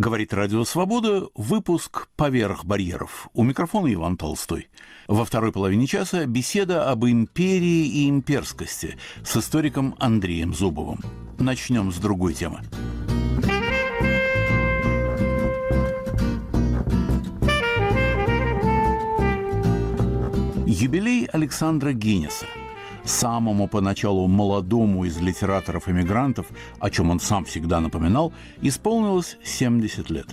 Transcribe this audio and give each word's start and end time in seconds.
Говорит 0.00 0.32
Радио 0.32 0.64
Свобода, 0.64 1.28
выпуск 1.34 2.08
«Поверх 2.16 2.64
барьеров». 2.64 3.28
У 3.34 3.42
микрофона 3.42 3.92
Иван 3.92 4.16
Толстой. 4.16 4.70
Во 5.08 5.26
второй 5.26 5.52
половине 5.52 5.86
часа 5.86 6.24
беседа 6.24 6.90
об 6.90 7.04
империи 7.04 7.86
и 7.86 8.08
имперскости 8.08 8.96
с 9.22 9.36
историком 9.36 9.94
Андреем 9.98 10.54
Зубовым. 10.54 11.00
Начнем 11.38 11.92
с 11.92 11.96
другой 11.96 12.32
темы. 12.32 12.62
Юбилей 20.64 21.26
Александра 21.26 21.92
Гиннеса– 21.92 22.46
самому 23.10 23.66
поначалу 23.66 24.28
молодому 24.28 25.04
из 25.04 25.18
литераторов-эмигрантов, 25.18 26.46
о 26.78 26.90
чем 26.90 27.10
он 27.10 27.20
сам 27.20 27.44
всегда 27.44 27.80
напоминал, 27.80 28.32
исполнилось 28.62 29.36
70 29.44 30.10
лет. 30.10 30.26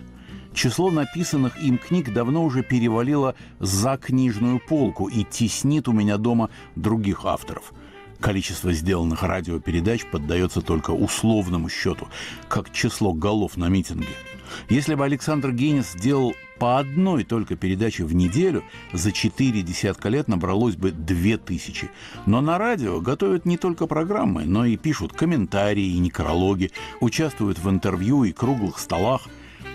Число 0.53 0.89
написанных 0.89 1.61
им 1.61 1.77
книг 1.77 2.13
давно 2.13 2.43
уже 2.43 2.63
перевалило 2.63 3.35
за 3.59 3.97
книжную 3.97 4.59
полку 4.59 5.07
и 5.07 5.23
теснит 5.23 5.87
у 5.87 5.91
меня 5.91 6.17
дома 6.17 6.49
других 6.75 7.25
авторов. 7.25 7.73
Количество 8.19 8.71
сделанных 8.73 9.21
радиопередач 9.21 10.05
поддается 10.05 10.61
только 10.61 10.91
условному 10.91 11.69
счету, 11.69 12.07
как 12.47 12.71
число 12.71 13.13
голов 13.13 13.57
на 13.57 13.69
митинге. 13.69 14.07
Если 14.69 14.95
бы 14.95 15.05
Александр 15.05 15.51
Генис 15.51 15.93
сделал 15.93 16.35
по 16.59 16.79
одной 16.79 17.23
только 17.23 17.55
передаче 17.55 18.03
в 18.03 18.15
неделю 18.15 18.63
за 18.91 19.11
четыре 19.11 19.61
десятка 19.61 20.09
лет 20.09 20.27
набралось 20.27 20.75
бы 20.75 20.91
две 20.91 21.37
тысячи. 21.37 21.89
Но 22.25 22.41
на 22.41 22.57
радио 22.57 22.99
готовят 22.99 23.45
не 23.45 23.57
только 23.57 23.87
программы, 23.87 24.45
но 24.45 24.65
и 24.65 24.77
пишут 24.77 25.13
комментарии 25.13 25.85
и 25.85 25.99
некрологи, 25.99 26.71
участвуют 26.99 27.59
в 27.59 27.69
интервью 27.69 28.23
и 28.23 28.31
круглых 28.31 28.79
столах. 28.79 29.21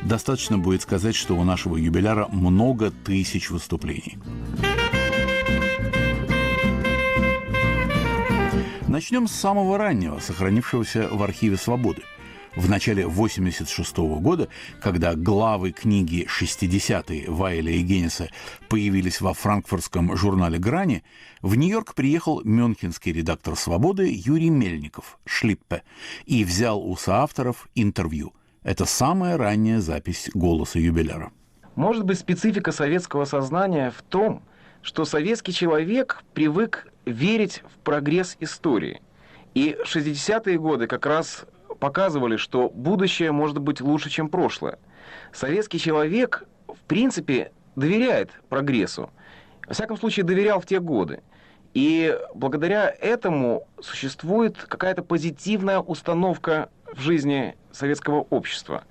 Достаточно 0.02 0.58
будет 0.58 0.82
сказать, 0.82 1.14
что 1.14 1.36
у 1.36 1.44
нашего 1.44 1.76
юбиляра 1.76 2.26
много 2.30 2.90
тысяч 2.90 3.50
выступлений. 3.50 4.18
Начнем 8.88 9.26
с 9.26 9.32
самого 9.32 9.78
раннего, 9.78 10.18
сохранившегося 10.18 11.08
в 11.10 11.22
архиве 11.22 11.56
«Свободы» 11.56 12.02
в 12.56 12.68
начале 12.68 13.06
86 13.06 13.96
года, 14.20 14.48
когда 14.80 15.14
главы 15.14 15.72
книги 15.72 16.26
«60-е» 16.28 17.30
Вайля 17.30 17.72
и 17.72 17.82
Генниса 17.82 18.28
появились 18.68 19.20
во 19.20 19.34
франкфуртском 19.34 20.16
журнале 20.16 20.58
«Грани», 20.58 21.02
в 21.40 21.54
Нью-Йорк 21.54 21.94
приехал 21.94 22.42
мюнхенский 22.44 23.12
редактор 23.12 23.56
«Свободы» 23.56 24.10
Юрий 24.12 24.50
Мельников, 24.50 25.18
Шлиппе, 25.24 25.82
и 26.26 26.44
взял 26.44 26.80
у 26.80 26.96
соавторов 26.96 27.68
интервью. 27.74 28.34
Это 28.62 28.84
самая 28.84 29.36
ранняя 29.36 29.80
запись 29.80 30.30
голоса 30.34 30.78
юбиляра. 30.78 31.32
Может 31.74 32.04
быть, 32.04 32.18
специфика 32.18 32.70
советского 32.70 33.24
сознания 33.24 33.90
в 33.90 34.02
том, 34.02 34.42
что 34.82 35.04
советский 35.04 35.52
человек 35.52 36.22
привык 36.34 36.88
верить 37.06 37.62
в 37.74 37.78
прогресс 37.78 38.36
истории. 38.40 39.00
И 39.54 39.76
60-е 39.84 40.58
годы 40.58 40.86
как 40.86 41.06
раз 41.06 41.44
показывали, 41.82 42.36
что 42.36 42.70
будущее 42.70 43.32
может 43.32 43.58
быть 43.58 43.80
лучше, 43.80 44.08
чем 44.08 44.28
прошлое. 44.28 44.78
Советский 45.32 45.80
человек, 45.80 46.44
в 46.68 46.78
принципе, 46.86 47.50
доверяет 47.74 48.30
прогрессу. 48.48 49.10
Во 49.66 49.74
всяком 49.74 49.96
случае, 49.96 50.24
доверял 50.24 50.60
в 50.60 50.66
те 50.66 50.78
годы. 50.78 51.22
И 51.74 52.16
благодаря 52.36 52.88
этому 52.88 53.66
существует 53.80 54.56
какая-то 54.58 55.02
позитивная 55.02 55.80
установка 55.80 56.68
в 56.92 57.00
жизни 57.00 57.56
советского 57.72 58.28
общества. 58.30 58.84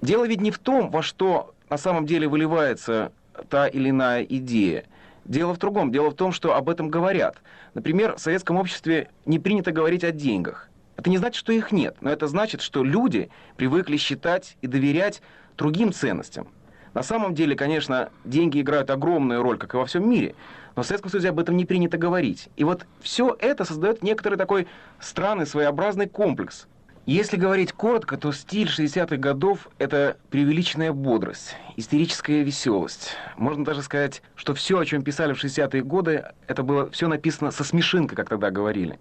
Дело 0.00 0.24
ведь 0.24 0.40
не 0.40 0.52
в 0.52 0.60
том, 0.60 0.88
во 0.90 1.02
что 1.02 1.52
на 1.68 1.78
самом 1.78 2.06
деле 2.06 2.28
выливается 2.28 3.10
та 3.48 3.66
или 3.66 3.90
иная 3.90 4.22
идея. 4.22 4.84
Дело 5.24 5.52
в 5.52 5.58
другом. 5.58 5.90
Дело 5.90 6.10
в 6.10 6.14
том, 6.14 6.30
что 6.30 6.54
об 6.54 6.68
этом 6.68 6.90
говорят. 6.90 7.38
Например, 7.74 8.14
в 8.14 8.20
советском 8.20 8.56
обществе 8.56 9.08
не 9.24 9.40
принято 9.40 9.72
говорить 9.72 10.04
о 10.04 10.12
деньгах. 10.12 10.70
Это 10.96 11.10
не 11.10 11.18
значит, 11.18 11.36
что 11.36 11.52
их 11.52 11.72
нет, 11.72 11.96
но 12.00 12.10
это 12.10 12.26
значит, 12.26 12.60
что 12.60 12.82
люди 12.82 13.30
привыкли 13.56 13.96
считать 13.96 14.56
и 14.62 14.66
доверять 14.66 15.22
другим 15.56 15.92
ценностям. 15.92 16.48
На 16.94 17.02
самом 17.02 17.34
деле, 17.34 17.54
конечно, 17.54 18.08
деньги 18.24 18.60
играют 18.60 18.90
огромную 18.90 19.42
роль, 19.42 19.58
как 19.58 19.74
и 19.74 19.76
во 19.76 19.84
всем 19.84 20.08
мире, 20.08 20.34
но 20.74 20.82
в 20.82 20.86
Советском 20.86 21.10
Союзе 21.10 21.28
об 21.28 21.38
этом 21.38 21.56
не 21.56 21.66
принято 21.66 21.98
говорить. 21.98 22.48
И 22.56 22.64
вот 22.64 22.86
все 23.00 23.36
это 23.38 23.64
создает 23.64 24.02
некоторый 24.02 24.36
такой 24.36 24.66
странный, 24.98 25.46
своеобразный 25.46 26.08
комплекс. 26.08 26.66
Если 27.04 27.36
говорить 27.36 27.72
коротко, 27.72 28.16
то 28.16 28.32
стиль 28.32 28.66
60-х 28.66 29.16
годов– 29.18 29.68
это 29.78 30.16
преувеличенная 30.30 30.92
бодрость, 30.92 31.54
истерическая 31.76 32.42
веселость. 32.42 33.12
Можно 33.36 33.64
даже 33.64 33.82
сказать, 33.82 34.22
что 34.34 34.54
все, 34.54 34.78
о 34.78 34.84
чем 34.84 35.02
писали 35.02 35.32
в 35.32 35.44
60-е 35.44 35.82
годы, 35.82 36.24
это 36.48 36.62
было 36.62 36.90
все 36.90 37.06
написано 37.06 37.52
со 37.52 37.62
смешинкой, 37.62 38.16
как 38.16 38.28
тогда 38.28 38.50
говорили. 38.50 38.98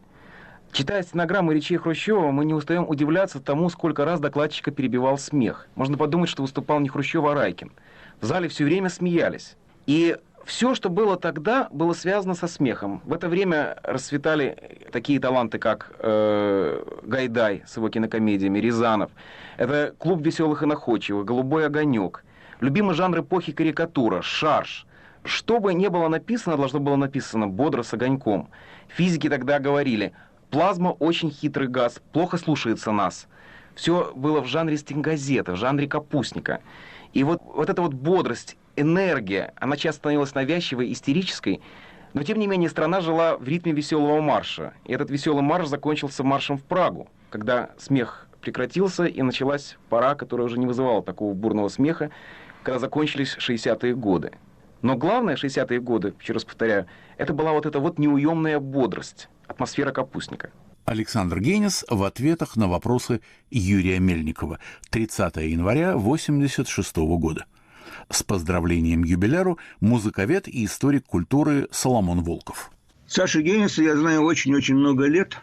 Читая 0.75 1.03
стенограммы 1.03 1.53
речей 1.53 1.77
Хрущева, 1.77 2.31
мы 2.31 2.43
не 2.43 2.53
устаем 2.53 2.83
удивляться 2.85 3.39
тому, 3.39 3.69
сколько 3.69 4.03
раз 4.03 4.19
докладчика 4.19 4.71
перебивал 4.71 5.17
смех. 5.17 5.69
Можно 5.75 5.97
подумать, 5.97 6.29
что 6.29 6.41
выступал 6.41 6.81
не 6.81 6.89
Хрущев, 6.89 7.23
а 7.23 7.33
Райкин. 7.33 7.71
В 8.19 8.25
зале 8.25 8.49
все 8.49 8.65
время 8.65 8.89
смеялись. 8.89 9.55
И 9.85 10.17
все, 10.43 10.75
что 10.75 10.89
было 10.89 11.15
тогда, 11.15 11.69
было 11.71 11.93
связано 11.93 12.33
со 12.33 12.47
смехом. 12.47 13.01
В 13.05 13.13
это 13.13 13.29
время 13.29 13.77
расцветали 13.83 14.81
такие 14.91 15.17
таланты, 15.21 15.59
как 15.59 15.93
э, 15.99 16.83
Гайдай 17.03 17.63
с 17.65 17.77
его 17.77 17.87
кинокомедиями, 17.87 18.59
Рязанов. 18.59 19.11
Это 19.55 19.95
«Клуб 19.97 20.25
веселых 20.25 20.61
и 20.61 20.65
находчивых», 20.65 21.23
«Голубой 21.23 21.67
огонек». 21.67 22.25
Любимый 22.59 22.95
жанр 22.95 23.21
эпохи 23.21 23.53
карикатура, 23.53 24.21
шарж. 24.21 24.85
Что 25.23 25.61
бы 25.61 25.73
ни 25.73 25.87
было 25.87 26.09
написано, 26.09 26.57
должно 26.57 26.81
было 26.81 26.97
написано 26.97 27.47
бодро, 27.47 27.81
с 27.81 27.93
огоньком. 27.93 28.49
Физики 28.89 29.29
тогда 29.29 29.59
говорили– 29.59 30.11
Плазма 30.49 30.89
очень 30.89 31.31
хитрый 31.31 31.67
газ, 31.67 32.01
плохо 32.13 32.37
слушается 32.37 32.91
нас. 32.91 33.27
Все 33.75 34.13
было 34.15 34.41
в 34.41 34.47
жанре 34.47 34.77
стенгазета, 34.77 35.53
в 35.53 35.57
жанре 35.57 35.87
капустника. 35.87 36.61
И 37.13 37.23
вот, 37.23 37.41
вот 37.43 37.69
эта 37.69 37.81
вот 37.81 37.93
бодрость, 37.93 38.57
энергия, 38.75 39.53
она 39.57 39.77
часто 39.77 39.99
становилась 39.99 40.35
навязчивой, 40.35 40.91
истерической, 40.91 41.61
но 42.13 42.23
тем 42.23 42.39
не 42.39 42.47
менее 42.47 42.69
страна 42.69 43.01
жила 43.01 43.37
в 43.37 43.47
ритме 43.47 43.73
веселого 43.73 44.21
марша. 44.21 44.73
И 44.85 44.93
этот 44.93 45.09
веселый 45.09 45.43
марш 45.43 45.67
закончился 45.67 46.23
маршем 46.23 46.57
в 46.57 46.63
Прагу, 46.63 47.09
когда 47.29 47.71
смех 47.77 48.27
прекратился 48.41 49.05
и 49.05 49.21
началась 49.21 49.77
пора, 49.89 50.15
которая 50.15 50.47
уже 50.47 50.57
не 50.57 50.67
вызывала 50.67 51.03
такого 51.03 51.33
бурного 51.33 51.67
смеха, 51.67 52.11
когда 52.63 52.79
закончились 52.79 53.35
60-е 53.37 53.95
годы. 53.95 54.31
Но 54.85 54.95
главное 54.95 55.35
60-е 55.35 55.81
годы, 55.81 56.13
еще 56.21 56.33
раз 56.33 56.45
повторяю, 56.45 56.85
это 57.17 57.33
была 57.33 57.53
вот 57.53 57.65
эта 57.65 57.79
вот 57.79 57.97
неуемная 57.97 58.59
бодрость 58.59 59.29
атмосфера 59.47 59.91
капустника. 59.91 60.51
Александр 60.85 61.39
Генис 61.39 61.83
в 61.89 62.03
ответах 62.03 62.55
на 62.55 62.67
вопросы 62.67 63.21
Юрия 63.49 63.97
Мельникова 63.97 64.59
30 64.91 65.37
января 65.37 65.93
1986 65.93 66.97
года. 67.17 67.47
С 68.11 68.21
поздравлением 68.21 69.03
юбиляру 69.03 69.57
музыковед 69.79 70.47
и 70.47 70.65
историк 70.65 71.07
культуры 71.07 71.67
Соломон 71.71 72.21
Волков. 72.21 72.69
Саша 73.07 73.41
Гениса 73.41 73.81
я 73.81 73.95
знаю 73.95 74.21
очень-очень 74.21 74.75
много 74.75 75.07
лет. 75.07 75.39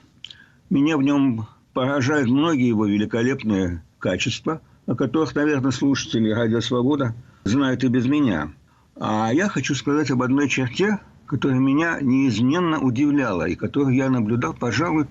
Меня 0.71 0.97
в 0.97 1.03
нем 1.03 1.49
поражают 1.73 2.29
многие 2.29 2.69
его 2.69 2.87
великолепные 2.87 3.83
качества, 3.99 4.61
о 4.87 4.95
которых, 4.95 5.35
наверное, 5.35 5.73
слушатели 5.73 6.31
«Радио 6.31 6.61
Свобода» 6.61 7.17
знают 7.43 7.83
и 7.83 7.89
без 7.89 8.07
меня. 8.07 8.53
А 8.97 9.33
я 9.33 9.49
хочу 9.49 9.75
сказать 9.75 10.11
об 10.11 10.23
одной 10.23 10.49
черте, 10.49 10.99
которая 11.27 11.59
меня 11.59 11.99
неизменно 12.01 12.79
удивляла 12.79 13.49
и 13.49 13.55
которую 13.55 13.95
я 13.95 14.11
наблюдал, 14.11 14.55
пожалуй, 14.55 15.07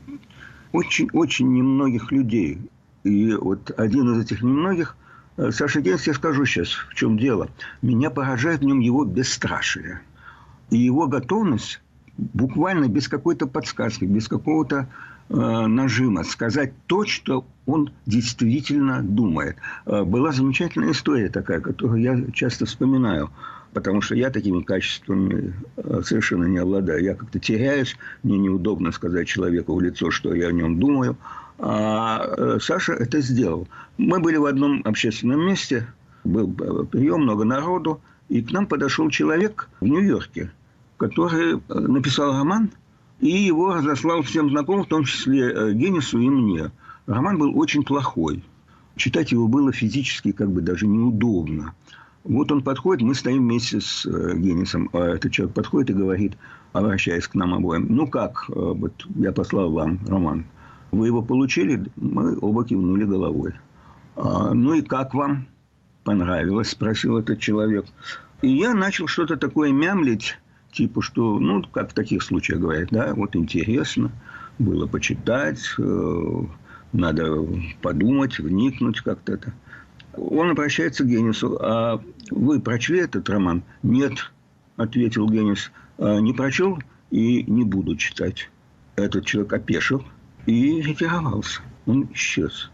очень-очень 0.72 1.52
немногих 1.52 2.12
людей. 2.12 2.70
И 3.04 3.34
вот 3.34 3.72
один 3.78 4.14
из 4.14 4.26
этих 4.26 4.44
немногих, 4.44 4.96
э, 5.38 5.52
Саша 5.52 5.82
Генс, 5.82 6.06
я 6.06 6.14
скажу 6.14 6.46
сейчас, 6.46 6.70
в 6.70 6.94
чем 6.94 7.18
дело. 7.18 7.50
Меня 7.82 8.12
поражает 8.12 8.62
в 8.62 8.64
нем 8.64 8.80
его 8.80 9.04
бесстрашие. 9.04 10.02
И 10.70 10.78
его 10.78 11.08
готовность 11.08 11.82
буквально 12.18 12.88
без 12.88 13.08
какой-то 13.08 13.48
подсказки, 13.48 14.06
без 14.06 14.28
какого-то 14.28 14.88
э, 15.30 15.36
нажима 15.36 16.24
сказать 16.24 16.74
то, 16.86 17.06
что 17.06 17.46
он 17.66 17.92
действительно 18.06 19.02
думает. 19.02 19.58
Э, 19.88 20.04
была 20.04 20.32
замечательная 20.32 20.92
история 20.92 21.30
такая, 21.30 21.60
которую 21.60 22.02
я 22.02 22.32
часто 22.32 22.66
вспоминаю 22.66 23.32
потому 23.74 24.02
что 24.02 24.16
я 24.16 24.30
такими 24.30 24.62
качествами 24.62 25.54
э, 25.78 26.02
совершенно 26.04 26.46
не 26.46 26.58
обладаю. 26.58 27.04
Я 27.04 27.16
как-то 27.16 27.40
теряюсь, 27.40 27.96
мне 28.24 28.38
неудобно 28.38 28.92
сказать 28.92 29.28
человеку 29.28 29.76
в 29.76 29.82
лицо, 29.82 30.12
что 30.12 30.34
я 30.34 30.48
о 30.48 30.52
нем 30.52 30.80
думаю. 30.80 31.18
А 31.60 32.26
э, 32.38 32.60
Саша 32.62 32.94
это 32.94 33.22
сделал. 33.22 33.68
Мы 33.98 34.20
были 34.20 34.38
в 34.38 34.46
одном 34.46 34.82
общественном 34.84 35.46
месте, 35.46 35.88
был 36.24 36.54
э, 36.60 36.86
прием, 36.86 37.22
много 37.22 37.46
народу, 37.46 38.02
и 38.30 38.42
к 38.42 38.52
нам 38.52 38.68
подошел 38.68 39.10
человек 39.10 39.70
в 39.80 39.86
Нью-Йорке, 39.86 40.52
который 40.98 41.62
написал 41.68 42.34
роман, 42.34 42.72
и 43.20 43.30
его 43.30 43.74
разослал 43.74 44.22
всем 44.24 44.50
знакомым, 44.50 44.86
в 44.86 44.88
том 44.88 45.04
числе 45.04 45.74
Генису 45.74 46.20
и 46.20 46.30
мне. 46.30 46.72
Роман 47.06 47.38
был 47.38 47.58
очень 47.60 47.84
плохой. 47.84 48.44
Читать 48.96 49.32
его 49.32 49.48
было 49.48 49.72
физически 49.72 50.32
как 50.32 50.50
бы 50.52 50.62
даже 50.62 50.88
неудобно. 50.88 51.74
Вот 52.24 52.52
он 52.52 52.62
подходит, 52.62 53.02
мы 53.02 53.16
стоим 53.16 53.44
вместе 53.44 53.82
с 53.82 54.06
э, 54.06 54.38
Генисом, 54.38 54.90
а 54.94 55.16
этот 55.16 55.32
человек 55.32 55.56
подходит 55.56 55.90
и 55.90 55.94
говорит, 55.94 56.38
обращаясь 56.72 57.28
к 57.28 57.34
нам 57.34 57.54
обоим, 57.54 57.88
ну 57.90 58.08
как, 58.08 58.46
э, 58.50 58.54
вот 58.56 58.94
я 59.16 59.32
послал 59.32 59.72
вам 59.72 60.00
роман, 60.08 60.46
вы 60.92 61.08
его 61.08 61.22
получили? 61.22 61.84
Мы 61.96 62.38
оба 62.40 62.66
кивнули 62.66 63.06
головой. 63.06 63.54
А, 64.16 64.54
ну 64.54 64.74
и 64.74 64.82
как 64.82 65.14
вам? 65.14 65.48
Понравилось, 66.04 66.70
спросил 66.70 67.18
этот 67.18 67.40
человек. 67.40 67.86
И 68.42 68.50
я 68.50 68.74
начал 68.74 69.08
что-то 69.08 69.38
такое 69.38 69.72
мямлить, 69.72 70.38
типа 70.72 71.02
что, 71.02 71.40
ну, 71.40 71.64
как 71.64 71.92
в 71.92 71.94
таких 71.94 72.24
случаях 72.24 72.60
говорят, 72.60 72.90
да, 72.92 73.14
вот 73.14 73.36
интересно, 73.36 74.12
было 74.60 74.86
почитать, 74.86 75.62
э, 75.80 76.44
надо 76.94 77.48
подумать, 77.82 78.40
вникнуть 78.40 79.02
как-то 79.02 79.34
это. 79.34 79.54
Он 80.16 80.50
обращается 80.50 81.04
к 81.04 81.08
Генису. 81.08 81.58
А 81.62 82.02
вы 82.30 82.60
прочли 82.60 83.00
этот 83.00 83.30
роман? 83.30 83.64
Нет, 83.84 84.32
ответил 84.78 85.28
Генис. 85.30 85.72
«А, 85.98 86.20
не 86.20 86.34
прочел 86.34 86.80
и 87.12 87.44
не 87.44 87.64
буду 87.64 87.96
читать. 87.96 88.50
Этот 88.96 89.26
человек 89.26 89.54
опешил 89.54 90.04
и 90.46 90.82
ретировался. 90.82 91.62
Он 91.86 92.10
исчез. 92.14 92.72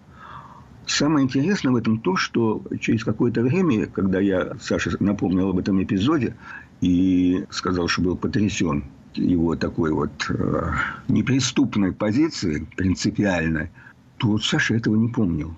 Самое 0.86 1.26
интересное 1.26 1.72
в 1.74 1.76
этом 1.76 2.00
то, 2.00 2.16
что 2.16 2.64
через 2.80 3.04
какое-то 3.04 3.42
время, 3.42 3.88
когда 3.88 4.20
я 4.20 4.56
Саше 4.62 4.96
напомнил 5.02 5.50
об 5.50 5.60
этом 5.60 5.84
эпизоде 5.84 6.36
и 6.80 7.46
сказал, 7.50 7.90
что 7.90 8.02
был 8.02 8.18
потрясен 8.18 8.86
его 9.14 9.56
такой 9.56 9.92
вот 9.92 10.30
э, 10.30 10.72
неприступной 11.10 11.92
позиции, 11.92 12.68
принципиальной, 12.78 13.72
то 14.18 14.38
Саша 14.38 14.76
этого 14.76 14.96
не 14.96 15.10
помнил. 15.10 15.54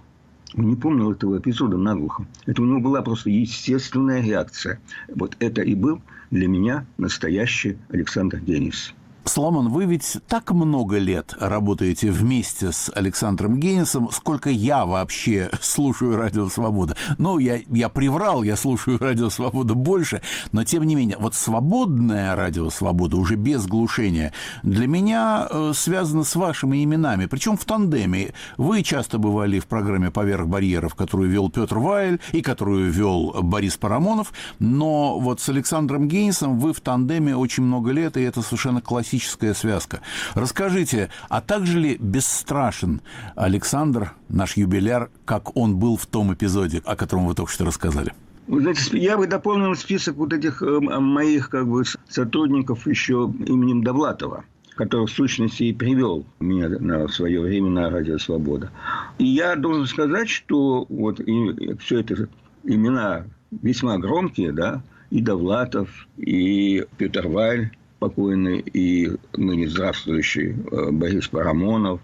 Он 0.55 0.67
не 0.69 0.75
помнил 0.75 1.11
этого 1.11 1.37
эпизода 1.37 1.77
наглухо. 1.77 2.25
Это 2.45 2.61
у 2.61 2.65
него 2.65 2.79
была 2.79 3.01
просто 3.01 3.29
естественная 3.29 4.21
реакция. 4.21 4.79
Вот 5.13 5.35
это 5.39 5.61
и 5.61 5.75
был 5.75 6.01
для 6.31 6.47
меня 6.47 6.85
настоящий 6.97 7.77
Александр 7.89 8.39
Денис. 8.39 8.93
Соломон, 9.29 9.69
вы 9.69 9.85
ведь 9.85 10.17
так 10.27 10.51
много 10.51 10.97
лет 10.97 11.35
работаете 11.39 12.09
вместе 12.09 12.71
с 12.71 12.91
Александром 12.93 13.59
Генисом, 13.59 14.09
сколько 14.11 14.49
я 14.49 14.85
вообще 14.85 15.51
слушаю 15.61 16.17
«Радио 16.17 16.49
Свобода». 16.49 16.97
Ну, 17.19 17.37
я, 17.37 17.59
я 17.69 17.89
приврал, 17.89 18.41
я 18.41 18.57
слушаю 18.57 18.97
«Радио 18.99 19.29
Свобода» 19.29 19.75
больше, 19.75 20.23
но 20.51 20.63
тем 20.63 20.83
не 20.83 20.95
менее, 20.95 21.17
вот 21.19 21.35
свободное 21.35 22.35
«Радио 22.35 22.71
Свобода» 22.71 23.17
уже 23.17 23.35
без 23.35 23.67
глушения 23.67 24.33
для 24.63 24.87
меня 24.87 25.47
э, 25.49 25.73
связано 25.75 26.23
с 26.23 26.35
вашими 26.35 26.83
именами, 26.83 27.27
причем 27.27 27.55
в 27.55 27.65
тандеме. 27.65 28.33
Вы 28.57 28.81
часто 28.81 29.19
бывали 29.19 29.59
в 29.59 29.67
программе 29.67 30.09
«Поверх 30.09 30.47
барьеров», 30.47 30.95
которую 30.95 31.29
вел 31.29 31.51
Петр 31.51 31.77
Вайль 31.77 32.19
и 32.31 32.41
которую 32.41 32.91
вел 32.91 33.43
Борис 33.43 33.77
Парамонов, 33.77 34.33
но 34.57 35.19
вот 35.19 35.39
с 35.39 35.49
Александром 35.49 36.07
Генисом 36.07 36.57
вы 36.57 36.73
в 36.73 36.81
тандеме 36.81 37.35
очень 37.37 37.63
много 37.63 37.91
лет, 37.91 38.17
и 38.17 38.21
это 38.21 38.41
совершенно 38.41 38.81
классическое 38.81 39.18
классическая 39.19 39.53
связка. 39.53 40.01
Расскажите, 40.35 41.09
а 41.29 41.41
также 41.41 41.79
ли 41.79 41.97
бесстрашен 41.99 43.01
Александр, 43.35 44.13
наш 44.29 44.57
юбиляр, 44.57 45.09
как 45.25 45.55
он 45.57 45.77
был 45.77 45.97
в 45.97 46.05
том 46.05 46.33
эпизоде, 46.33 46.81
о 46.85 46.95
котором 46.95 47.27
вы 47.27 47.35
только 47.35 47.51
что 47.51 47.65
рассказали? 47.65 48.13
Знаете, 48.47 48.97
я 48.97 49.17
бы 49.17 49.27
дополнил 49.27 49.75
список 49.75 50.15
вот 50.15 50.33
этих 50.33 50.63
э, 50.63 50.79
моих 50.79 51.49
как 51.49 51.67
бы 51.67 51.83
сотрудников 52.07 52.87
еще 52.87 53.31
именем 53.45 53.83
Довлатова 53.83 54.43
который 54.75 55.07
в 55.07 55.11
сущности 55.11 55.63
и 55.63 55.73
привел 55.73 56.25
меня 56.39 56.69
на 56.69 57.05
свое 57.09 57.41
время 57.41 57.69
на 57.69 57.89
Радио 57.89 58.17
Свобода. 58.17 58.71
И 59.17 59.25
я 59.25 59.57
должен 59.57 59.85
сказать, 59.87 60.29
что 60.29 60.85
вот 60.87 61.19
и, 61.19 61.75
все 61.81 61.99
это 61.99 62.29
имена 62.63 63.25
весьма 63.51 63.97
громкие, 63.97 64.53
да, 64.53 64.81
и 65.09 65.19
Довлатов, 65.19 65.89
и 66.15 66.85
Петр 66.97 67.27
Валь, 67.27 67.71
покойный 67.99 68.59
и 68.59 69.11
ныне 69.35 69.69
здравствующий 69.69 70.51
э, 70.51 70.91
Борис 70.91 71.27
Парамонов. 71.27 72.01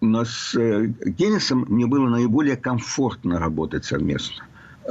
Но 0.00 0.24
с 0.24 0.54
э, 0.54 0.92
Геннисом 1.04 1.64
мне 1.68 1.86
было 1.86 2.08
наиболее 2.08 2.56
комфортно 2.56 3.38
работать 3.38 3.84
совместно. 3.84 4.44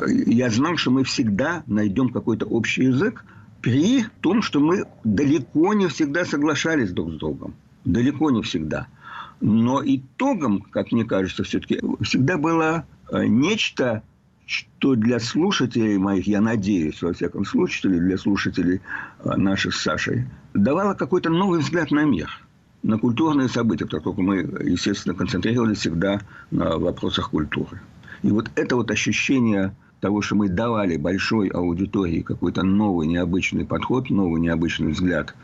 Я 0.07 0.49
знал, 0.49 0.77
что 0.77 0.91
мы 0.91 1.03
всегда 1.03 1.63
найдем 1.65 2.09
какой-то 2.09 2.45
общий 2.45 2.85
язык, 2.85 3.23
при 3.61 4.05
том, 4.21 4.41
что 4.41 4.59
мы 4.59 4.85
далеко 5.03 5.73
не 5.73 5.87
всегда 5.87 6.25
соглашались 6.25 6.91
друг 6.91 7.13
с 7.13 7.17
другом. 7.17 7.55
Далеко 7.85 8.29
не 8.29 8.41
всегда. 8.43 8.87
Но 9.39 9.81
итогом, 9.83 10.61
как 10.61 10.91
мне 10.91 11.05
кажется, 11.05 11.43
все-таки 11.43 11.79
всегда 12.01 12.37
было 12.37 12.85
э, 13.11 13.25
нечто 13.25 14.03
что 14.47 14.95
для 14.95 15.19
слушателей 15.19 15.97
моих, 15.97 16.25
я 16.25 16.39
надеюсь, 16.39 17.01
во 17.01 17.13
всяком 17.13 17.45
случае, 17.45 17.99
для 17.99 18.17
слушателей 18.17 18.81
а, 19.19 19.35
наших 19.35 19.75
с 19.75 19.81
Сашей, 19.81 20.25
давало 20.53 20.93
какой-то 20.93 21.29
новый 21.29 21.59
взгляд 21.59 21.91
на 21.91 22.05
мир, 22.05 22.29
на 22.81 22.97
культурные 22.97 23.49
события, 23.49 23.85
поскольку 23.85 24.21
мы, 24.21 24.37
естественно, 24.63 25.13
концентрировались 25.13 25.79
всегда 25.79 26.21
на 26.49 26.77
вопросах 26.77 27.31
культуры. 27.31 27.81
И 28.23 28.29
вот 28.29 28.49
это 28.55 28.77
вот 28.77 28.89
ощущение 28.89 29.75
того, 29.99 30.21
что 30.21 30.35
мы 30.35 30.47
давали 30.47 30.95
большой 30.95 31.49
аудитории 31.49 32.21
какой-то 32.21 32.63
новый, 32.63 33.05
необычный 33.05 33.65
подход, 33.65 34.09
новый, 34.09 34.39
необычный 34.39 34.93
взгляд 34.93 35.35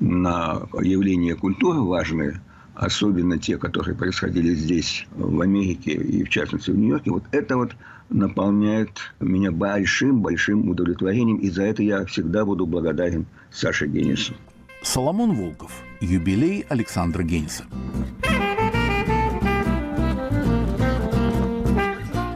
на 0.00 0.62
явления 0.80 1.34
культуры 1.34 1.80
важные, 1.80 2.40
особенно 2.74 3.38
те, 3.38 3.58
которые 3.58 3.96
происходили 3.96 4.54
здесь, 4.54 5.06
в 5.14 5.42
Америке 5.42 5.92
и, 5.92 6.24
в 6.24 6.30
частности, 6.30 6.70
в 6.70 6.78
Нью-Йорке, 6.78 7.10
вот 7.10 7.24
это 7.32 7.56
вот 7.56 7.72
наполняет 8.08 8.90
меня 9.20 9.50
большим-большим 9.52 10.68
удовлетворением. 10.68 11.38
И 11.38 11.50
за 11.50 11.64
это 11.64 11.82
я 11.82 12.04
всегда 12.06 12.44
буду 12.44 12.66
благодарен 12.66 13.26
Саше 13.50 13.86
Генису. 13.86 14.34
Соломон 14.82 15.34
Волков. 15.34 15.82
Юбилей 16.00 16.64
Александра 16.68 17.22
Гениса. 17.22 17.64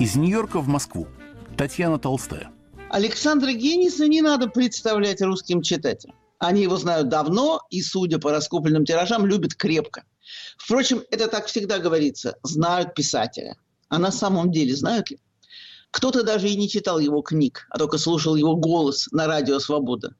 Из 0.00 0.16
Нью-Йорка 0.16 0.60
в 0.60 0.68
Москву. 0.68 1.06
Татьяна 1.56 1.98
Толстая. 1.98 2.50
Александра 2.88 3.52
Гениса 3.52 4.08
не 4.08 4.22
надо 4.22 4.48
представлять 4.48 5.20
русским 5.20 5.62
читателям. 5.62 6.16
Они 6.38 6.62
его 6.62 6.76
знают 6.76 7.08
давно 7.08 7.60
и, 7.68 7.82
судя 7.82 8.18
по 8.18 8.32
раскупленным 8.32 8.86
тиражам, 8.86 9.26
любят 9.26 9.54
крепко. 9.54 10.04
Впрочем, 10.56 11.02
это 11.10 11.28
так 11.28 11.46
всегда 11.46 11.78
говорится. 11.78 12.36
Знают 12.42 12.94
писателя. 12.94 13.56
А 13.90 13.98
на 13.98 14.10
самом 14.10 14.50
деле 14.50 14.74
знают 14.74 15.10
ли? 15.10 15.18
Кто-то 15.90 16.22
даже 16.22 16.48
и 16.48 16.56
не 16.56 16.68
читал 16.68 16.98
его 16.98 17.20
книг, 17.20 17.66
а 17.68 17.78
только 17.78 17.98
слушал 17.98 18.36
его 18.36 18.56
голос 18.56 19.08
на 19.10 19.26
радио 19.26 19.58
«Свобода». 19.58 20.14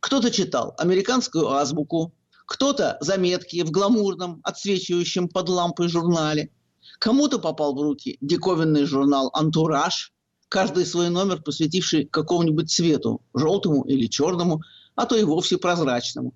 Кто-то 0.00 0.32
читал 0.32 0.74
американскую 0.78 1.48
азбуку, 1.48 2.12
кто-то 2.44 2.98
заметки 3.00 3.62
в 3.62 3.70
гламурном, 3.70 4.40
отсвечивающем 4.42 5.28
под 5.28 5.48
лампой 5.48 5.88
журнале. 5.88 6.50
Кому-то 6.98 7.38
попал 7.38 7.74
в 7.74 7.80
руки 7.80 8.18
диковинный 8.20 8.84
журнал 8.84 9.30
«Антураж», 9.32 10.12
каждый 10.48 10.84
свой 10.84 11.08
номер 11.08 11.40
посвятивший 11.40 12.04
какому-нибудь 12.06 12.70
цвету, 12.70 13.22
желтому 13.32 13.84
или 13.84 14.06
черному, 14.06 14.60
а 14.96 15.06
то 15.06 15.16
и 15.16 15.22
вовсе 15.22 15.56
прозрачному. 15.56 16.34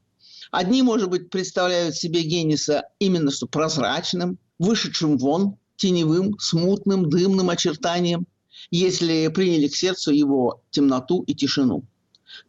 Одни, 0.52 0.82
может 0.82 1.10
быть, 1.10 1.28
представляют 1.28 1.96
себе 1.96 2.22
Генниса 2.22 2.84
именно 3.00 3.32
что 3.32 3.48
прозрачным, 3.48 4.38
вышедшим 4.60 5.18
вон, 5.18 5.56
теневым, 5.74 6.38
смутным, 6.38 7.10
дымным 7.10 7.50
очертанием– 7.50 8.28
если 8.70 9.28
приняли 9.28 9.68
к 9.68 9.76
сердцу 9.76 10.12
его 10.12 10.62
темноту 10.70 11.22
и 11.22 11.34
тишину. 11.34 11.84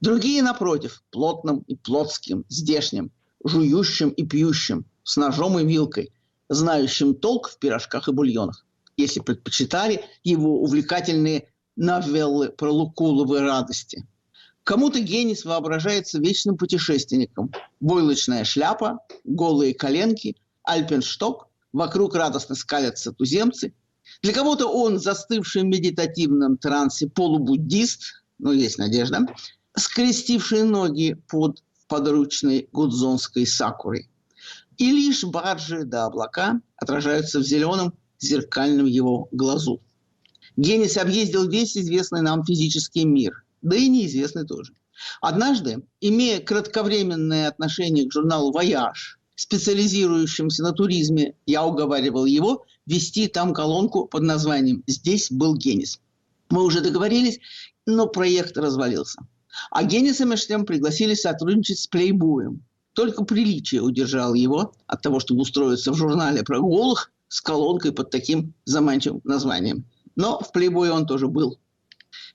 Другие, 0.02 0.42
напротив, 0.42 1.04
плотным 1.12 1.60
и 1.68 1.76
плотским, 1.76 2.46
здешним, 2.50 3.12
жующим 3.44 4.10
и 4.10 4.26
пьющим, 4.26 4.86
с 5.04 5.18
ножом 5.18 5.60
и 5.60 5.66
вилкой, 5.66 6.12
знающим 6.50 7.16
толк 7.16 7.50
в 7.50 7.60
пирожках 7.60 8.08
и 8.08 8.12
бульонах, 8.12 8.66
если 8.98 9.20
предпочитали 9.20 10.04
его 10.24 10.62
увлекательные 10.62 11.50
новеллы 11.76 12.50
про 12.50 12.72
лукуловые 12.72 13.44
радости. 13.44 14.08
Кому-то 14.64 15.00
генис 15.00 15.46
воображается 15.46 16.20
вечным 16.20 16.58
путешественником. 16.58 17.54
Бойлочная 17.80 18.44
шляпа, 18.44 19.00
голые 19.24 19.74
коленки, 19.74 20.36
альпеншток, 20.64 21.48
вокруг 21.72 22.16
радостно 22.16 22.56
скалятся 22.56 23.14
туземцы– 23.14 23.74
для 24.22 24.34
кого-то 24.34 24.68
он 24.68 25.00
застывший 25.00 25.64
в 25.64 25.66
медитативном 25.66 26.58
трансе 26.58 27.08
полубуддист, 27.08 28.24
ну, 28.40 28.52
есть 28.52 28.78
надежда, 28.78 29.28
скрестивший 29.76 30.64
ноги 30.64 31.18
под 31.28 31.64
подручной 31.88 32.68
гудзонской 32.72 33.46
сакурой. 33.46 34.10
И 34.78 34.92
лишь 34.92 35.24
баржи 35.24 35.84
да 35.86 36.06
облака 36.06 36.62
отражаются 36.76 37.40
в 37.40 37.44
зеленом 37.44 37.94
зеркальном 38.20 38.86
его 38.86 39.28
глазу. 39.32 39.82
Генис 40.56 40.98
объездил 40.98 41.48
весь 41.48 41.78
известный 41.78 42.22
нам 42.22 42.44
физический 42.44 43.06
мир, 43.06 43.44
да 43.62 43.76
и 43.76 43.88
неизвестный 43.88 44.46
тоже. 44.46 44.74
Однажды, 45.22 45.84
имея 46.02 46.40
кратковременное 46.40 47.48
отношение 47.48 48.08
к 48.08 48.12
журналу 48.12 48.52
«Вояж», 48.52 49.20
специализирующимся 49.36 50.64
на 50.64 50.72
туризме, 50.72 51.36
я 51.46 51.64
уговаривал 51.64 52.26
его 52.26 52.66
вести 52.88 53.28
там 53.28 53.54
колонку 53.54 54.08
под 54.08 54.24
названием 54.24 54.84
«Здесь 54.88 55.30
был 55.30 55.56
Генис». 55.56 56.00
Мы 56.50 56.64
уже 56.64 56.82
договорились, 56.82 57.40
но 57.86 58.08
проект 58.08 58.58
развалился. 58.58 59.22
А 59.70 59.84
Генниса 59.84 60.26
между 60.26 60.48
тем 60.48 60.66
пригласили 60.66 61.14
сотрудничать 61.14 61.80
с 61.80 61.88
Плейбоем. 61.88 62.64
Только 62.94 63.24
приличие 63.24 63.82
удержало 63.82 64.34
его 64.34 64.74
от 64.88 65.02
того, 65.02 65.20
чтобы 65.20 65.42
устроиться 65.42 65.92
в 65.92 65.96
журнале 65.96 66.42
про 66.44 66.60
голых 66.60 67.12
с 67.28 67.42
колонкой 67.42 67.92
под 67.92 68.10
таким 68.10 68.54
заманчивым 68.66 69.22
названием. 69.24 69.86
Но 70.16 70.40
в 70.40 70.52
плейбое 70.52 70.92
он 70.92 71.06
тоже 71.06 71.28
был. 71.28 71.60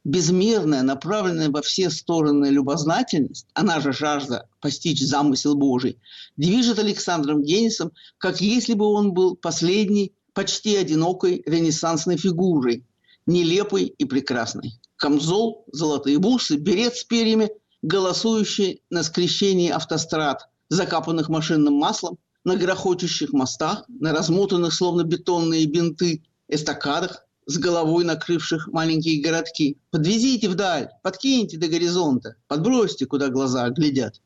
Безмерная, 0.05 0.83
направленная 0.83 1.49
во 1.49 1.63
все 1.63 1.91
стороны 1.91 2.47
любознательность, 2.47 3.47
она 3.55 3.81
же 3.81 3.93
жажда 3.93 4.49
постичь 4.61 5.01
замысел 5.01 5.57
Божий, 5.57 5.99
движет 6.37 6.79
Александром 6.79 7.43
Генисом, 7.43 7.93
как 8.19 8.41
если 8.41 8.75
бы 8.75 8.87
он 8.87 9.13
был 9.13 9.35
последней, 9.37 10.13
почти 10.35 10.77
одинокой 10.77 11.43
ренессансной 11.47 12.17
фигурой, 12.17 12.85
нелепой 13.27 13.85
и 13.87 14.05
прекрасной. 14.05 14.81
Камзол, 14.97 15.65
золотые 15.73 16.19
бусы, 16.19 16.57
берет 16.57 16.97
с 16.97 17.05
перьями, 17.05 17.51
голосующий 17.83 18.83
на 18.91 19.03
скрещении 19.03 19.71
автострад, 19.71 20.49
закапанных 20.69 21.29
машинным 21.29 21.75
маслом, 21.75 22.19
на 22.45 22.57
грохочущих 22.57 23.33
мостах, 23.33 23.85
на 23.89 24.12
размотанных, 24.12 24.73
словно 24.73 25.03
бетонные 25.03 25.67
бинты, 25.67 26.23
эстакадах, 26.49 27.27
с 27.47 27.59
головой 27.59 28.05
накрывших 28.05 28.69
маленькие 28.69 29.21
городки. 29.21 29.79
Подвезите 29.91 30.49
вдаль, 30.49 30.91
подкиньте 31.03 31.59
до 31.59 31.69
горизонта, 31.69 32.37
подбросьте, 32.47 33.07
куда 33.07 33.29
глаза 33.29 33.69
глядят. 33.71 34.21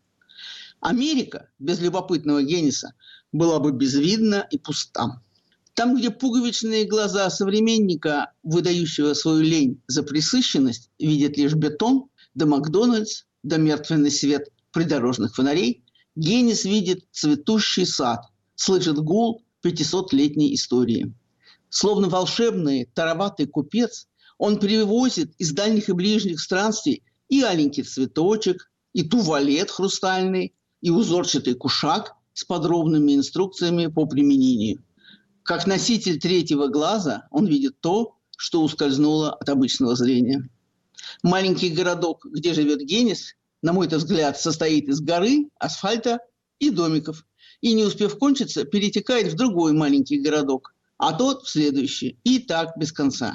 Америка 0.80 1.48
без 1.58 1.80
любопытного 1.80 2.42
гениса 2.42 2.92
была 3.32 3.58
бы 3.58 3.72
безвидна 3.72 4.46
и 4.50 4.58
пуста. 4.58 5.22
Там, 5.76 5.95
где 5.95 6.11
пуговичные 6.11 6.85
глаза 6.85 7.30
современника, 7.30 8.33
выдающего 8.42 9.14
свою 9.14 9.42
лень 9.42 9.80
за 9.87 10.02
присыщенность, 10.02 10.90
видят 10.99 11.37
лишь 11.37 11.54
бетон, 11.54 12.09
да 12.35 12.47
Макдональдс, 12.47 13.23
да 13.45 13.59
мертвенный 13.59 14.11
свет 14.11 14.49
придорожных 14.73 15.37
фонарей, 15.37 15.85
генис 16.16 16.64
видит 16.64 17.04
цветущий 17.12 17.87
сад, 17.87 18.25
слышит 18.56 18.99
гул 18.99 19.45
500-летней 19.62 20.52
истории– 20.54 21.14
Словно 21.68 22.09
волшебный 22.09 22.88
тароватый 22.95 23.47
купец, 23.47 24.09
он 24.38 24.59
привозит 24.59 25.35
из 25.38 25.52
дальних 25.52 25.88
и 25.88 25.92
ближних 25.92 26.40
странствий 26.40 27.02
и 27.28 27.42
аленький 27.42 27.83
цветочек, 27.83 28.71
и 28.92 29.02
туалет 29.02 29.71
хрустальный, 29.71 30.54
и 30.80 30.90
узорчатый 30.90 31.54
кушак 31.54 32.14
с 32.33 32.45
подробными 32.45 33.14
инструкциями 33.14 33.88
по 33.88 34.06
применению. 34.06 34.83
Как 35.46 35.64
носитель 35.68 36.18
третьего 36.18 36.66
глаза 36.66 37.28
он 37.30 37.46
видит 37.46 37.80
то, 37.80 38.16
что 38.36 38.62
ускользнуло 38.64 39.32
от 39.32 39.48
обычного 39.48 39.94
зрения. 39.94 40.50
Маленький 41.22 41.68
городок, 41.68 42.26
где 42.26 42.52
живет 42.52 42.80
Генис, 42.80 43.36
на 43.62 43.72
мой 43.72 43.86
взгляд, 43.86 44.40
состоит 44.40 44.88
из 44.88 45.00
горы, 45.00 45.48
асфальта 45.60 46.18
и 46.58 46.70
домиков. 46.70 47.24
И 47.60 47.74
не 47.74 47.84
успев 47.84 48.18
кончиться, 48.18 48.64
перетекает 48.64 49.32
в 49.32 49.36
другой 49.36 49.72
маленький 49.72 50.18
городок, 50.18 50.74
а 50.98 51.12
тот 51.12 51.44
в 51.44 51.48
следующий. 51.48 52.18
И 52.24 52.40
так 52.40 52.76
без 52.76 52.90
конца. 52.90 53.34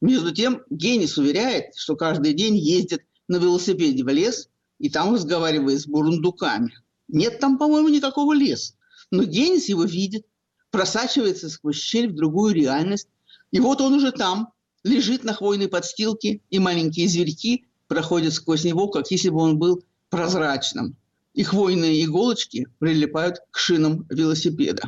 Между 0.00 0.32
тем, 0.32 0.62
Генис 0.70 1.18
уверяет, 1.18 1.74
что 1.76 1.94
каждый 1.94 2.32
день 2.32 2.56
ездит 2.56 3.02
на 3.28 3.36
велосипеде 3.36 4.02
в 4.02 4.08
лес 4.08 4.48
и 4.78 4.88
там 4.88 5.12
разговаривает 5.12 5.82
с 5.82 5.86
бурундуками. 5.86 6.72
Нет 7.08 7.38
там, 7.38 7.58
по-моему, 7.58 7.88
никакого 7.90 8.32
леса. 8.32 8.72
Но 9.10 9.24
Генис 9.24 9.68
его 9.68 9.84
видит, 9.84 10.24
просачивается 10.70 11.48
сквозь 11.48 11.76
щель 11.76 12.10
в 12.10 12.14
другую 12.14 12.54
реальность. 12.54 13.08
И 13.50 13.60
вот 13.60 13.80
он 13.80 13.94
уже 13.94 14.12
там, 14.12 14.52
лежит 14.84 15.24
на 15.24 15.34
хвойной 15.34 15.68
подстилке, 15.68 16.40
и 16.50 16.58
маленькие 16.58 17.08
зверьки 17.08 17.66
проходят 17.88 18.32
сквозь 18.32 18.64
него, 18.64 18.88
как 18.88 19.10
если 19.10 19.28
бы 19.30 19.38
он 19.38 19.58
был 19.58 19.82
прозрачным. 20.08 20.96
И 21.34 21.42
хвойные 21.42 22.04
иголочки 22.04 22.68
прилипают 22.78 23.38
к 23.50 23.58
шинам 23.58 24.06
велосипеда. 24.08 24.82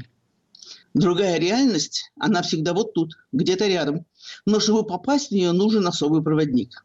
Другая 0.94 1.38
реальность, 1.38 2.12
она 2.18 2.42
всегда 2.42 2.74
вот 2.74 2.92
тут, 2.92 3.16
где-то 3.32 3.66
рядом. 3.66 4.04
Но 4.44 4.60
чтобы 4.60 4.86
попасть 4.86 5.28
в 5.28 5.32
нее, 5.32 5.52
нужен 5.52 5.86
особый 5.86 6.22
проводник. 6.22 6.84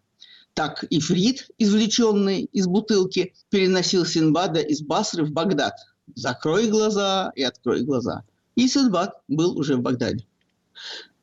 Так 0.53 0.83
и 0.85 0.99
Фрид, 0.99 1.49
извлеченный 1.57 2.43
из 2.51 2.67
бутылки, 2.67 3.33
переносил 3.49 4.05
Синбада 4.05 4.59
из 4.59 4.81
Басры 4.81 5.23
в 5.23 5.31
Багдад. 5.31 5.75
Закрой 6.15 6.67
глаза 6.67 7.31
и 7.35 7.43
открой 7.43 7.83
глаза. 7.83 8.23
И 8.57 8.67
Синбад 8.67 9.21
был 9.29 9.57
уже 9.57 9.77
в 9.77 9.81
Багдаде. 9.81 10.27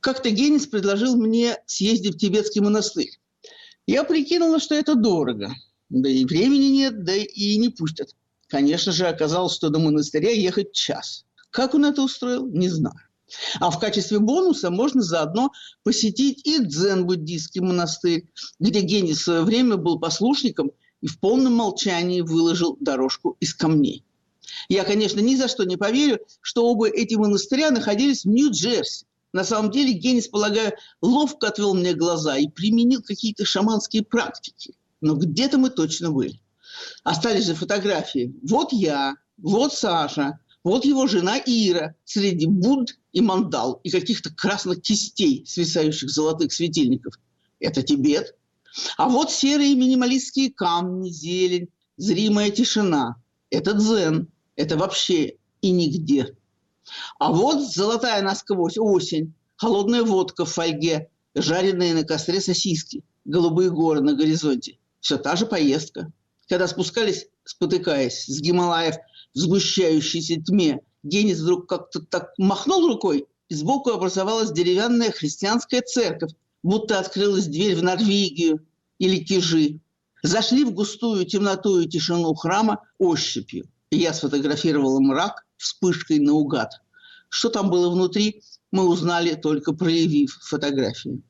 Как-то 0.01 0.31
Генис 0.31 0.67
предложил 0.67 1.17
мне 1.17 1.59
съездить 1.67 2.15
в 2.15 2.19
тибетский 2.19 2.63
монастырь. 2.63 3.21
Я 3.87 4.05
прикинула, 4.05 4.59
что 4.59 4.75
это 4.75 4.95
дорого. 4.95 5.53
Да 5.91 6.09
и 6.09 6.25
времени 6.25 6.69
нет, 6.69 7.05
да 7.05 7.15
и 7.15 7.59
не 7.59 7.69
пустят. 7.69 8.17
Конечно 8.49 8.93
же, 8.93 9.07
оказалось, 9.07 9.55
что 9.55 9.69
до 9.69 9.79
монастыря 9.79 10.31
ехать 10.31 10.73
час– 10.73 11.27
как 11.55 11.73
он 11.77 11.85
это 11.85 12.03
устроил, 12.03 12.49
не 12.49 12.69
знаю. 12.69 12.99
А 13.61 13.71
в 13.71 13.79
качестве 13.79 14.19
бонуса 14.19 14.71
можно 14.71 15.03
заодно 15.03 15.53
посетить 15.85 16.45
и 16.45 16.59
дзен-буддийский 16.59 17.61
монастырь, 17.61 18.29
где 18.59 18.81
Гений 18.81 19.13
в 19.13 19.21
свое 19.21 19.43
время 19.43 19.77
был 19.77 20.01
послушником 20.01 20.73
и 21.01 21.07
в 21.07 21.21
полном 21.21 21.55
молчании 21.55 22.23
выложил 22.23 22.77
дорожку 22.81 23.37
из 23.39 23.55
камней. 23.55 24.05
Я, 24.69 24.85
конечно, 24.85 25.21
ни 25.21 25.37
за 25.37 25.49
что 25.49 25.65
не 25.65 25.77
поверю, 25.77 26.21
что 26.41 26.67
оба 26.67 26.89
эти 26.89 27.15
монастыря 27.15 27.71
находились 27.71 28.25
в 28.25 28.29
Нью-Джерси. 28.29 29.07
На 29.33 29.43
самом 29.45 29.71
деле 29.71 29.93
Генис, 29.93 30.29
полагаю, 30.29 30.75
ловко 31.03 31.49
отвел 31.49 31.75
мне 31.75 31.93
глаза 31.93 32.37
и 32.37 32.49
применил 32.49 33.03
какие-то 33.03 33.45
шаманские 33.45 34.05
практики. 34.05 34.75
Но 35.01 35.15
где-то 35.17 35.59
мы 35.59 35.71
точно 35.71 36.13
были. 36.13 36.41
Остались 37.03 37.47
же 37.47 37.55
фотографии. 37.55 38.35
Вот 38.49 38.73
я, 38.73 39.17
вот 39.37 39.75
Саша, 39.75 40.39
вот 40.63 40.85
его 40.85 41.07
жена 41.07 41.39
Ира 41.45 41.95
среди 42.05 42.47
Будд 42.47 42.97
и 43.13 43.21
мандал 43.21 43.81
и 43.83 43.91
каких-то 43.91 44.31
красных 44.35 44.81
кистей, 44.81 45.45
свисающих 45.47 46.11
золотых 46.11 46.53
светильников. 46.53 47.15
Это 47.61 47.83
Тибет. 47.83 48.35
А 48.97 49.09
вот 49.09 49.31
серые 49.31 49.75
минималистские 49.75 50.53
камни, 50.53 51.11
зелень, 51.11 51.69
зримая 51.97 52.51
тишина. 52.51 53.17
Это 53.51 53.73
дзен. 53.75 54.29
Это 54.57 54.77
вообще 54.77 55.37
и 55.61 55.71
нигде. 55.71 56.37
А 57.19 57.33
вот 57.33 57.63
золотая 57.63 58.23
насквозь 58.23 58.79
осень, 58.79 59.35
холодная 59.57 60.03
водка 60.03 60.45
в 60.45 60.53
фольге, 60.53 61.11
жареные 61.35 61.95
на 61.95 62.05
костре 62.05 62.41
сосиски, 62.41 63.03
голубые 63.25 63.71
горы 63.71 64.01
на 64.01 64.15
горизонте. 64.15 64.79
Все 65.01 65.17
та 65.19 65.37
же 65.37 65.47
поездка. 65.47 66.13
Когда 66.49 66.69
спускались, 66.69 67.27
спотыкаясь, 67.45 68.27
с 68.27 68.41
Гималаев– 68.41 68.97
в 69.35 69.39
сгущающейся 69.39 70.41
тьме, 70.41 70.81
Генис 71.03 71.41
вдруг 71.41 71.69
как-то 71.69 72.01
так 72.01 72.33
махнул 72.39 72.87
рукой, 72.87 73.27
и 73.49 73.55
сбоку 73.55 73.91
образовалась 73.91 74.53
деревянная 74.53 75.11
христианская 75.11 75.83
церковь, 75.83 76.33
будто 76.63 76.99
открылась 76.99 77.47
дверь 77.47 77.77
в 77.77 77.83
Норвегию 77.83 78.67
или 78.99 79.23
Кижи. 79.23 79.81
Зашли 80.23 80.65
в 80.65 80.73
густую 80.73 81.27
темноту 81.27 81.81
и 81.81 81.89
тишину 81.89 82.33
храма 82.35 82.81
ощупью. 82.99 83.69
Я 83.95 84.13
сфотографировала 84.13 84.99
мрак 84.99 85.47
вспышкой 85.57 86.19
наугад. 86.19 86.73
Что 87.29 87.49
там 87.49 87.71
было 87.71 87.91
внутри, 87.91 88.43
мы 88.73 88.89
узнали, 88.89 89.35
только 89.35 89.73
проявив 89.73 90.37
фотографию. 90.43 91.23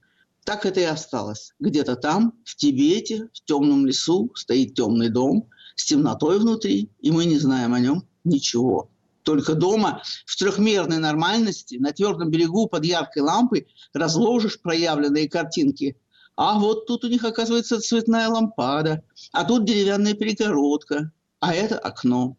Так 0.45 0.65
это 0.65 0.81
и 0.81 0.85
осталось. 0.85 1.53
Где-то 1.59 1.97
там, 1.97 2.33
в 2.45 2.57
Тибете, 2.57 3.29
в 3.35 3.45
темном 3.45 3.85
лесу, 3.85 4.33
стоит 4.35 4.75
темный 4.75 5.11
дом, 5.11 5.51
с 5.77 5.85
темнотой 5.85 6.39
внутри, 6.39 6.91
и 7.01 7.11
мы 7.11 7.27
не 7.27 7.39
знаем 7.39 7.75
о 7.75 7.81
нем 7.81 8.07
ничего. 8.25 8.89
Только 9.25 9.55
дома 9.55 10.03
в 10.25 10.35
трехмерной 10.35 10.99
нормальности 10.99 11.77
на 11.77 11.93
твердом 11.93 12.31
берегу 12.31 12.67
под 12.67 12.87
яркой 12.87 13.23
лампой 13.23 13.67
разложишь 13.93 14.61
проявленные 14.61 15.29
картинки. 15.29 15.99
А 16.37 16.59
вот 16.59 16.87
тут 16.87 17.05
у 17.05 17.09
них 17.09 17.25
оказывается 17.25 17.79
цветная 17.79 18.29
лампада, 18.29 19.03
а 19.33 19.45
тут 19.45 19.67
деревянная 19.67 20.15
перегородка, 20.15 21.13
а 21.41 21.55
это 21.55 21.79
окно. 21.79 22.39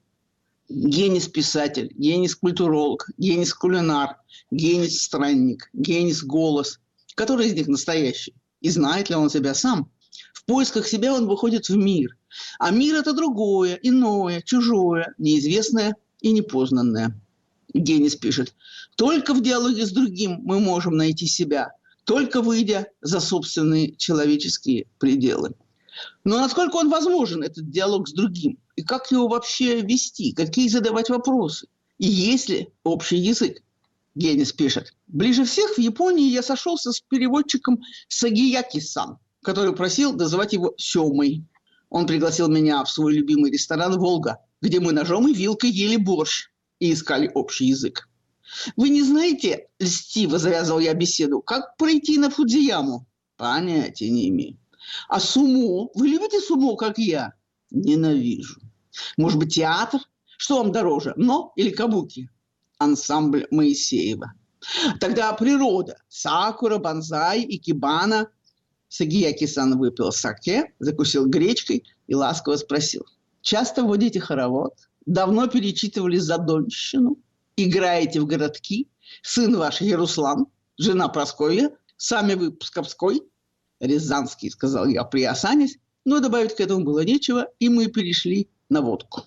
Генис-писатель, 0.70 1.92
генис-культуролог, 1.96 3.10
генис-кулинар, 3.18 4.18
генис-странник, 4.52 5.70
генис-голос. 5.74 6.80
Который 7.16 7.48
из 7.48 7.54
них 7.54 7.68
настоящий? 7.68 8.34
И 8.62 8.70
знает 8.70 9.10
ли 9.10 9.16
он 9.16 9.30
себя 9.30 9.54
сам? 9.54 9.90
В 10.34 10.44
поисках 10.46 10.88
себя 10.88 11.14
он 11.14 11.28
выходит 11.28 11.70
в 11.70 11.76
мир– 11.76 12.18
а 12.60 12.72
мир– 12.72 12.96
это 12.98 13.14
другое, 13.14 13.80
иное, 13.82 14.42
чужое, 14.42 15.14
неизвестное 15.18 15.96
и 16.22 16.32
непознанное. 16.32 17.20
Генис 17.74 18.16
пишет, 18.16 18.54
только 18.96 19.34
в 19.34 19.42
диалоге 19.42 19.86
с 19.86 19.92
другим 19.92 20.40
мы 20.44 20.60
можем 20.60 20.96
найти 20.96 21.28
себя, 21.28 21.72
только 22.06 22.42
выйдя 22.42 22.88
за 23.02 23.20
собственные 23.20 23.96
человеческие 23.96 24.88
пределы. 25.00 25.54
Но 26.24 26.40
насколько 26.40 26.78
он 26.78 26.90
возможен, 26.90 27.44
этот 27.44 27.70
диалог 27.70 28.08
с 28.08 28.14
другим? 28.14 28.58
И 28.76 28.84
как 28.84 29.12
его 29.12 29.28
вообще 29.28 29.82
вести? 29.82 30.34
Какие 30.34 30.68
задавать 30.68 31.10
вопросы? 31.10 31.68
И 31.98 32.08
есть 32.08 32.50
ли 32.50 32.70
общий 32.84 33.18
язык? 33.18 33.62
Генис 34.16 34.54
пишет. 34.54 34.94
Ближе 35.08 35.44
всех 35.46 35.76
в 35.76 35.80
Японии 35.80 36.30
я 36.30 36.42
сошелся 36.42 36.92
с 36.92 37.02
переводчиком 37.02 37.82
Сагияки-сан, 38.08 39.18
который 39.44 39.76
просил 39.76 40.14
называть 40.14 40.54
его 40.54 40.74
Семой. 40.78 41.46
Он 41.90 42.08
пригласил 42.08 42.48
меня 42.48 42.84
в 42.84 42.90
свой 42.90 43.14
любимый 43.14 43.52
ресторан 43.52 43.98
«Волга», 43.98 44.40
где 44.62 44.80
мы 44.80 44.92
ножом 44.92 45.28
и 45.28 45.34
вилкой 45.34 45.70
ели 45.70 45.98
борщ 45.98 46.50
и 46.80 46.94
искали 46.94 47.30
общий 47.34 47.66
язык. 47.68 48.10
Вы 48.76 48.90
не 48.90 49.04
знаете, 49.04 49.68
льстиво 49.80 50.38
завязывал 50.38 50.80
я 50.80 50.94
беседу, 50.94 51.42
как 51.42 51.78
пройти 51.78 52.18
на 52.18 52.30
Фудзияму? 52.30 53.06
Понятия 53.38 54.10
не 54.10 54.30
имею. 54.30 54.58
А 55.10 55.20
сумо? 55.20 55.90
Вы 55.94 56.08
любите 56.08 56.40
сумо, 56.40 56.76
как 56.76 56.98
я? 56.98 57.34
Ненавижу. 57.76 58.60
Может 59.18 59.38
быть, 59.38 59.54
театр? 59.54 60.00
Что 60.38 60.58
вам 60.58 60.72
дороже, 60.72 61.14
но 61.18 61.52
или 61.56 61.70
кабуки? 61.70 62.30
Ансамбль 62.78 63.48
Моисеева. 63.52 64.34
Тогда 65.00 65.34
природа. 65.34 65.98
Сакура, 66.08 66.78
бонзай, 66.78 67.46
икебана. 67.48 68.30
Сагияки-сан 68.88 69.78
выпил 69.78 70.12
саке, 70.12 70.74
закусил 70.80 71.26
гречкой 71.28 71.84
и 72.08 72.16
ласково 72.16 72.56
спросил. 72.56 73.06
Часто 73.42 73.84
водите 73.84 74.20
хоровод? 74.20 74.74
Давно 75.06 75.48
перечитывали 75.48 76.18
Задонщину? 76.18 77.18
Играете 77.58 78.22
в 78.22 78.26
городки? 78.26 78.90
Сын 79.22 79.58
ваш 79.58 79.82
Яруслан, 79.82 80.48
жена 80.78 81.10
Прасковья, 81.10 81.72
сами 81.98 82.34
вы 82.34 82.52
Псковской? 82.52 83.22
Рязанский, 83.80 84.50
сказал 84.50 84.88
я, 84.88 85.04
приосанясь, 85.04 85.78
но 86.06 86.20
добавить 86.20 86.56
к 86.56 86.60
этому 86.60 86.86
было 86.86 87.04
нечего, 87.04 87.48
и 87.60 87.68
мы 87.70 87.88
перешли 87.88 88.48
на 88.70 88.82
водку. 88.82 89.24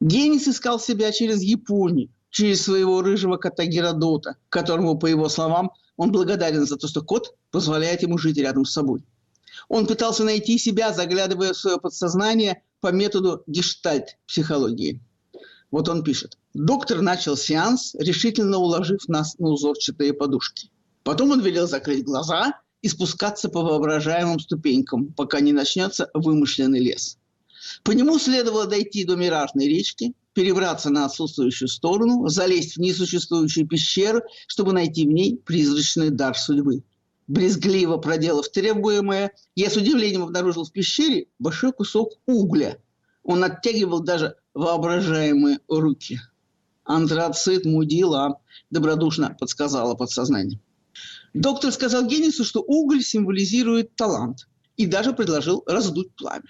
Генис 0.00 0.48
искал 0.48 0.80
себя 0.80 1.12
через 1.12 1.42
Японию, 1.42 2.10
через 2.30 2.62
своего 2.62 3.02
рыжего 3.02 3.36
кота 3.36 3.66
Геродота, 3.66 4.36
которому, 4.48 4.98
по 4.98 5.06
его 5.06 5.28
словам, 5.28 5.70
он 5.96 6.10
благодарен 6.10 6.66
за 6.66 6.76
то, 6.76 6.88
что 6.88 7.02
кот 7.02 7.34
позволяет 7.50 8.02
ему 8.02 8.18
жить 8.18 8.38
рядом 8.38 8.64
с 8.64 8.72
собой. 8.72 9.04
Он 9.68 9.86
пытался 9.86 10.24
найти 10.24 10.58
себя, 10.58 10.92
заглядывая 10.92 11.52
в 11.52 11.58
свое 11.58 11.78
подсознание 11.78 12.62
по 12.80 12.88
методу 12.88 13.44
гештальт-психологии. 13.46 15.00
Вот 15.70 15.88
он 15.88 16.02
пишет. 16.02 16.36
Доктор 16.54 17.00
начал 17.00 17.36
сеанс, 17.36 17.94
решительно 17.94 18.58
уложив 18.58 19.08
нас 19.08 19.38
на 19.38 19.48
узорчатые 19.48 20.12
подушки. 20.12 20.70
Потом 21.04 21.30
он 21.30 21.40
велел 21.40 21.66
закрыть 21.66 22.04
глаза 22.04 22.60
и 22.82 22.88
спускаться 22.88 23.48
по 23.48 23.62
воображаемым 23.62 24.40
ступенькам, 24.40 25.12
пока 25.12 25.40
не 25.40 25.52
начнется 25.52 26.10
вымышленный 26.12 26.80
лес. 26.80 27.18
По 27.84 27.92
нему 27.92 28.18
следовало 28.18 28.66
дойти 28.66 29.04
до 29.04 29.14
Миражной 29.16 29.66
речки, 29.66 30.14
перебраться 30.34 30.90
на 30.90 31.04
отсутствующую 31.04 31.68
сторону, 31.68 32.28
залезть 32.28 32.76
в 32.76 32.80
несуществующую 32.80 33.68
пещеру, 33.68 34.22
чтобы 34.46 34.72
найти 34.72 35.06
в 35.06 35.12
ней 35.12 35.36
призрачный 35.36 36.10
дар 36.10 36.36
судьбы. 36.36 36.82
Брезгливо 37.28 37.98
проделав 37.98 38.48
требуемое, 38.48 39.32
я 39.54 39.70
с 39.70 39.76
удивлением 39.76 40.24
обнаружил 40.24 40.64
в 40.64 40.72
пещере 40.72 41.28
большой 41.38 41.72
кусок 41.72 42.14
угля. 42.26 42.78
Он 43.22 43.44
оттягивал 43.44 44.00
даже 44.00 44.36
воображаемые 44.54 45.60
руки. 45.68 46.20
«Антрацит 46.84 47.64
мудила»,– 47.64 48.40
добродушно 48.70 49.36
подсказала 49.38 49.94
подсознание. 49.94 50.60
Доктор 51.34 51.72
сказал 51.72 52.06
Генису, 52.06 52.44
что 52.44 52.60
уголь 52.60 53.02
символизирует 53.02 53.94
талант, 53.96 54.48
и 54.76 54.86
даже 54.86 55.12
предложил 55.12 55.62
раздуть 55.66 56.14
пламя. 56.14 56.48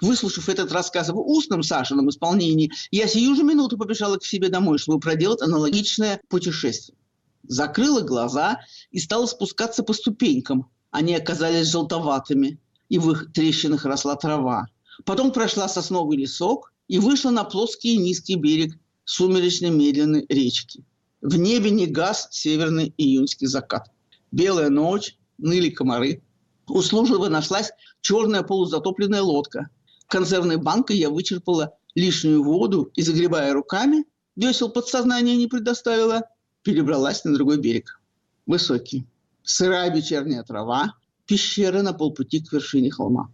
Выслушав 0.00 0.48
этот 0.48 0.72
рассказ 0.72 1.08
в 1.08 1.18
устном 1.18 1.62
Сашином 1.62 2.10
исполнении, 2.10 2.72
я 2.90 3.06
сию 3.06 3.34
же 3.36 3.44
минуту 3.44 3.78
побежала 3.78 4.16
к 4.16 4.24
себе 4.24 4.48
домой, 4.48 4.78
чтобы 4.78 5.00
проделать 5.00 5.40
аналогичное 5.40 6.20
путешествие. 6.28 6.98
Закрыла 7.44 8.00
глаза 8.00 8.60
и 8.90 8.98
стала 8.98 9.26
спускаться 9.26 9.82
по 9.82 9.94
ступенькам. 9.94 10.68
Они 10.90 11.14
оказались 11.14 11.68
желтоватыми, 11.68 12.58
и 12.88 12.98
в 12.98 13.10
их 13.12 13.32
трещинах 13.32 13.84
росла 13.84 14.16
трава. 14.16 14.66
Потом 15.04 15.32
прошла 15.32 15.68
сосновый 15.68 16.18
лесок 16.18 16.72
и 16.88 16.98
вышла 16.98 17.30
на 17.30 17.44
плоский 17.44 17.94
и 17.94 17.98
низкий 17.98 18.34
берег 18.34 18.74
сумеречной 19.04 19.70
медленной 19.70 20.26
речки. 20.28 20.84
В 21.20 21.36
небе 21.36 21.70
не 21.70 21.86
газ 21.86 22.28
северный 22.30 22.92
июньский 22.96 23.46
закат. 23.46 23.90
Белая 24.30 24.68
ночь, 24.68 25.16
ныли 25.38 25.70
комары. 25.70 26.22
Услужливо 26.66 27.28
нашлась 27.28 27.70
черная 28.00 28.42
полузатопленная 28.42 29.22
лодка. 29.22 29.70
Консервной 30.06 30.56
банкой 30.56 30.96
я 30.96 31.10
вычерпала 31.10 31.74
лишнюю 31.94 32.42
воду 32.42 32.90
и, 32.94 33.02
загребая 33.02 33.52
руками, 33.52 34.04
весел 34.36 34.70
подсознание 34.70 35.36
не 35.36 35.46
предоставила, 35.46 36.22
перебралась 36.62 37.24
на 37.24 37.34
другой 37.34 37.58
берег. 37.58 38.00
Высокий. 38.46 39.06
Сырая 39.42 39.92
вечерняя 39.94 40.42
трава, 40.42 40.94
пещера 41.26 41.82
на 41.82 41.92
полпути 41.92 42.40
к 42.40 42.52
вершине 42.52 42.90
холма. 42.90 43.32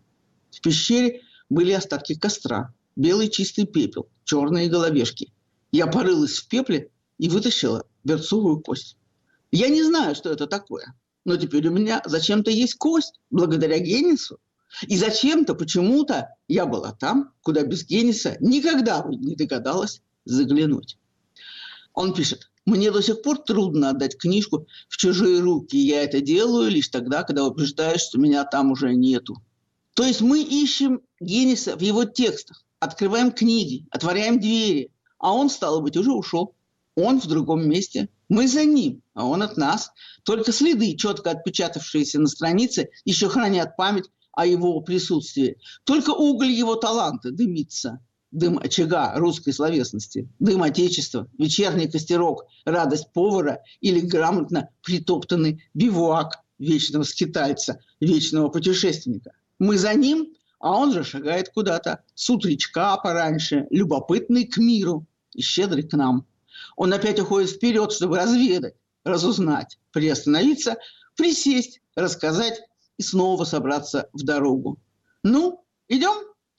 В 0.50 0.60
пещере 0.60 1.22
были 1.50 1.72
остатки 1.72 2.14
костра, 2.14 2.72
белый 2.96 3.28
чистый 3.28 3.66
пепел, 3.66 4.08
черные 4.24 4.68
головешки. 4.68 5.32
Я 5.72 5.86
порылась 5.86 6.38
в 6.38 6.48
пепле 6.48 6.90
и 7.18 7.28
вытащила 7.28 7.84
берцовую 8.04 8.60
кость. 8.60 8.96
Я 9.54 9.68
не 9.68 9.84
знаю, 9.84 10.16
что 10.16 10.30
это 10.32 10.48
такое, 10.48 10.96
но 11.24 11.36
теперь 11.36 11.68
у 11.68 11.70
меня 11.70 12.02
зачем-то 12.04 12.50
есть 12.50 12.74
кость, 12.74 13.20
благодаря 13.30 13.78
Генису. 13.78 14.40
И 14.88 14.96
зачем-то, 14.96 15.54
почему-то 15.54 16.30
я 16.48 16.66
была 16.66 16.90
там, 16.90 17.32
куда 17.40 17.62
без 17.62 17.86
Гениса 17.86 18.36
никогда 18.40 19.00
бы 19.00 19.14
не 19.14 19.36
догадалась 19.36 20.02
заглянуть. 20.24 20.98
Он 21.92 22.14
пишет, 22.14 22.50
мне 22.66 22.90
до 22.90 23.00
сих 23.00 23.22
пор 23.22 23.38
трудно 23.38 23.90
отдать 23.90 24.18
книжку 24.18 24.66
в 24.88 24.96
чужие 24.96 25.38
руки. 25.38 25.76
Я 25.76 26.02
это 26.02 26.20
делаю 26.20 26.68
лишь 26.68 26.88
тогда, 26.88 27.22
когда 27.22 27.44
убеждаюсь, 27.46 28.02
что 28.02 28.18
меня 28.18 28.42
там 28.42 28.72
уже 28.72 28.92
нету. 28.92 29.36
То 29.94 30.02
есть 30.02 30.20
мы 30.20 30.42
ищем 30.42 31.00
Генниса 31.20 31.76
в 31.76 31.80
его 31.80 32.04
текстах, 32.04 32.64
открываем 32.80 33.30
книги, 33.30 33.86
отворяем 33.92 34.40
двери, 34.40 34.90
а 35.20 35.32
он, 35.32 35.48
стало 35.48 35.78
быть, 35.80 35.96
уже 35.96 36.10
ушел. 36.10 36.56
Он 36.96 37.20
в 37.20 37.28
другом 37.28 37.68
месте. 37.68 38.08
Мы 38.28 38.48
за 38.48 38.64
ним, 38.64 39.02
а 39.14 39.26
он 39.26 39.42
от 39.42 39.56
нас. 39.56 39.90
Только 40.22 40.52
следы, 40.52 40.96
четко 40.96 41.30
отпечатавшиеся 41.30 42.20
на 42.20 42.26
странице, 42.26 42.88
еще 43.04 43.28
хранят 43.28 43.76
память 43.76 44.10
о 44.32 44.46
его 44.46 44.80
присутствии. 44.80 45.58
Только 45.84 46.10
уголь 46.10 46.50
его 46.50 46.74
таланта 46.74 47.30
дымится. 47.30 48.00
Дым 48.30 48.58
очага 48.58 49.14
русской 49.14 49.52
словесности, 49.52 50.28
дым 50.40 50.64
отечества, 50.64 51.28
вечерний 51.38 51.88
костерок, 51.88 52.46
радость 52.64 53.12
повара 53.12 53.60
или 53.80 54.00
грамотно 54.00 54.70
притоптанный 54.82 55.62
бивуак 55.72 56.42
вечного 56.58 57.04
скитальца, 57.04 57.78
вечного 58.00 58.48
путешественника. 58.48 59.30
Мы 59.60 59.78
за 59.78 59.94
ним, 59.94 60.34
а 60.58 60.76
он 60.76 60.92
же 60.92 61.04
шагает 61.04 61.50
куда-то 61.50 62.02
с 62.14 62.28
утречка 62.28 62.96
пораньше, 62.96 63.68
любопытный 63.70 64.46
к 64.46 64.56
миру 64.56 65.06
и 65.32 65.40
щедрый 65.40 65.84
к 65.84 65.92
нам. 65.92 66.26
Он 66.76 66.92
опять 66.92 67.20
уходит 67.20 67.50
вперед, 67.50 67.92
чтобы 67.92 68.18
разведать, 68.18 68.74
разузнать, 69.04 69.78
приостановиться, 69.92 70.76
присесть, 71.16 71.80
рассказать 71.94 72.60
и 72.98 73.02
снова 73.02 73.44
собраться 73.44 74.08
в 74.12 74.22
дорогу. 74.24 74.78
Ну, 75.22 75.64
идем? 75.88 76.14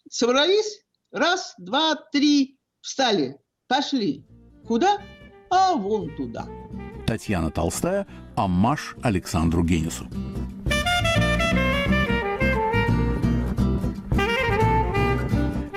Собрались? 0.10 0.82
Раз, 1.12 1.56
два, 1.58 1.96
три. 2.12 2.58
Встали. 2.82 3.38
Пошли. 3.68 4.24
Куда? 4.68 5.02
А 5.50 5.74
вон 5.74 6.16
туда. 6.16 6.48
Татьяна 7.08 7.52
Толстая, 7.52 8.08
Аммаш 8.36 8.96
Александру 9.02 9.64
Генису. 9.64 10.08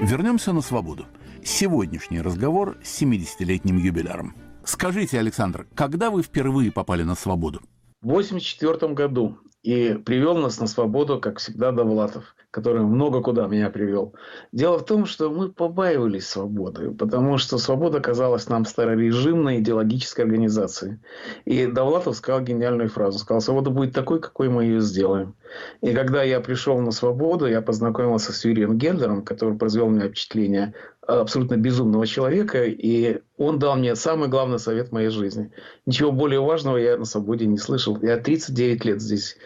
Вернемся 0.00 0.52
на 0.52 0.62
свободу. 0.62 1.06
Сегодняшний 1.50 2.20
разговор 2.20 2.76
с 2.84 3.02
70-летним 3.02 3.78
юбиляром. 3.78 4.36
Скажите, 4.64 5.18
Александр, 5.18 5.66
когда 5.74 6.10
вы 6.10 6.22
впервые 6.22 6.70
попали 6.70 7.04
на 7.04 7.14
свободу? 7.14 7.62
В 8.02 8.10
1984 8.10 8.92
году. 8.92 9.38
И 9.62 9.94
привел 9.94 10.36
нас 10.36 10.60
на 10.60 10.66
свободу, 10.66 11.18
как 11.18 11.38
всегда, 11.38 11.72
Довлатов, 11.72 12.36
который 12.50 12.82
много 12.82 13.20
куда 13.20 13.46
меня 13.46 13.68
привел. 13.68 14.14
Дело 14.52 14.78
в 14.78 14.84
том, 14.84 15.04
что 15.04 15.30
мы 15.30 15.50
побаивались 15.50 16.28
свободы, 16.28 16.90
потому 16.92 17.36
что 17.36 17.58
свобода 17.58 18.00
казалась 18.00 18.48
нам 18.48 18.64
старорежимной 18.64 19.58
идеологической 19.60 20.24
организацией. 20.24 20.98
И 21.44 21.66
Довлатов 21.66 22.16
сказал 22.16 22.40
гениальную 22.40 22.88
фразу. 22.88 23.18
Сказал, 23.18 23.42
свобода 23.42 23.70
будет 23.70 23.92
такой, 23.92 24.20
какой 24.20 24.48
мы 24.48 24.64
ее 24.64 24.80
сделаем. 24.80 25.34
И 25.82 25.92
когда 25.92 26.22
я 26.22 26.40
пришел 26.40 26.80
на 26.80 26.90
свободу, 26.90 27.46
я 27.46 27.60
познакомился 27.60 28.32
с 28.32 28.44
Юрием 28.44 28.78
Гендером, 28.78 29.22
который 29.22 29.56
произвел 29.58 29.88
меня 29.88 30.08
впечатление 30.08 30.74
абсолютно 31.06 31.56
безумного 31.56 32.06
человека, 32.06 32.64
и 32.64 33.20
он 33.38 33.58
дал 33.58 33.76
мне 33.76 33.94
самый 33.96 34.28
главный 34.28 34.58
совет 34.58 34.88
в 34.88 34.92
моей 34.92 35.08
жизни. 35.08 35.50
Ничего 35.86 36.12
более 36.12 36.40
важного 36.40 36.76
я 36.76 36.98
на 36.98 37.06
свободе 37.06 37.46
не 37.46 37.56
слышал. 37.56 37.98
Я 38.02 38.18
39 38.18 38.84
лет 38.84 39.00
здесь 39.00 39.38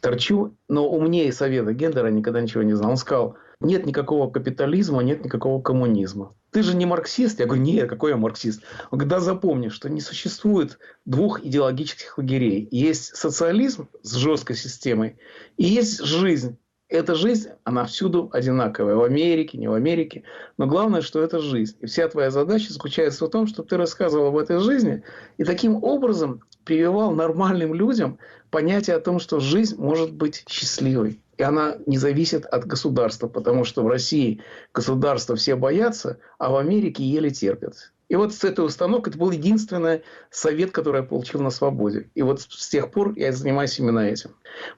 торчу, 0.00 0.56
но 0.68 0.88
умнее 0.88 1.32
совета 1.32 1.72
Гендера 1.72 2.08
никогда 2.08 2.40
ничего 2.40 2.62
не 2.62 2.74
знал. 2.74 2.90
Он 2.90 2.96
сказал, 2.96 3.36
нет 3.60 3.86
никакого 3.86 4.30
капитализма, 4.30 5.02
нет 5.02 5.24
никакого 5.24 5.60
коммунизма. 5.60 6.34
Ты 6.50 6.62
же 6.62 6.76
не 6.76 6.86
марксист? 6.86 7.40
Я 7.40 7.46
говорю, 7.46 7.62
нет, 7.62 7.88
какой 7.88 8.12
я 8.12 8.16
марксист? 8.16 8.62
Он 8.90 8.98
говорит, 8.98 9.08
да 9.10 9.20
запомни, 9.20 9.68
что 9.68 9.90
не 9.90 10.00
существует 10.00 10.78
двух 11.04 11.44
идеологических 11.44 12.16
лагерей. 12.16 12.68
Есть 12.70 13.16
социализм 13.16 13.88
с 14.02 14.14
жесткой 14.14 14.56
системой, 14.56 15.18
и 15.56 15.64
есть 15.64 16.02
жизнь. 16.02 16.56
Эта 16.88 17.14
жизнь, 17.14 17.50
она 17.64 17.84
всюду 17.84 18.30
одинаковая. 18.32 18.94
В 18.94 19.02
Америке, 19.02 19.58
не 19.58 19.68
в 19.68 19.74
Америке. 19.74 20.22
Но 20.56 20.66
главное, 20.66 21.02
что 21.02 21.20
это 21.20 21.38
жизнь. 21.38 21.76
И 21.80 21.86
вся 21.86 22.08
твоя 22.08 22.30
задача 22.30 22.72
заключается 22.72 23.26
в 23.26 23.30
том, 23.30 23.46
чтобы 23.46 23.68
ты 23.68 23.76
рассказывал 23.76 24.28
об 24.28 24.38
этой 24.38 24.58
жизни 24.58 25.02
и 25.36 25.44
таким 25.44 25.84
образом 25.84 26.42
прививал 26.64 27.10
нормальным 27.10 27.74
людям 27.74 28.18
понятие 28.50 28.96
о 28.96 29.00
том, 29.00 29.18
что 29.18 29.40
жизнь 29.40 29.76
может 29.78 30.12
быть 30.12 30.44
счастливой. 30.48 31.20
И 31.36 31.42
она 31.42 31.76
не 31.86 31.98
зависит 31.98 32.44
от 32.46 32.66
государства, 32.66 33.28
потому 33.28 33.64
что 33.64 33.82
в 33.82 33.88
России 33.88 34.42
государство 34.74 35.36
все 35.36 35.54
боятся, 35.54 36.18
а 36.38 36.50
в 36.50 36.56
Америке 36.56 37.04
еле 37.04 37.30
терпят. 37.30 37.92
И 38.08 38.16
вот 38.16 38.32
с 38.32 38.42
этой 38.42 38.64
установкой 38.64 39.10
это 39.10 39.18
был 39.18 39.30
единственный 39.30 40.02
совет, 40.30 40.70
который 40.70 41.02
я 41.02 41.06
получил 41.06 41.40
на 41.40 41.50
свободе. 41.50 42.08
И 42.14 42.22
вот 42.22 42.40
с 42.40 42.68
тех 42.68 42.90
пор 42.90 43.12
я 43.16 43.32
занимаюсь 43.32 43.78
именно 43.78 44.00
этим. 44.00 44.30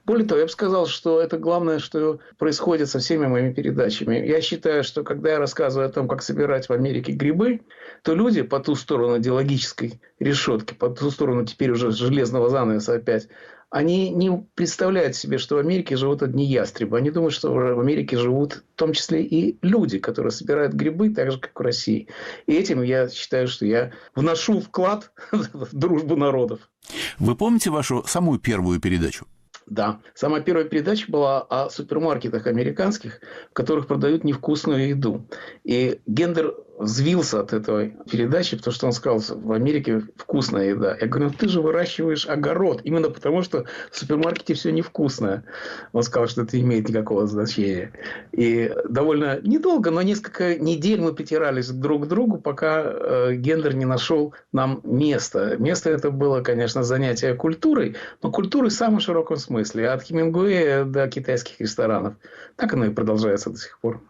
Более 0.05 0.27
того, 0.27 0.39
я 0.39 0.45
бы 0.45 0.51
сказал, 0.51 0.85
что 0.85 1.21
это 1.21 1.37
главное, 1.37 1.79
что 1.79 2.19
происходит 2.37 2.89
со 2.89 2.99
всеми 2.99 3.27
моими 3.27 3.53
передачами. 3.53 4.17
Я 4.17 4.41
считаю, 4.41 4.83
что 4.83 5.03
когда 5.03 5.31
я 5.31 5.39
рассказываю 5.39 5.87
о 5.87 5.91
том, 5.91 6.09
как 6.09 6.21
собирать 6.21 6.67
в 6.67 6.73
Америке 6.73 7.13
грибы, 7.13 7.61
то 8.03 8.13
люди 8.13 8.41
по 8.41 8.59
ту 8.59 8.75
сторону 8.75 9.17
идеологической 9.17 10.01
решетки, 10.19 10.73
по 10.73 10.89
ту 10.89 11.09
сторону 11.09 11.45
теперь 11.45 11.71
уже 11.71 11.91
железного 11.91 12.49
занавеса 12.49 12.95
опять, 12.95 13.29
они 13.71 14.09
не 14.09 14.29
представляют 14.53 15.15
себе, 15.15 15.37
что 15.37 15.55
в 15.55 15.59
Америке 15.59 15.95
живут 15.95 16.21
одни 16.21 16.45
ястребы. 16.45 16.97
Они 16.97 17.09
думают, 17.09 17.33
что 17.33 17.53
в 17.53 17.79
Америке 17.79 18.17
живут 18.17 18.63
в 18.75 18.75
том 18.75 18.91
числе 18.91 19.23
и 19.23 19.57
люди, 19.61 19.97
которые 19.97 20.31
собирают 20.31 20.73
грибы, 20.73 21.09
так 21.09 21.31
же, 21.31 21.39
как 21.39 21.57
в 21.57 21.63
России. 21.63 22.07
И 22.47 22.53
этим 22.53 22.83
я 22.83 23.07
считаю, 23.07 23.47
что 23.47 23.65
я 23.65 23.93
вношу 24.13 24.59
вклад 24.59 25.11
в 25.31 25.73
дружбу 25.73 26.17
народов. 26.17 26.59
Вы 27.17 27.35
помните 27.35 27.69
вашу 27.69 28.03
самую 28.05 28.39
первую 28.39 28.81
передачу? 28.81 29.25
Да. 29.67 30.01
Самая 30.15 30.41
первая 30.41 30.65
передача 30.65 31.09
была 31.09 31.41
о 31.41 31.69
супермаркетах 31.69 32.47
американских, 32.47 33.21
в 33.51 33.53
которых 33.53 33.87
продают 33.87 34.25
невкусную 34.25 34.89
еду. 34.89 35.25
И 35.63 36.01
Гендер 36.07 36.55
взвился 36.81 37.39
от 37.39 37.53
этой 37.53 37.95
передачи, 38.09 38.57
потому 38.57 38.73
что 38.73 38.85
он 38.87 38.93
сказал, 38.93 39.19
в 39.19 39.51
Америке 39.51 40.01
вкусная 40.17 40.69
еда. 40.69 40.97
Я 40.99 41.07
говорю, 41.07 41.29
ну 41.29 41.35
ты 41.37 41.47
же 41.47 41.61
выращиваешь 41.61 42.27
огород, 42.27 42.81
именно 42.83 43.09
потому 43.09 43.43
что 43.43 43.65
в 43.91 43.97
супермаркете 43.97 44.53
все 44.53 44.71
невкусное. 44.71 45.43
Он 45.93 46.03
сказал, 46.03 46.27
что 46.27 46.41
это 46.41 46.59
имеет 46.59 46.89
никакого 46.89 47.27
значения. 47.27 47.93
И 48.31 48.73
довольно 48.89 49.39
недолго, 49.41 49.91
но 49.91 50.01
несколько 50.01 50.57
недель 50.57 51.01
мы 51.01 51.13
притирались 51.13 51.69
друг 51.69 52.05
к 52.05 52.07
другу, 52.07 52.37
пока 52.39 52.83
э, 52.83 53.35
Гендер 53.35 53.75
не 53.75 53.85
нашел 53.85 54.33
нам 54.51 54.81
место. 54.83 55.55
Место 55.57 55.89
это 55.89 56.11
было, 56.11 56.41
конечно, 56.41 56.83
занятие 56.83 57.35
культурой, 57.35 57.95
но 58.21 58.31
культурой 58.31 58.69
в 58.69 58.73
самом 58.73 58.99
широком 58.99 59.37
смысле. 59.37 59.89
От 59.89 60.03
Хемингуэя 60.03 60.85
до 60.85 61.07
китайских 61.07 61.59
ресторанов. 61.59 62.15
Так 62.55 62.73
оно 62.73 62.85
и 62.85 62.89
продолжается 62.89 63.49
до 63.49 63.57
сих 63.57 63.79
пор. 63.79 64.01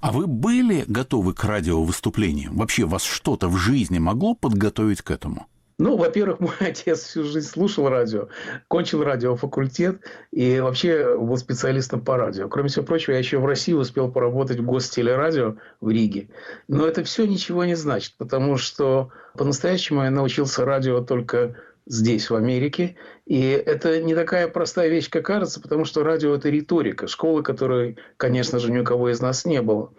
А 0.00 0.12
вы 0.12 0.26
были 0.26 0.84
готовы 0.86 1.34
к 1.34 1.44
радиовыступлениям? 1.44 2.56
Вообще 2.56 2.84
вас 2.84 3.02
что-то 3.02 3.48
в 3.48 3.56
жизни 3.56 3.98
могло 3.98 4.34
подготовить 4.34 5.02
к 5.02 5.10
этому? 5.10 5.46
Ну, 5.80 5.96
во-первых, 5.96 6.40
мой 6.40 6.54
отец 6.60 7.02
всю 7.04 7.24
жизнь 7.24 7.48
слушал 7.48 7.88
радио, 7.88 8.28
кончил 8.68 9.02
радиофакультет 9.02 10.02
и 10.30 10.60
вообще 10.60 11.16
был 11.16 11.36
специалистом 11.38 12.02
по 12.02 12.18
радио. 12.18 12.48
Кроме 12.48 12.68
всего 12.68 12.84
прочего, 12.84 13.12
я 13.12 13.18
еще 13.18 13.38
в 13.38 13.46
России 13.46 13.72
успел 13.72 14.10
поработать 14.12 14.58
в 14.58 14.64
гостелерадио 14.66 15.56
в 15.80 15.88
Риге. 15.88 16.28
Но 16.68 16.86
это 16.86 17.02
все 17.02 17.26
ничего 17.26 17.64
не 17.64 17.76
значит, 17.76 18.14
потому 18.18 18.58
что 18.58 19.10
по-настоящему 19.34 20.04
я 20.04 20.10
научился 20.10 20.66
радио 20.66 21.00
только 21.00 21.56
здесь, 21.90 22.30
в 22.30 22.36
Америке. 22.36 22.96
И 23.26 23.40
это 23.40 24.00
не 24.00 24.14
такая 24.14 24.46
простая 24.48 24.88
вещь, 24.88 25.10
как 25.10 25.26
кажется, 25.26 25.60
потому 25.60 25.84
что 25.84 26.04
радио– 26.04 26.34
это 26.36 26.48
риторика, 26.48 27.08
школы, 27.08 27.42
которой, 27.42 27.96
конечно 28.16 28.60
же, 28.60 28.70
ни 28.70 28.78
у 28.78 28.84
кого 28.84 29.10
из 29.10 29.20
нас 29.20 29.44
не 29.44 29.60
было. 29.60 29.92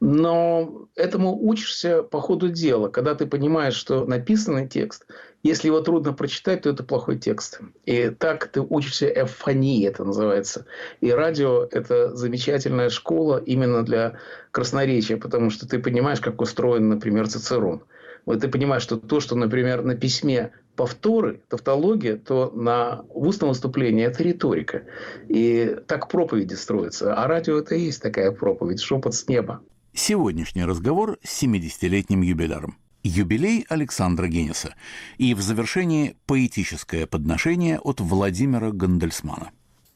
Но 0.00 0.86
этому 0.94 1.36
учишься 1.36 2.02
по 2.02 2.20
ходу 2.20 2.50
дела, 2.50 2.88
когда 2.88 3.14
ты 3.14 3.26
понимаешь, 3.26 3.74
что 3.74 4.04
написанный 4.04 4.68
текст, 4.68 5.06
если 5.42 5.68
его 5.68 5.80
трудно 5.80 6.12
прочитать, 6.12 6.62
то 6.62 6.70
это 6.70 6.84
плохой 6.84 7.18
текст. 7.18 7.60
И 7.86 8.10
так 8.10 8.46
ты 8.48 8.60
учишься 8.60 9.06
эвфонии, 9.08 9.88
это 9.88 10.04
называется. 10.04 10.66
И 11.00 11.10
радио– 11.10 11.66
это 11.72 12.14
замечательная 12.14 12.90
школа 12.90 13.42
именно 13.44 13.82
для 13.84 14.18
красноречия, 14.50 15.16
потому 15.16 15.50
что 15.50 15.66
ты 15.66 15.78
понимаешь, 15.78 16.20
как 16.20 16.40
устроен, 16.42 16.88
например, 16.90 17.26
Цицерон. 17.26 17.82
Вот 18.26 18.40
ты 18.40 18.48
понимаешь, 18.48 18.82
что 18.82 18.98
то, 18.98 19.20
что, 19.20 19.34
например, 19.34 19.82
на 19.82 19.96
письме 19.96 20.52
повторы, 20.78 21.40
тавтология, 21.48 22.16
то 22.16 22.52
на 22.54 23.02
устном 23.12 23.48
выступлении 23.50 24.04
это 24.04 24.22
риторика. 24.22 24.84
И 25.28 25.76
так 25.88 26.08
проповеди 26.08 26.54
строятся. 26.54 27.14
А 27.14 27.26
радио 27.26 27.58
это 27.58 27.74
и 27.74 27.80
есть 27.86 28.00
такая 28.00 28.30
проповедь, 28.30 28.80
шепот 28.80 29.12
с 29.12 29.26
неба. 29.26 29.60
Сегодняшний 29.92 30.64
разговор 30.64 31.18
с 31.24 31.42
70-летним 31.42 32.22
юбиляром. 32.22 32.78
Юбилей 33.02 33.66
Александра 33.68 34.28
Генниса. 34.28 34.76
И 35.16 35.34
в 35.34 35.40
завершении 35.40 36.16
поэтическое 36.26 37.08
подношение 37.08 37.80
от 37.80 38.00
Владимира 38.00 38.70
Гандельсмана. 38.70 39.50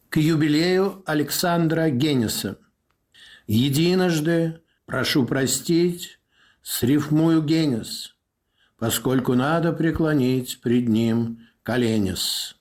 К 0.09 0.16
юбилею 0.16 1.05
Александра 1.07 1.90
Генниса. 1.90 2.59
Единожды, 3.47 4.61
прошу 4.87 5.27
простить, 5.27 6.18
срифмую 6.62 7.40
Геннис, 7.42 8.16
поскольку 8.83 9.35
надо 9.35 9.73
преклонить 9.73 10.61
пред 10.61 10.88
ним 10.88 11.38
коленес. 11.62 12.57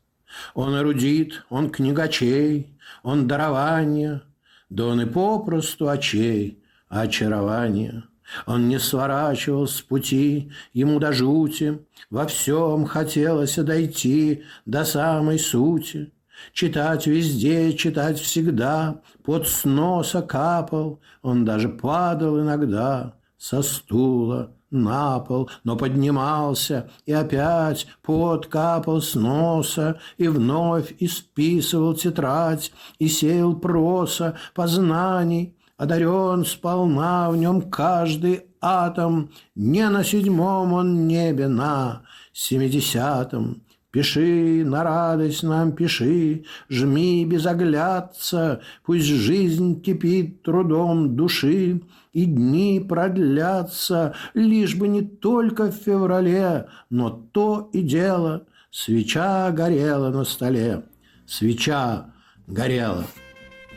Он 0.54 0.78
эрудит, 0.78 1.44
он 1.50 1.72
книгачей, 1.72 2.78
он 3.02 3.28
дарование, 3.28 4.22
да 4.70 4.86
он 4.86 5.02
и 5.02 5.06
попросту 5.08 5.90
очей, 5.90 6.64
очарование. 6.90 8.04
Он 8.46 8.70
не 8.70 8.78
сворачивал 8.78 9.68
с 9.68 9.82
пути, 9.82 10.52
ему 10.74 11.00
до 11.00 11.12
жути, 11.12 11.80
во 12.12 12.28
всем 12.28 12.86
хотелось 12.86 13.56
дойти 13.56 14.44
до 14.68 14.86
самой 14.86 15.40
сути. 15.40 16.14
Читать 16.54 17.08
везде, 17.08 17.74
читать 17.74 18.20
всегда, 18.20 19.02
под 19.24 19.48
с 19.48 19.66
носа 19.66 20.22
капал, 20.22 21.00
он 21.24 21.46
даже 21.46 21.68
падал 21.68 22.40
иногда 22.40 23.16
со 23.40 23.64
стула 23.64 24.52
на 24.72 25.20
пол, 25.20 25.50
но 25.64 25.76
поднимался 25.76 26.90
и 27.06 27.12
опять 27.12 27.88
пот 28.02 28.48
капал 28.48 29.02
с 29.02 29.14
носа, 29.14 30.00
и 30.18 30.28
вновь 30.28 30.96
исписывал 31.00 31.94
тетрадь, 31.94 32.72
и 32.98 33.08
сеял 33.08 33.56
проса 33.56 34.38
познаний, 34.56 35.56
одарен 35.78 36.46
сполна 36.46 37.30
в 37.30 37.38
нем 37.38 37.62
каждый 37.62 38.46
атом, 38.62 39.32
не 39.56 39.88
на 39.90 40.04
седьмом 40.04 40.74
он 40.74 41.08
небе, 41.08 41.48
на 41.48 42.04
семидесятом. 42.34 43.64
Пиши, 43.92 44.64
на 44.66 44.84
радость 44.84 45.44
нам 45.44 45.74
пиши, 45.74 46.46
жми 46.70 47.26
без 47.26 47.46
оглядца, 47.46 48.62
Пусть 48.86 49.06
жизнь 49.06 49.82
кипит 49.82 50.44
трудом 50.44 51.16
души, 51.18 51.82
И 52.14 52.26
дни 52.26 52.84
продлятся, 52.88 54.16
лишь 54.34 54.76
бы 54.76 54.88
не 54.88 55.02
только 55.02 55.72
в 55.72 55.76
феврале, 55.76 56.68
Но 56.90 57.10
то 57.10 57.70
и 57.74 57.82
дело, 57.82 58.46
свеча 58.72 59.52
горела 59.52 60.10
на 60.10 60.24
столе, 60.24 60.84
Свеча 61.26 62.14
горела. 62.48 63.06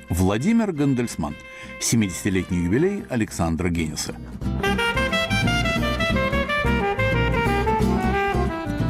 Владимир 0.08 0.72
Гандельсман. 0.72 1.34
70-летний 1.80 2.64
юбилей 2.64 3.04
Александра 3.08 3.68
Генниса. 3.68 4.14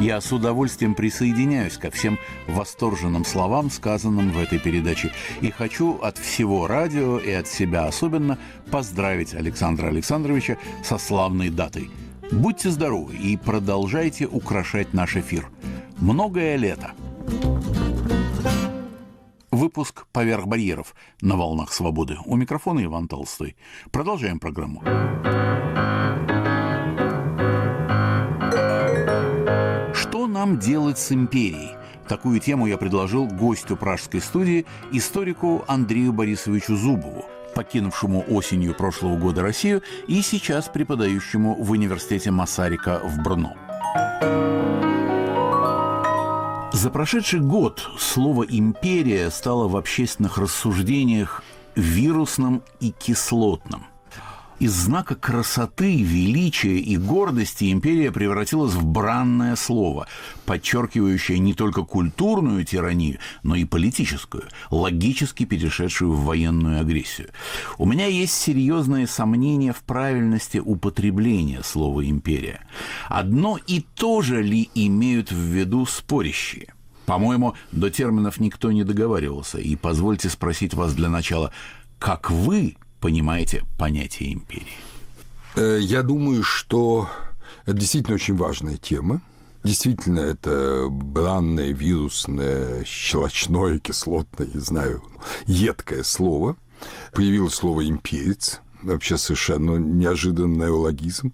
Я 0.05 0.21
с 0.21 0.31
удовольствием 0.31 0.93
присоединяюсь 0.93 1.79
ко 1.79 1.89
всем 1.89 2.19
восторженным 2.45 3.25
словам, 3.25 3.71
сказанным 3.71 4.29
в 4.29 4.37
этой 4.37 4.59
передаче, 4.59 5.11
и 5.41 5.49
хочу 5.49 5.97
от 5.97 6.19
всего 6.19 6.67
радио 6.67 7.17
и 7.17 7.31
от 7.31 7.47
себя 7.47 7.87
особенно 7.87 8.37
поздравить 8.69 9.33
Александра 9.33 9.87
Александровича 9.87 10.59
со 10.83 10.99
славной 10.99 11.49
датой. 11.49 11.89
Будьте 12.31 12.69
здоровы 12.69 13.15
и 13.15 13.35
продолжайте 13.35 14.27
украшать 14.27 14.93
наш 14.93 15.15
эфир. 15.15 15.49
Многое 15.97 16.55
лето. 16.55 16.91
Выпуск 19.49 20.05
«Поверх 20.11 20.45
барьеров» 20.45 20.93
на 21.21 21.35
волнах 21.35 21.73
свободы. 21.73 22.17
У 22.25 22.35
микрофона 22.35 22.83
Иван 22.83 23.07
Толстой. 23.07 23.55
Продолжаем 23.89 24.39
программу. 24.39 24.83
Нам 30.35 30.59
делать 30.59 30.99
с 30.99 31.13
империей? 31.13 31.77
Такую 32.09 32.41
тему 32.41 32.67
я 32.67 32.77
предложил 32.77 33.25
гостю 33.25 33.77
пражской 33.77 34.19
студии, 34.19 34.65
историку 34.91 35.63
Андрею 35.67 36.11
Борисовичу 36.11 36.75
Зубову. 36.75 37.25
покинувшему 37.55 38.25
осенью 38.29 38.75
прошлого 38.75 39.15
года 39.15 39.41
Россию 39.41 39.81
и 40.09 40.21
сейчас 40.21 40.67
преподающему 40.67 41.55
в 41.55 41.71
университете 41.71 42.29
Масарика 42.29 42.99
в 43.01 43.23
Брно. 43.23 43.53
За 46.73 46.89
прошедший 46.89 47.39
год 47.39 47.89
слово 47.97 48.43
«империя» 48.43 49.31
стало 49.31 49.69
в 49.69 49.77
общественных 49.77 50.37
рассуждениях 50.37 51.43
вирусным 51.75 52.61
и 52.81 52.91
кислотным– 52.91 53.85
из 54.59 54.71
знака 54.71 55.15
красоты, 55.15 56.01
величия 56.01 56.77
и 56.77 56.97
гордости 56.97 57.71
империя 57.71 58.11
превратилась 58.11 58.73
в 58.73 58.85
бранное 58.85 59.55
слово, 59.55 60.07
подчеркивающее 60.45 61.39
не 61.39 61.53
только 61.53 61.83
культурную 61.83 62.63
тиранию, 62.63 63.19
но 63.43 63.55
и 63.55 63.65
политическую, 63.65 64.45
логически 64.71 65.45
перешедшую 65.45 66.13
в 66.13 66.25
военную 66.25 66.79
агрессию. 66.79 67.29
У 67.77 67.85
меня 67.85 68.05
есть 68.05 68.33
серьезные 68.33 69.07
сомнения 69.07 69.73
в 69.73 69.83
правильности 69.83 70.59
употребления 70.59 71.61
слова 71.63 72.07
«империя». 72.07 72.61
Одно 73.07 73.59
и 73.67 73.85
то 73.95 74.21
же 74.21 74.41
ли 74.41 74.69
имеют 74.73 75.31
в 75.31 75.37
виду 75.37 75.85
спорящие? 75.85 76.73
По-моему, 77.05 77.53
до 77.71 77.89
терминов 77.89 78.39
никто 78.39 78.71
не 78.71 78.83
договаривался. 78.83 79.59
И 79.59 79.75
позвольте 79.75 80.29
спросить 80.29 80.73
вас 80.73 80.93
для 80.93 81.09
начала, 81.09 81.51
как 81.99 82.31
вы 82.31 82.75
понимаете 83.05 83.63
понятие 83.77 84.33
империи? 84.33 84.79
Э, 85.55 85.77
я 85.79 86.01
думаю, 86.01 86.41
что 86.41 87.07
это 87.67 87.77
действительно 87.77 88.15
очень 88.15 88.35
важная 88.35 88.77
тема. 88.77 89.21
Действительно, 89.63 90.21
это 90.21 90.87
бранное, 90.89 91.71
вирусное, 91.71 92.83
щелочное, 92.83 93.77
кислотное, 93.77 94.47
не 94.51 94.59
знаю, 94.59 95.03
едкое 95.45 96.01
слово. 96.01 96.57
Появилось 97.13 97.53
слово 97.53 97.87
«имперец», 97.87 98.61
вообще 98.81 99.17
совершенно 99.19 99.75
неожиданный 99.75 100.65
неологизм. 100.65 101.31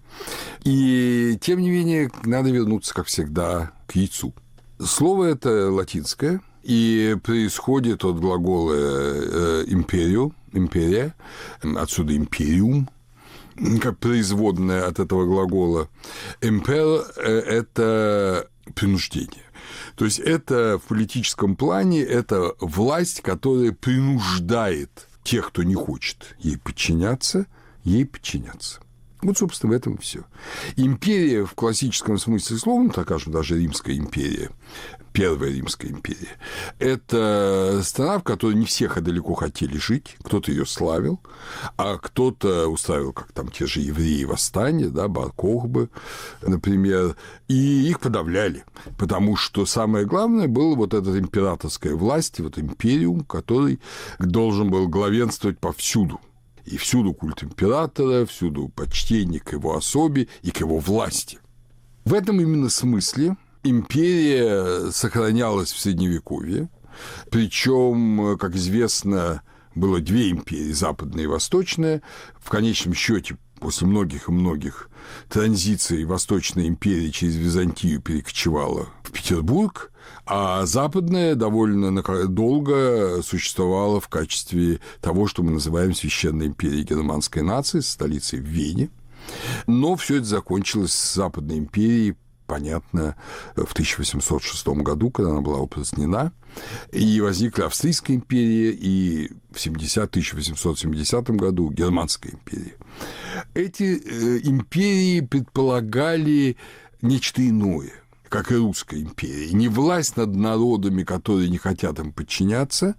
И, 0.64 1.38
тем 1.40 1.60
не 1.60 1.70
менее, 1.70 2.10
надо 2.24 2.50
вернуться, 2.50 2.92
как 2.92 3.06
всегда, 3.06 3.72
к 3.86 3.96
яйцу. 3.96 4.34
Слово 4.78 5.24
это 5.24 5.70
латинское, 5.70 6.42
и 6.62 7.16
происходит 7.22 8.04
от 8.04 8.18
глагола 8.20 8.74
э, 8.74 9.64
«империо», 9.68 10.32
империя, 10.52 11.14
отсюда 11.62 12.16
империум, 12.16 12.88
как 13.80 13.98
производная 13.98 14.86
от 14.86 14.98
этого 14.98 15.24
глагола. 15.26 15.88
Импер– 16.40 17.04
это 17.16 18.48
принуждение. 18.74 19.44
То 19.96 20.04
есть 20.04 20.18
это 20.18 20.80
в 20.82 20.88
политическом 20.88 21.56
плане 21.56 22.02
это 22.02 22.54
власть, 22.60 23.20
которая 23.20 23.72
принуждает 23.72 25.08
тех, 25.22 25.48
кто 25.48 25.62
не 25.62 25.74
хочет 25.74 26.34
ей 26.38 26.58
подчиняться, 26.58 27.46
ей 27.84 28.06
подчиняться. 28.06 28.80
Вот, 29.20 29.38
собственно, 29.38 29.72
в 29.72 29.76
этом 29.76 29.98
все. 29.98 30.24
Империя 30.76 31.44
в 31.44 31.54
классическом 31.54 32.18
смысле 32.18 32.58
слова, 32.58 32.82
ну, 32.82 32.90
так 32.90 33.06
скажем, 33.06 33.32
даже 33.32 33.58
Римская 33.58 33.96
империя, 33.96 34.50
Первая 35.12 35.50
Римская 35.50 35.90
империя. 35.90 36.36
Это 36.78 37.80
страна, 37.84 38.18
в 38.18 38.22
которой 38.22 38.54
не 38.54 38.64
всех 38.64 39.02
далеко 39.02 39.34
хотели 39.34 39.76
жить, 39.76 40.16
кто-то 40.22 40.50
ее 40.50 40.64
славил, 40.64 41.20
а 41.76 41.98
кто-то 41.98 42.68
устраивал, 42.68 43.12
как 43.12 43.32
там 43.32 43.48
те 43.48 43.66
же 43.66 43.80
евреи 43.80 44.24
восстания, 44.24 44.88
да, 44.88 45.08
Баркохбы, 45.08 45.90
например, 46.40 47.16
и 47.48 47.88
их 47.88 48.00
подавляли, 48.00 48.64
потому 48.98 49.36
что 49.36 49.66
самое 49.66 50.06
главное 50.06 50.48
было 50.48 50.74
вот 50.74 50.94
эта 50.94 51.18
императорская 51.18 51.94
власть, 51.94 52.40
вот 52.40 52.58
империум, 52.58 53.20
который 53.24 53.80
должен 54.18 54.70
был 54.70 54.88
главенствовать 54.88 55.58
повсюду. 55.58 56.20
И 56.64 56.76
всюду 56.76 57.12
культ 57.12 57.42
императора, 57.42 58.24
всюду 58.24 58.68
почтение 58.68 59.40
к 59.40 59.52
его 59.52 59.76
особе 59.76 60.28
и 60.42 60.52
к 60.52 60.60
его 60.60 60.78
власти. 60.78 61.38
В 62.04 62.14
этом 62.14 62.40
именно 62.40 62.68
смысле 62.68 63.36
империя 63.62 64.90
сохранялась 64.90 65.72
в 65.72 65.80
Средневековье, 65.80 66.68
причем, 67.30 68.36
как 68.38 68.54
известно, 68.54 69.42
было 69.74 70.00
две 70.00 70.30
империи, 70.30 70.72
западная 70.72 71.24
и 71.24 71.28
восточная. 71.28 72.02
В 72.38 72.50
конечном 72.50 72.94
счете, 72.94 73.36
после 73.60 73.86
многих 73.86 74.28
и 74.28 74.32
многих 74.32 74.90
транзиций 75.28 76.04
Восточная 76.04 76.66
империя 76.66 77.10
через 77.10 77.36
Византию 77.36 78.00
перекочевала 78.00 78.88
в 79.02 79.12
Петербург, 79.12 79.92
а 80.26 80.66
Западная 80.66 81.34
довольно 81.34 82.02
долго 82.28 83.22
существовала 83.22 84.00
в 84.00 84.08
качестве 84.08 84.80
того, 85.00 85.26
что 85.26 85.42
мы 85.42 85.52
называем 85.52 85.94
Священной 85.94 86.46
империей 86.46 86.84
германской 86.84 87.42
нации, 87.42 87.80
столицей 87.80 88.40
в 88.40 88.44
Вене. 88.44 88.90
Но 89.68 89.94
все 89.94 90.16
это 90.16 90.26
закончилось 90.26 90.92
с 90.92 91.14
Западной 91.14 91.58
империей 91.58 92.16
понятно, 92.46 93.16
в 93.54 93.72
1806 93.72 94.66
году, 94.68 95.10
когда 95.10 95.30
она 95.30 95.40
была 95.40 95.58
упразднена, 95.58 96.32
и 96.90 97.20
возникла 97.20 97.66
Австрийская 97.66 98.16
империя, 98.16 98.70
и 98.70 99.30
в 99.50 99.60
70, 99.60 100.04
1870 100.04 101.30
году 101.30 101.70
Германская 101.70 102.32
империя. 102.32 102.76
Эти 103.54 103.84
э, 103.84 104.40
империи 104.44 105.20
предполагали 105.20 106.56
нечто 107.00 107.46
иное 107.46 108.01
как 108.32 108.50
и 108.50 108.56
Русская 108.56 108.98
империя. 108.98 109.52
Не 109.52 109.68
власть 109.68 110.16
над 110.16 110.34
народами, 110.34 111.02
которые 111.02 111.50
не 111.50 111.58
хотят 111.58 111.98
им 111.98 112.12
подчиняться, 112.12 112.96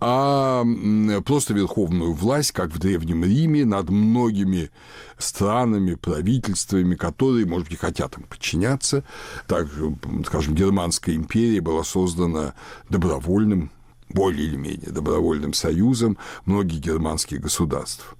а 0.00 0.64
просто 1.24 1.54
верховную 1.54 2.12
власть, 2.12 2.50
как 2.50 2.72
в 2.72 2.80
Древнем 2.80 3.22
Риме, 3.22 3.64
над 3.64 3.90
многими 3.90 4.72
странами, 5.18 5.94
правительствами, 5.94 6.96
которые, 6.96 7.46
может 7.46 7.68
быть, 7.68 7.78
хотят 7.78 8.18
им 8.18 8.24
подчиняться. 8.24 9.04
Так, 9.46 9.68
скажем, 10.26 10.56
Германская 10.56 11.14
империя 11.14 11.60
была 11.60 11.84
создана 11.84 12.54
добровольным 12.88 13.70
более 14.08 14.48
или 14.48 14.56
менее 14.56 14.90
добровольным 14.90 15.52
союзом 15.52 16.18
многих 16.44 16.80
германских 16.80 17.40
государств. 17.40 18.16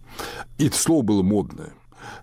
И 0.59 0.69
это 0.69 0.77
слово 0.77 1.03
было 1.03 1.23
модное. 1.23 1.73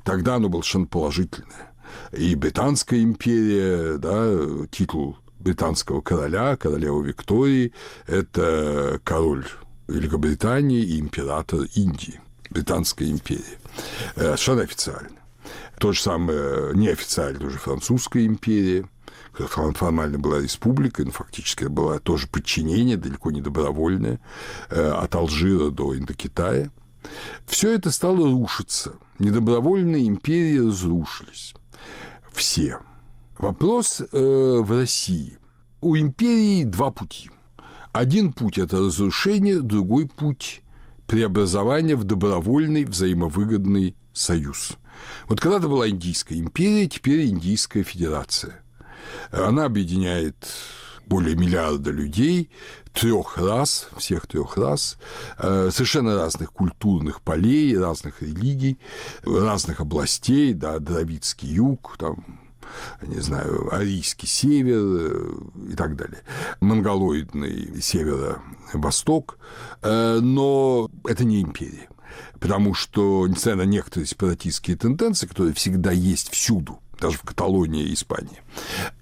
Тогда 0.06 0.36
оно 0.36 0.48
было 0.48 0.62
совершенно 0.62 0.88
положительное 0.88 1.69
и 2.12 2.36
Британская 2.36 3.02
империя, 3.02 3.98
да, 3.98 4.66
титул 4.72 5.18
британского 5.40 6.02
короля, 6.02 6.56
королевы 6.58 7.08
Виктории, 7.08 7.74
это 8.08 9.00
король 9.04 9.46
Великобритании 9.88 10.84
и 10.84 11.00
император 11.00 11.62
Индии, 11.76 12.20
Британская 12.50 13.10
империя. 13.10 13.60
Э, 14.16 14.22
совершенно 14.22 14.64
официально. 14.64 15.10
То 15.80 15.94
же 15.94 16.02
самое 16.02 16.76
неофициально 16.76 17.48
уже 17.48 17.58
Французская 17.58 18.26
империя, 18.26 18.88
которая 19.32 19.74
формально 19.74 20.20
была 20.20 20.40
республикой, 20.40 21.06
но 21.06 21.12
фактически 21.12 21.64
была 21.66 22.00
тоже 22.00 22.28
подчинение, 22.28 22.98
далеко 22.98 23.32
не 23.32 23.42
добровольное, 23.42 24.20
э, 24.70 24.90
от 24.90 25.16
Алжира 25.16 25.70
до 25.70 25.98
Индокитая. 25.98 26.72
Все 27.48 27.72
это 27.74 27.92
стало 27.92 28.30
рушиться. 28.30 28.96
Недобровольные 29.20 30.08
империи 30.08 30.60
разрушились 30.60 31.54
все. 32.40 32.80
Вопрос 33.38 34.02
э, 34.02 34.06
в 34.14 34.72
России. 34.72 35.38
У 35.82 35.98
империи 35.98 36.64
два 36.64 36.90
пути. 36.90 37.30
Один 37.92 38.32
путь– 38.32 38.58
это 38.58 38.78
разрушение, 38.80 39.60
другой 39.60 40.08
путь– 40.08 40.62
преобразование 41.08 41.98
в 41.98 42.06
добровольный 42.06 42.86
взаимовыгодный 42.86 43.96
союз. 44.14 44.78
Вот 45.28 45.42
когда-то 45.42 45.68
была 45.68 45.90
Индийская 45.90 46.40
империя, 46.40 46.88
теперь 46.88 47.28
Индийская 47.28 47.84
федерация. 47.84 48.62
Она 49.32 49.66
объединяет 49.66 50.48
более 51.10 51.36
миллиарда 51.36 51.90
людей, 51.90 52.50
трех 52.94 53.38
рас, 53.38 53.90
всех 53.98 54.28
трех 54.28 54.58
рас, 54.58 54.98
э, 55.40 55.70
совершенно 55.72 56.16
разных 56.16 56.54
культурных 56.54 57.22
полей, 57.22 57.78
разных 57.78 58.22
религий, 58.22 58.78
разных 59.24 59.80
областей, 59.80 60.54
да, 60.54 60.80
Дравидский 60.80 61.50
юг, 61.50 61.96
там, 61.98 62.40
не 63.02 63.20
знаю, 63.22 63.74
арийский 63.74 64.28
север 64.28 64.82
э, 64.82 65.72
и 65.72 65.76
так 65.76 65.96
далее, 65.96 66.22
монголоидный 66.62 67.82
северо-восток, 67.82 69.40
э, 69.82 70.20
но 70.22 70.90
это 71.06 71.26
не 71.26 71.42
империя. 71.42 71.90
Потому 72.40 72.74
что, 72.74 73.28
несмотря 73.28 73.56
на 73.56 73.66
некоторые 73.66 74.08
сепаратистские 74.08 74.78
тенденции, 74.78 75.28
которые 75.28 75.54
всегда 75.54 75.92
есть 75.92 76.30
всюду, 76.32 76.80
даже 77.00 77.18
в 77.18 77.22
Каталонии 77.22 77.86
и 77.86 77.94
Испании, 77.94 78.42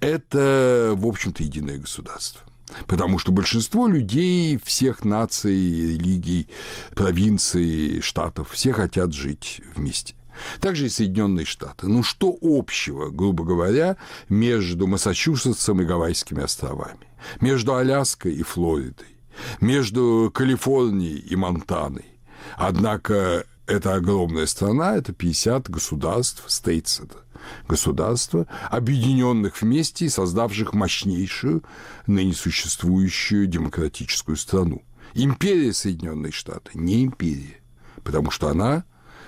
это, 0.00 0.92
в 0.96 1.06
общем-то, 1.06 1.42
единое 1.42 1.78
государство. 1.78 2.42
Потому 2.86 3.18
что 3.18 3.32
большинство 3.32 3.86
людей 3.86 4.60
всех 4.62 5.04
наций, 5.04 5.54
религий, 5.54 6.48
провинций, 6.94 8.00
штатов, 8.02 8.50
все 8.50 8.72
хотят 8.72 9.12
жить 9.14 9.62
вместе. 9.74 10.14
Также 10.60 10.86
и 10.86 10.88
Соединенные 10.88 11.46
Штаты. 11.46 11.88
Ну, 11.88 12.02
что 12.02 12.36
общего, 12.40 13.10
грубо 13.10 13.44
говоря, 13.44 13.96
между 14.28 14.86
Массачусетсом 14.86 15.80
и 15.80 15.84
Гавайскими 15.84 16.42
островами? 16.42 17.08
Между 17.40 17.74
Аляской 17.74 18.34
и 18.34 18.42
Флоридой? 18.42 19.16
Между 19.60 20.30
Калифорнией 20.32 21.18
и 21.18 21.36
Монтаной? 21.36 22.06
Однако 22.56 23.44
это 23.68 23.94
огромная 23.94 24.46
страна, 24.46 24.96
это 24.96 25.12
50 25.12 25.70
государств, 25.70 26.42
стейтс 26.46 27.00
это 27.00 27.18
государства, 27.68 28.46
объединенных 28.70 29.60
вместе 29.62 30.06
и 30.06 30.08
создавших 30.08 30.72
мощнейшую 30.72 31.62
ныне 32.06 32.32
существующую 32.32 33.46
демократическую 33.46 34.36
страну. 34.36 34.82
Империя 35.14 35.72
Соединенные 35.72 36.32
Штаты 36.32 36.70
не 36.74 37.04
империя, 37.04 37.60
потому 38.02 38.30
что 38.30 38.48
она 38.48 38.84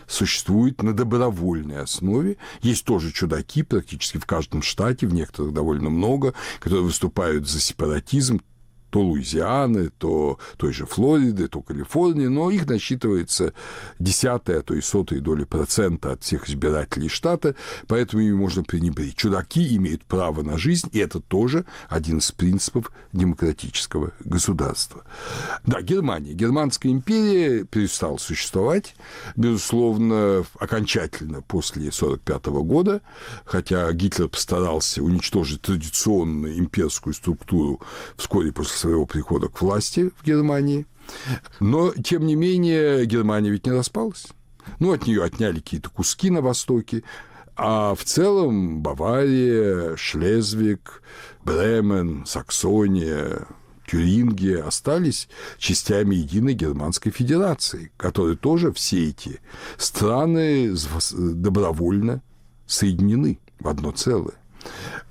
существует 0.07 0.83
на 0.83 0.92
добровольной 0.92 1.83
основе. 1.83 2.37
Есть 2.62 2.85
тоже 2.85 3.12
чудаки 3.12 3.62
практически 3.62 4.18
в 4.18 4.26
каждом 4.26 4.62
штате, 4.62 5.07
в 5.07 5.14
некоторых 5.14 5.53
довольно 5.53 5.90
много, 5.90 6.35
которые 6.59 6.85
выступают 6.85 7.48
за 7.48 7.61
сепаратизм, 7.61 8.40
то 8.90 9.00
Луизианы, 9.00 9.90
то 9.98 10.38
той 10.57 10.72
же 10.72 10.87
Флориды, 10.87 11.48
то 11.48 11.62
Калифорнии, 11.62 12.26
но 12.26 12.50
их 12.50 12.66
насчитывается 12.66 13.53
десятая, 13.98 14.61
а 14.61 14.62
то 14.62 14.74
и 14.74 14.81
сотая 14.81 15.20
доли 15.20 15.44
процента 15.44 16.12
от 16.12 16.22
всех 16.22 16.48
избирателей 16.48 17.09
штата, 17.09 17.55
поэтому 17.87 18.22
ими 18.22 18.35
можно 18.35 18.62
пренебречь. 18.62 19.14
Чудаки 19.16 19.76
имеют 19.76 20.05
право 20.05 20.42
на 20.42 20.59
жизнь, 20.59 20.88
и 20.92 20.98
это 20.98 21.20
тоже 21.20 21.64
один 21.88 22.18
из 22.18 22.33
принципов 22.33 22.90
демократического 23.12 24.12
государства. 24.24 25.05
Да, 25.64 25.83
Германия. 25.83 26.33
Германская 26.33 26.92
империя 26.92 27.64
перестала 27.64 28.16
существовать, 28.16 28.94
безусловно, 29.37 30.44
окончательно 30.59 31.42
после 31.42 31.81
1945 31.81 32.46
года, 32.64 33.03
хотя 33.44 33.90
Гитлер 33.92 34.29
постарался 34.29 35.03
уничтожить 35.03 35.62
традиционную 35.62 36.59
имперскую 36.59 37.14
структуру 37.14 37.81
вскоре 38.16 38.53
после 38.53 38.76
своего 38.81 39.07
прихода 39.07 39.49
к 39.49 39.61
власти 39.61 40.11
в 40.19 40.25
Германии. 40.25 40.87
Но, 41.61 41.93
тем 41.93 42.27
не 42.27 42.35
менее, 42.35 43.05
Германия 43.05 43.51
ведь 43.51 43.66
не 43.66 43.73
распалась. 43.73 44.27
Ну, 44.79 44.93
от 44.93 45.07
нее 45.07 45.23
отняли 45.23 45.61
какие-то 45.61 45.90
куски 45.90 46.31
на 46.31 46.40
Востоке, 46.40 47.03
а 47.57 47.95
в 47.95 48.05
целом 48.05 48.81
Бавария, 48.83 49.97
Шлезвиг, 49.97 51.03
Бремен, 51.45 52.25
Саксония, 52.27 53.47
Тюрингия 53.87 54.64
остались 54.64 55.29
частями 55.59 56.14
единой 56.14 56.55
Германской 56.55 57.11
Федерации, 57.11 57.90
которые 57.97 58.37
тоже 58.37 58.73
все 58.73 59.09
эти 59.09 59.40
страны 59.77 60.75
добровольно 61.12 62.23
соединены 62.66 63.40
в 63.59 63.69
одно 63.69 63.90
целое. 63.90 64.35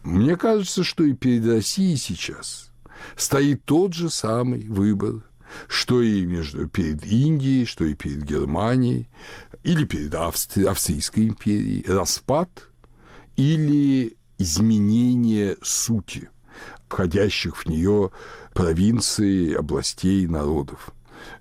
Мне 0.03 0.38
кажется, 0.38 0.84
что 0.84 1.03
и 1.03 1.13
перед 1.13 1.45
Россией 1.45 1.97
сейчас– 1.97 2.67
стоит 3.15 3.65
тот 3.65 3.93
же 3.93 4.09
самый 4.09 4.67
выбор, 4.67 5.23
что 5.67 6.01
и 6.01 6.25
между, 6.25 6.67
перед 6.67 7.05
Индией, 7.05 7.65
что 7.65 7.85
и 7.85 7.93
перед 7.93 8.23
Германией, 8.23 9.09
или 9.63 9.85
перед 9.85 10.13
Австри, 10.15 10.65
Австрийской 10.65 11.27
империей, 11.27 11.85
распад 11.88 12.49
или 13.35 14.17
изменение 14.38 15.57
сути 15.62 16.29
входящих 16.89 17.55
в 17.57 17.65
нее 17.67 18.12
провинций, 18.53 19.53
областей, 19.53 20.27
народов. 20.27 20.89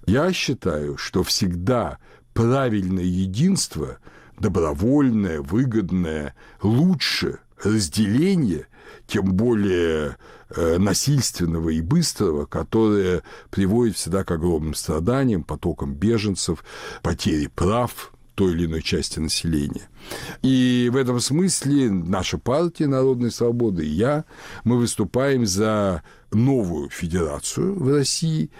Я 0.07 0.33
считаю, 0.33 0.97
что 0.97 1.23
всегда 1.23 1.99
правильное 2.35 3.05
единство, 3.05 3.99
добровольное, 4.39 5.41
выгодное, 5.41 6.35
лучше 6.63 7.39
разделение, 7.63 8.67
тем 9.07 9.33
более 9.33 10.17
насильственного 10.57 11.71
и 11.71 11.81
быстрого, 11.81 12.47
которое 12.47 13.23
приводит 13.51 13.97
всегда 13.97 14.25
к 14.25 14.31
огромным 14.31 14.75
страданиям, 14.75 15.45
потокам 15.45 15.95
беженцев, 15.95 16.65
потере 17.03 17.49
прав 17.49 18.13
той 18.35 18.53
или 18.53 18.67
иной 18.67 18.83
части 18.83 19.19
населения. 19.19 19.89
И 20.43 20.89
в 20.93 20.97
этом 20.97 21.19
смысле 21.19 21.91
наша 21.91 22.39
партия 22.39 22.87
Народной 22.87 23.33
Свободы 23.33 23.85
и 23.85 23.91
я, 23.91 24.25
мы 24.63 24.79
выступаем 24.79 25.45
за 25.45 26.05
новую 26.31 26.89
федерацию 26.89 27.75
в 27.75 27.93
России, 27.93 28.51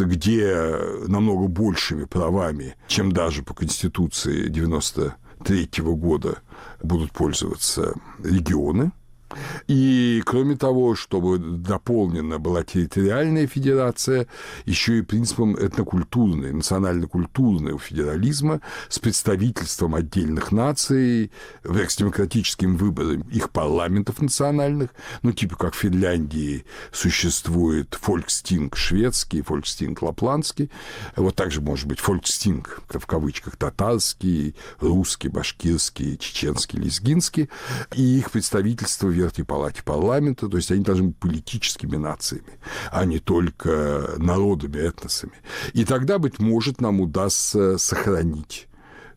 где 0.00 0.76
намного 1.06 1.46
большими 1.46 2.04
правами, 2.04 2.74
чем 2.88 3.12
даже 3.12 3.44
по 3.44 3.54
Конституции 3.54 4.48
93 4.48 5.68
года 5.78 6.38
будут 6.82 7.12
пользоваться 7.12 7.94
регионы, 8.24 8.90
и, 9.68 10.22
кроме 10.24 10.56
того, 10.56 10.94
чтобы 10.94 11.38
дополнена 11.38 12.38
была 12.38 12.62
территориальная 12.62 13.46
федерация, 13.46 14.26
еще 14.64 14.98
и 14.98 15.02
принципом 15.02 15.56
этнокультурной, 15.56 16.52
национально-культурного 16.52 17.78
федерализма 17.78 18.60
с 18.88 18.98
представительством 18.98 19.94
отдельных 19.94 20.52
наций, 20.52 21.30
с 21.62 21.96
демократическим 21.96 22.76
выбором 22.76 23.22
их 23.32 23.50
парламентов 23.50 24.20
национальных, 24.20 24.90
ну, 25.22 25.32
типа 25.32 25.56
как 25.56 25.74
в 25.74 25.78
Финляндии 25.78 26.64
существует 26.90 27.96
фолькстинг 28.00 28.76
шведский, 28.76 29.42
фолькстинг 29.42 30.02
лапландский, 30.02 30.70
вот 31.16 31.36
также 31.36 31.60
может 31.60 31.86
быть 31.86 32.00
фолькстинг, 32.00 32.80
в 32.88 33.06
кавычках, 33.06 33.56
татарский, 33.56 34.54
русский, 34.80 35.28
башкирский, 35.28 36.16
чеченский, 36.18 36.78
лезгинский, 36.78 37.48
и 37.94 38.18
их 38.18 38.30
представительство 38.30 39.08
в 39.08 39.12
Верхней 39.22 39.44
палате 39.44 39.82
парламента, 39.82 40.48
то 40.48 40.56
есть 40.56 40.70
они 40.70 40.82
должны 40.82 41.08
быть 41.08 41.16
политическими 41.16 41.96
нациями, 41.96 42.58
а 42.90 43.04
не 43.04 43.18
только 43.18 44.14
народами, 44.18 44.78
этносами. 44.78 45.34
И 45.72 45.84
тогда, 45.84 46.18
быть 46.18 46.38
может, 46.38 46.80
нам 46.80 47.00
удастся 47.00 47.78
сохранить 47.78 48.68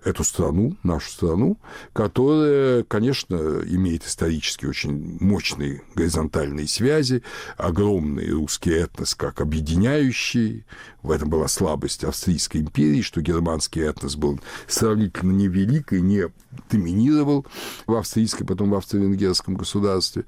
эту 0.05 0.23
страну, 0.23 0.77
нашу 0.83 1.11
страну, 1.11 1.57
которая, 1.91 2.83
конечно, 2.83 3.35
имеет 3.65 4.05
исторически 4.05 4.65
очень 4.65 5.17
мощные 5.19 5.81
горизонтальные 5.95 6.67
связи, 6.67 7.23
огромный 7.57 8.29
русский 8.29 8.71
этнос 8.71 9.15
как 9.15 9.41
объединяющий. 9.41 10.63
В 11.01 11.11
этом 11.11 11.29
была 11.29 11.47
слабость 11.47 12.03
Австрийской 12.03 12.61
империи, 12.61 13.01
что 13.01 13.21
германский 13.21 13.81
этнос 13.81 14.15
был 14.15 14.39
сравнительно 14.67 15.31
невелик 15.31 15.91
и 15.93 16.01
не 16.01 16.29
доминировал 16.69 17.45
в 17.87 17.95
австрийской, 17.95 18.45
потом 18.45 18.69
в 18.69 18.75
австро-венгерском 18.75 19.55
государстве. 19.55 20.25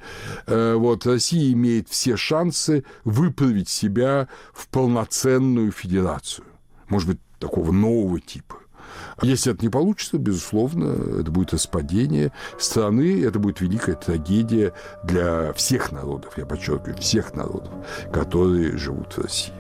Э, 0.48 0.74
вот 0.74 1.06
Россия 1.06 1.54
имеет 1.54 1.88
все 1.88 2.18
шансы 2.18 2.84
выправить 3.04 3.70
себя 3.70 4.28
в 4.54 4.68
полноценную 4.70 5.72
федерацию. 5.72 6.46
Может 6.90 7.10
быть, 7.10 7.20
такого 7.40 7.72
нового 7.72 8.20
типа. 8.20 8.58
Если 9.24 9.52
это 9.52 9.64
не 9.64 9.70
получится, 9.70 10.18
безусловно, 10.18 11.20
это 11.20 11.32
будет 11.32 11.54
распадение 11.54 12.32
страны, 12.60 13.24
это 13.24 13.40
будет 13.40 13.62
великая 13.62 13.96
трагедия 13.96 14.74
для 15.04 15.54
всех 15.54 15.92
народов, 15.92 16.38
я 16.38 16.46
подчеркиваю, 16.46 16.98
всех 16.98 17.34
народов, 17.34 17.74
которые 18.14 18.78
живут 18.78 19.14
в 19.14 19.22
России. 19.22 19.54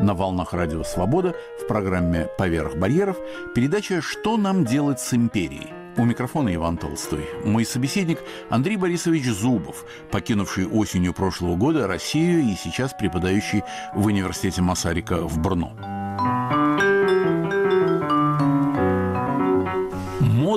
На 0.00 0.14
волнах 0.14 0.52
Радио 0.52 0.82
Свобода 0.82 1.34
в 1.62 1.66
программе 1.66 2.28
«Поверх 2.36 2.76
барьеров» 2.76 3.16
передача 3.54 4.02
«Что 4.02 4.36
нам 4.36 4.64
делать 4.64 5.00
с 5.00 5.14
империей?» 5.14 5.72
У 5.96 6.04
микрофона 6.04 6.54
Иван 6.54 6.78
Толстой. 6.78 7.24
Мой 7.44 7.64
собеседник 7.64 8.18
Андрей 8.48 8.76
Борисович 8.76 9.26
Зубов, 9.26 9.84
покинувший 10.10 10.66
осенью 10.66 11.12
прошлого 11.12 11.54
года 11.54 11.86
Россию 11.86 12.42
и 12.42 12.56
сейчас 12.56 12.94
преподающий 12.98 13.62
в 13.94 14.06
университете 14.06 14.62
Масарика 14.62 15.22
в 15.22 15.38
Брно. 15.38 15.76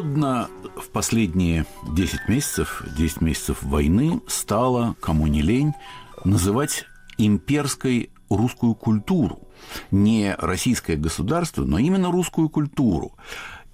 Модно 0.06 0.50
в 0.76 0.90
последние 0.90 1.66
10 1.92 2.30
месяцев, 2.30 2.84
10 2.96 3.22
месяцев 3.22 3.64
войны 3.64 4.22
стало, 4.28 4.96
кому 5.02 5.26
не 5.26 5.42
лень, 5.42 5.74
называть 6.24 6.86
имперской 7.18 8.12
русскую 8.30 8.76
культуру. 8.76 9.40
Не 9.90 10.36
российское 10.38 10.96
государство, 10.96 11.64
но 11.64 11.80
именно 11.80 12.12
русскую 12.12 12.50
культуру. 12.50 13.14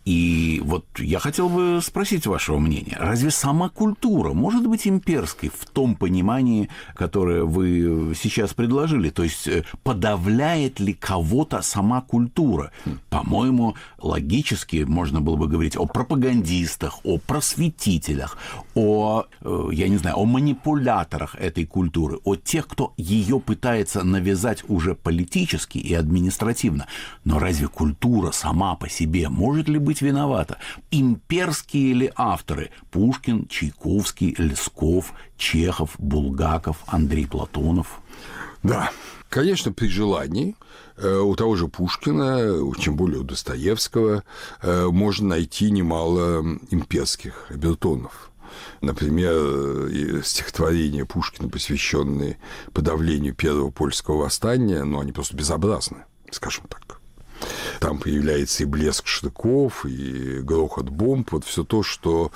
И 0.06 0.62
вот 0.64 0.86
я 0.98 1.20
хотел 1.20 1.48
бы 1.48 1.80
спросить 1.84 2.26
вашего 2.26 2.58
мнения. 2.58 2.98
Разве 3.00 3.30
сама 3.30 3.70
культура 3.70 4.34
может 4.34 4.68
быть 4.68 4.88
имперской 4.88 5.50
в 5.50 5.66
том 5.68 5.96
понимании, 5.96 6.70
которое 6.96 7.44
вы 7.44 8.14
сейчас 8.16 8.54
предложили? 8.54 9.10
То 9.10 9.24
есть 9.24 9.48
э, 9.48 9.64
подавляет 9.84 10.80
ли 10.80 10.94
кого-то 10.94 11.62
сама 11.62 12.02
культура? 12.02 12.72
По-моему, 13.10 13.76
логически 14.00 14.86
можно 14.88 15.22
было 15.22 15.36
бы 15.36 15.48
говорить 15.48 15.78
о 15.78 15.86
пропагандистах, 15.86 17.00
о 17.04 17.20
просветителях, 17.20 18.38
о, 18.74 19.26
э, 19.42 19.70
я 19.72 19.88
не 19.88 19.98
знаю, 19.98 20.18
о 20.18 20.26
манипуляторах 20.26 21.36
этой 21.36 21.66
культуры, 21.66 22.18
о 22.24 22.36
тех, 22.36 22.68
кто 22.68 22.94
ее 22.98 23.40
пытается 23.40 24.04
навязать 24.04 24.64
уже 24.68 24.96
политически 24.96 25.78
и 25.78 25.94
административно. 25.94 26.88
Но 27.24 27.38
разве 27.38 27.68
культура 27.68 28.32
сама 28.32 28.76
по 28.76 28.90
себе 28.90 29.30
может 29.30 29.68
ли 29.68 29.78
быть 29.78 29.91
быть 29.92 30.02
виновата? 30.02 30.58
Имперские 30.90 31.94
ли 31.94 32.12
авторы? 32.16 32.72
Пушкин, 32.92 33.48
Чайковский, 33.48 34.36
Лесков, 34.38 35.14
Чехов, 35.38 35.96
Булгаков, 35.98 36.78
Андрей 36.88 37.28
Платонов? 37.28 38.00
Да, 38.64 38.90
Конечно, 39.30 39.72
при 39.72 39.88
желании 39.88 40.58
э, 40.98 41.10
у 41.10 41.34
того 41.36 41.56
же 41.56 41.70
Пушкина, 41.70 42.74
тем 42.78 42.98
более 42.98 43.20
у 43.20 43.24
Достоевского, 43.24 44.26
э, 44.62 44.88
можно 44.88 45.30
найти 45.30 45.72
немало 45.72 46.42
имперских 46.70 47.46
обертонов. 47.50 48.30
Например, 48.82 50.22
стихотворения 50.22 51.06
Пушкина, 51.06 51.48
посвященные 51.48 52.40
подавлению 52.74 53.34
первого 53.34 53.72
польского 53.72 54.24
восстания, 54.24 54.84
ну, 54.84 55.00
они 55.00 55.14
просто 55.14 55.38
безобразны, 55.38 56.04
скажем 56.30 56.66
так. 56.68 57.01
Там 57.80 58.00
появляется 58.00 58.64
и 58.64 58.66
блеск 58.66 59.08
штыков, 59.08 59.86
и 59.86 60.40
грохот 60.42 60.90
бомб, 60.90 61.32
вот 61.32 61.46
все 61.46 61.64
то, 61.64 61.84
что 61.84 62.32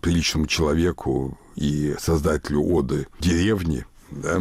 приличному 0.00 0.46
человеку 0.46 1.38
и 1.56 1.94
создателю 1.98 2.62
оды 2.62 3.06
деревни, 3.20 3.86
да, 4.10 4.40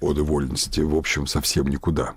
оды 0.00 0.22
вольности, 0.22 0.80
в 0.80 0.94
общем, 0.94 1.26
совсем 1.26 1.66
никуда. 1.68 2.14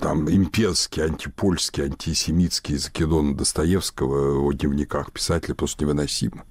Там 0.00 0.30
имперские, 0.30 1.06
антипольские, 1.06 1.86
антисемитские 1.86 2.78
закидоны 2.78 3.34
Достоевского 3.34 4.46
в 4.46 4.54
дневниках 4.54 5.12
писателя 5.12 5.54
просто 5.54 5.84
невыносимо. 5.84 6.44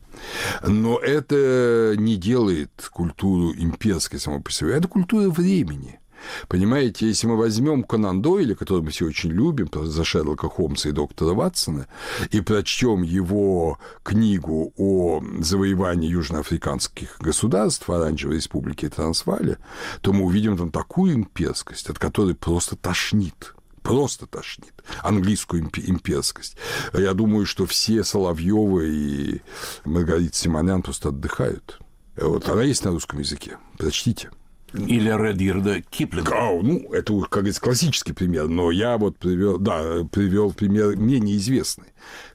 Но 0.66 0.98
это 0.98 1.94
не 1.98 2.16
делает 2.16 2.72
культуру 2.92 3.54
имперской 3.54 4.20
само 4.20 4.42
по 4.42 4.52
себе. 4.52 4.74
Это 4.74 4.88
культура 4.88 5.30
времени– 5.30 6.00
Понимаете, 6.48 7.08
если 7.08 7.28
мы 7.28 7.38
возьмем 7.38 7.84
Конан 7.84 8.22
Дойля, 8.22 8.56
который 8.56 8.82
мы 8.82 8.92
все 8.92 9.06
очень 9.06 9.32
любим, 9.32 9.70
за 9.74 10.04
Шерлока 10.04 10.50
Холмса 10.50 10.90
и 10.90 10.92
доктора 10.92 11.34
Ватсона, 11.34 11.88
и 12.32 12.42
прочтем 12.42 13.04
его 13.04 13.80
книгу 14.04 14.74
о 14.78 15.22
завоевании 15.40 16.10
южноафриканских 16.10 17.18
государств, 17.20 17.90
Оранжевой 17.90 18.38
республики 18.38 18.86
и 18.86 18.90
Трансвале, 18.90 19.58
то 20.02 20.14
мы 20.14 20.26
увидим 20.26 20.58
там 20.58 20.72
такую 20.72 21.14
имперскость, 21.14 21.90
от 21.90 22.00
которой 22.00 22.36
просто 22.36 22.76
тошнит 22.76 23.54
просто 23.86 24.26
тошнит. 24.26 24.74
Английскую 25.04 25.62
имперскость. 25.62 26.58
Я 26.92 27.14
думаю, 27.14 27.46
что 27.46 27.68
все 27.68 28.04
Соловьевы 28.04 28.90
и 28.90 29.42
Маргарита 29.84 30.36
Симонян 30.36 30.82
просто 30.82 31.10
отдыхают. 31.10 31.80
Вот 32.18 32.50
она 32.50 32.64
есть 32.64 32.84
на 32.84 32.92
русском 32.92 33.20
языке. 33.20 33.58
Прочтите. 33.78 34.32
Или 34.76 35.10
Редьерда 35.10 35.82
Киплинга. 35.82 36.34
А, 36.36 36.62
ну, 36.62 36.92
это, 36.92 37.18
как 37.22 37.32
говорится, 37.32 37.62
классический 37.62 38.14
пример, 38.14 38.48
но 38.48 38.72
я 38.72 38.98
вот 38.98 39.18
привел, 39.18 39.58
да, 39.58 40.04
привел 40.12 40.52
пример 40.52 40.96
мне 40.98 41.20
неизвестный. 41.20 41.88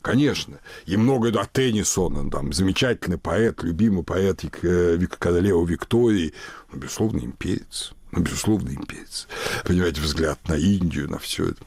Конечно, 0.03 0.61
и 0.87 0.97
много, 0.97 1.31
да, 1.31 1.45
Теннисона, 1.45 2.31
там, 2.31 2.53
замечательный 2.53 3.19
поэт, 3.19 3.63
любимый 3.63 4.03
поэт 4.03 4.45
э, 4.63 4.99
королевы 5.19 5.67
Виктории, 5.67 6.33
ну, 6.73 6.79
безусловно, 6.79 7.21
имперец. 7.21 7.93
Ну, 8.13 8.23
безусловно, 8.23 8.71
имперец. 8.71 9.29
Понимаете, 9.65 10.01
взгляд 10.01 10.39
на 10.49 10.55
Индию, 10.55 11.09
на 11.09 11.19
все 11.19 11.51
это. 11.51 11.63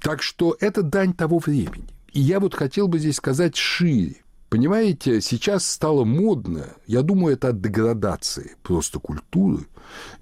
Так 0.00 0.22
что 0.22 0.56
это 0.60 0.82
дань 0.82 1.14
того 1.14 1.38
времени. 1.38 1.88
И 2.12 2.20
я 2.20 2.40
вот 2.40 2.54
хотел 2.54 2.88
бы 2.88 2.98
здесь 2.98 3.16
сказать 3.16 3.56
шире. 3.56 4.16
Понимаете, 4.48 5.20
сейчас 5.20 5.68
стало 5.68 6.04
модно, 6.04 6.74
я 6.86 7.02
думаю, 7.02 7.34
это 7.34 7.48
от 7.48 7.60
деградации 7.60 8.54
просто 8.62 9.00
культуры, 9.00 9.66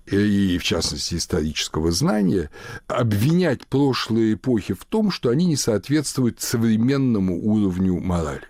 и, 0.06 0.56
в 0.58 0.62
частности, 0.62 1.16
исторического 1.16 1.90
знания, 1.90 2.50
обвинять 2.86 3.66
прошлые 3.66 4.34
эпохи 4.34 4.72
в 4.72 4.84
том, 4.86 5.10
что 5.10 5.28
они 5.28 5.44
не 5.44 5.56
соответствуют 5.56 6.40
современному 6.40 7.38
уровню 7.38 8.00
морали. 8.00 8.44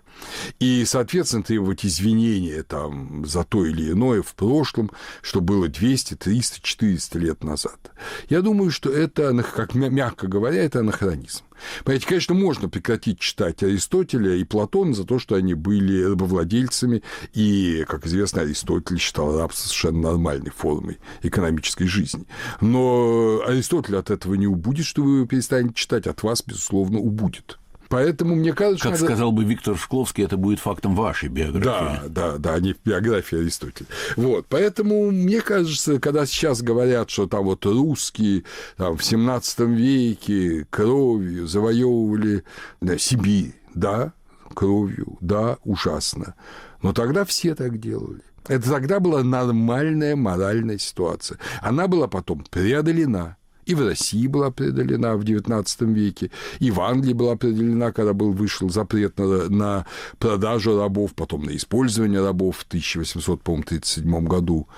И, 0.60 0.84
соответственно, 0.84 1.42
требовать 1.42 1.84
извинения 1.84 2.62
там, 2.62 3.24
за 3.26 3.44
то 3.44 3.64
или 3.64 3.90
иное 3.92 4.22
в 4.22 4.34
прошлом, 4.34 4.90
что 5.22 5.40
было 5.40 5.68
200, 5.68 6.14
300, 6.14 6.60
400 6.60 7.18
лет 7.18 7.44
назад. 7.44 7.90
Я 8.28 8.40
думаю, 8.42 8.70
что 8.70 8.90
это, 8.90 9.34
как 9.42 9.74
мягко 9.74 10.26
говоря, 10.26 10.62
это 10.62 10.80
анахронизм. 10.80 11.44
Понимаете, 11.84 12.06
конечно, 12.06 12.34
можно 12.34 12.68
прекратить 12.68 13.20
читать 13.20 13.62
Аристотеля 13.62 14.34
и 14.34 14.44
Платона 14.44 14.92
за 14.92 15.04
то, 15.04 15.18
что 15.18 15.36
они 15.36 15.54
были 15.54 16.02
рабовладельцами, 16.02 17.02
и, 17.32 17.84
как 17.88 18.06
известно, 18.06 18.42
Аристотель 18.42 18.98
считал 18.98 19.38
рабство 19.38 19.68
совершенно 19.68 20.10
нормальной 20.10 20.50
формой 20.50 20.98
экономической 21.22 21.86
жизни. 21.86 22.26
Но 22.60 23.40
Аристотель 23.46 23.96
от 23.96 24.10
этого 24.10 24.34
не 24.34 24.46
убудет, 24.46 24.84
что 24.84 25.02
вы 25.02 25.26
перестанете 25.26 25.74
читать, 25.74 26.06
от 26.06 26.22
вас, 26.22 26.42
безусловно, 26.44 26.98
убудет. 26.98 27.58
Поэтому 27.94 28.34
мне 28.34 28.52
кажется, 28.52 28.82
как 28.88 28.92
надо... 28.94 29.04
сказал 29.04 29.30
бы 29.30 29.44
Виктор 29.44 29.76
Шкловский, 29.76 30.24
это 30.24 30.36
будет 30.36 30.58
фактом 30.58 30.96
вашей 30.96 31.28
биографии. 31.28 31.62
Да, 31.64 32.02
да, 32.08 32.38
да, 32.38 32.58
не 32.58 32.74
биографии 32.84 33.38
Аристотеля. 33.38 33.86
Вот, 34.16 34.46
поэтому 34.48 35.12
мне 35.12 35.40
кажется, 35.40 36.00
когда 36.00 36.26
сейчас 36.26 36.60
говорят, 36.60 37.08
что 37.08 37.28
там 37.28 37.44
вот 37.44 37.64
русские 37.64 38.42
там, 38.76 38.96
в 38.96 39.04
17 39.04 39.60
веке 39.60 40.66
кровью 40.70 41.46
завоевывали 41.46 42.42
да, 42.80 42.98
Сибирь, 42.98 43.54
да, 43.74 44.12
кровью, 44.54 45.16
да, 45.20 45.58
ужасно. 45.62 46.34
Но 46.82 46.92
тогда 46.92 47.24
все 47.24 47.54
так 47.54 47.78
делали. 47.78 48.22
Это 48.48 48.70
тогда 48.70 48.98
была 48.98 49.22
нормальная 49.22 50.16
моральная 50.16 50.78
ситуация. 50.78 51.38
Она 51.62 51.86
была 51.86 52.08
потом 52.08 52.44
преодолена 52.50 53.36
и 53.66 53.74
в 53.74 53.86
России 53.86 54.26
была 54.26 54.50
преодолена 54.50 55.16
в 55.16 55.22
XIX 55.22 55.92
веке, 55.92 56.30
и 56.58 56.70
в 56.70 56.80
Англии 56.80 57.12
была 57.12 57.36
преодолена, 57.36 57.92
когда 57.92 58.12
был 58.12 58.32
вышел 58.32 58.68
запрет 58.70 59.18
на, 59.18 59.48
на 59.48 59.86
продажу 60.18 60.78
рабов, 60.78 61.14
потом 61.14 61.44
на 61.44 61.56
использование 61.56 62.22
рабов 62.22 62.58
в 62.58 62.62
1837 62.64 64.24
году, 64.26 64.68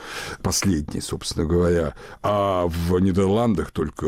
последний, 0.43 1.01
собственно 1.01 1.47
говоря. 1.47 1.95
А 2.23 2.67
в 2.67 2.99
Нидерландах 2.99 3.71
только, 3.71 4.07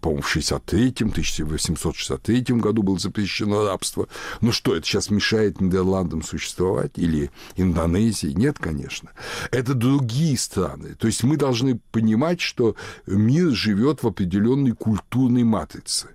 по-моему, 0.00 0.22
в 0.22 0.36
63-м, 0.36 1.10
1863 1.10 2.42
году 2.56 2.82
было 2.82 2.98
запрещено 2.98 3.66
рабство. 3.66 4.08
Ну 4.40 4.52
что, 4.52 4.74
это 4.74 4.86
сейчас 4.86 5.10
мешает 5.10 5.60
Нидерландам 5.60 6.22
существовать? 6.22 6.92
Или 6.96 7.30
Индонезии? 7.56 8.28
Нет, 8.28 8.58
конечно. 8.58 9.10
Это 9.50 9.74
другие 9.74 10.36
страны. 10.38 10.94
То 10.94 11.06
есть 11.06 11.22
мы 11.22 11.36
должны 11.36 11.80
понимать, 11.92 12.40
что 12.40 12.76
мир 13.06 13.50
живет 13.50 14.02
в 14.02 14.08
определенной 14.10 14.72
культурной 14.72 15.44
матрице. 15.44 16.08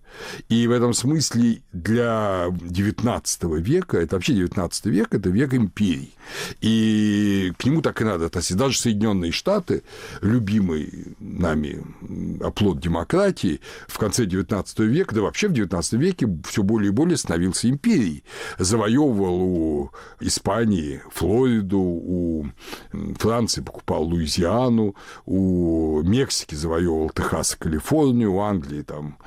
И 0.50 0.68
в 0.68 0.72
этом 0.72 0.94
смысле 0.94 1.62
для 1.72 2.48
XIX 2.50 3.60
века, 3.60 3.98
это 3.98 4.16
вообще 4.16 4.34
XIX 4.34 4.72
век, 4.86 5.14
это 5.14 5.30
век 5.30 5.54
империй. 5.54 6.14
И 6.62 7.54
к 7.58 7.66
нему 7.66 7.82
так 7.82 8.02
и 8.02 8.06
надо 8.06 8.26
относиться. 8.26 8.58
Даже 8.58 8.78
Соединенные 8.78 9.32
Штаты, 9.32 9.84
любимый 10.22 11.16
нами 11.20 11.84
оплот 12.42 12.80
демократии, 12.80 13.62
в 13.88 13.98
конце 13.98 14.26
XIX 14.26 14.86
века, 14.86 15.16
да 15.16 15.22
вообще 15.22 15.48
в 15.48 15.52
XIX 15.52 15.98
веке 15.98 16.28
все 16.48 16.64
более 16.64 16.90
и 16.90 16.94
более 16.94 17.18
становился 17.18 17.70
империей. 17.70 18.24
Завоевывал 18.58 19.42
у 19.42 19.92
Испании 20.20 21.02
Флориду, 21.12 21.80
у 21.80 22.48
Франции 23.18 23.62
покупал 23.62 24.04
Луизиану, 24.04 24.96
у 25.26 26.02
Мексики 26.04 26.56
завоевывал 26.56 27.10
Техас 27.10 27.54
и 27.54 27.58
Калифорнию, 27.58 27.85
у 27.92 28.40
Англии 28.40 28.82
там 28.82 29.18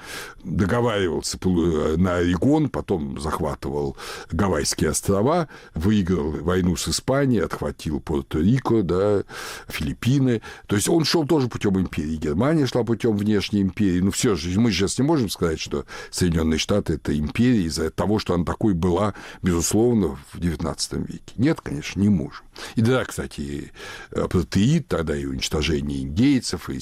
договаривался 0.44 1.38
э, 1.44 1.96
на 1.96 2.16
Орегон, 2.16 2.68
потом 2.68 3.20
захватывал 3.20 3.96
Гавайские 4.30 4.90
острова, 4.90 5.48
выиграл 5.74 6.30
войну 6.30 6.76
с 6.76 6.88
Испанией, 6.88 7.44
отхватил 7.44 8.00
Пуэрто-Рико, 8.00 8.82
да, 8.82 9.22
Филиппины. 9.68 10.42
То 10.66 10.76
есть 10.76 10.88
он 10.88 11.04
шел 11.04 11.26
тоже 11.26 11.48
путем 11.48 11.78
империи. 11.78 12.16
Германия 12.16 12.66
шла 12.66 12.84
путем 12.84 13.16
внешней 13.16 13.62
империи. 13.62 14.00
Ну 14.00 14.10
все 14.10 14.34
же, 14.34 14.58
мы 14.58 14.72
сейчас 14.72 14.98
не 14.98 15.04
можем 15.04 15.28
сказать, 15.28 15.60
что 15.60 15.84
Соединенные 16.10 16.58
Штаты 16.58 16.94
это 16.94 17.16
империя 17.16 17.62
из-за 17.64 17.90
того, 17.90 18.18
что 18.18 18.34
она 18.34 18.44
такой 18.44 18.74
была, 18.74 19.14
безусловно, 19.42 20.18
в 20.32 20.38
XIX 20.38 21.06
веке. 21.06 21.34
Нет, 21.36 21.60
конечно, 21.60 22.00
не 22.00 22.08
можем. 22.08 22.44
И 22.74 22.80
да, 22.80 23.04
кстати, 23.04 23.72
апартеид 24.10 24.88
тогда 24.88 25.16
и 25.16 25.24
уничтожение 25.24 26.02
индейцев, 26.02 26.68
и 26.70 26.80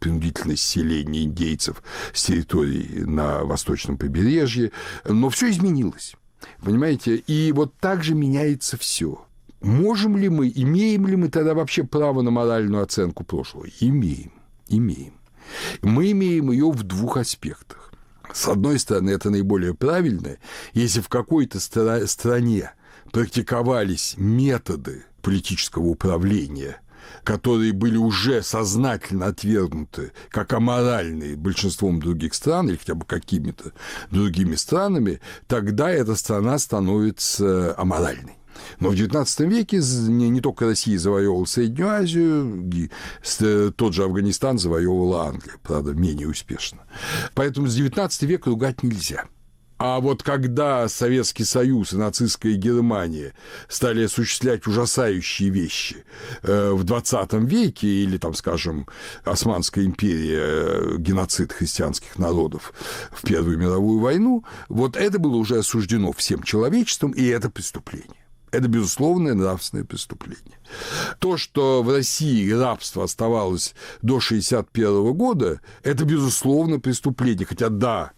принудительное 0.00 0.56
селение 0.56 0.95
индейцев 1.02 1.82
с 2.12 2.24
территории 2.24 3.02
на 3.04 3.44
восточном 3.44 3.98
побережье. 3.98 4.72
Но 5.04 5.30
все 5.30 5.50
изменилось. 5.50 6.14
Понимаете? 6.62 7.16
И 7.16 7.52
вот 7.52 7.74
так 7.78 8.04
же 8.04 8.14
меняется 8.14 8.76
все. 8.76 9.24
Можем 9.60 10.16
ли 10.16 10.28
мы, 10.28 10.52
имеем 10.54 11.06
ли 11.06 11.16
мы 11.16 11.28
тогда 11.28 11.54
вообще 11.54 11.82
право 11.84 12.22
на 12.22 12.30
моральную 12.30 12.82
оценку 12.82 13.24
прошлого? 13.24 13.66
Имеем. 13.80 14.32
Имеем. 14.68 15.14
Мы 15.82 16.12
имеем 16.12 16.50
ее 16.50 16.70
в 16.70 16.82
двух 16.82 17.16
аспектах. 17.16 17.92
С 18.32 18.48
одной 18.48 18.78
стороны, 18.78 19.10
это 19.10 19.30
наиболее 19.30 19.74
правильное, 19.74 20.38
если 20.72 21.00
в 21.00 21.08
какой-то 21.08 21.58
стране 21.60 22.72
практиковались 23.12 24.14
методы 24.18 25.04
политического 25.22 25.84
управления, 25.84 26.80
которые 27.24 27.72
были 27.72 27.96
уже 27.96 28.42
сознательно 28.42 29.26
отвергнуты 29.26 30.12
как 30.30 30.52
аморальные 30.52 31.36
большинством 31.36 32.00
других 32.00 32.34
стран 32.34 32.68
или 32.68 32.76
хотя 32.76 32.94
бы 32.94 33.04
какими-то 33.04 33.72
другими 34.10 34.54
странами, 34.54 35.20
тогда 35.46 35.90
эта 35.90 36.14
страна 36.16 36.58
становится 36.58 37.74
аморальной. 37.78 38.34
Но 38.80 38.90
в 38.90 38.94
XIX 38.94 39.48
веке 39.48 39.78
не, 39.78 40.30
не 40.30 40.40
только 40.40 40.66
Россия 40.66 40.98
завоевывала 40.98 41.44
Среднюю 41.44 41.90
Азию, 41.90 42.90
тот 43.76 43.94
же 43.94 44.04
Афганистан 44.04 44.58
завоевывала 44.58 45.26
Англия, 45.26 45.56
правда, 45.62 45.92
менее 45.92 46.28
успешно. 46.28 46.80
Поэтому 47.34 47.66
с 47.66 47.78
XIX 47.78 48.26
века 48.26 48.50
ругать 48.50 48.82
нельзя– 48.82 49.24
а 49.78 50.00
вот 50.00 50.22
когда 50.22 50.88
Советский 50.88 51.44
Союз 51.44 51.92
и 51.92 51.96
нацистская 51.96 52.54
Германия 52.54 53.34
стали 53.68 54.04
осуществлять 54.04 54.66
ужасающие 54.66 55.50
вещи 55.50 56.04
э, 56.42 56.70
в 56.72 56.84
20 56.84 57.32
веке, 57.44 57.86
или, 57.86 58.16
там, 58.16 58.34
скажем, 58.34 58.86
Османская 59.24 59.84
империя, 59.84 60.40
э, 60.40 60.96
геноцид 60.98 61.52
христианских 61.52 62.18
народов 62.18 62.72
в 63.12 63.22
Первую 63.26 63.58
мировую 63.58 64.00
войну, 64.00 64.44
вот 64.68 64.96
это 64.96 65.18
было 65.18 65.36
уже 65.36 65.58
осуждено 65.58 66.12
всем 66.12 66.42
человечеством, 66.42 67.10
и 67.12 67.26
это 67.26 67.50
преступление. 67.50 68.26
Это, 68.52 68.68
безусловное 68.68 69.34
нравственное 69.34 69.84
преступление. 69.84 70.58
То, 71.18 71.36
что 71.36 71.82
в 71.82 71.92
России 71.92 72.50
рабство 72.50 73.04
оставалось 73.04 73.74
до 74.00 74.16
1961 74.16 75.12
года, 75.12 75.60
это, 75.82 76.04
безусловно, 76.04 76.80
преступление. 76.80 77.44
Хотя, 77.44 77.68
да, 77.68 78.12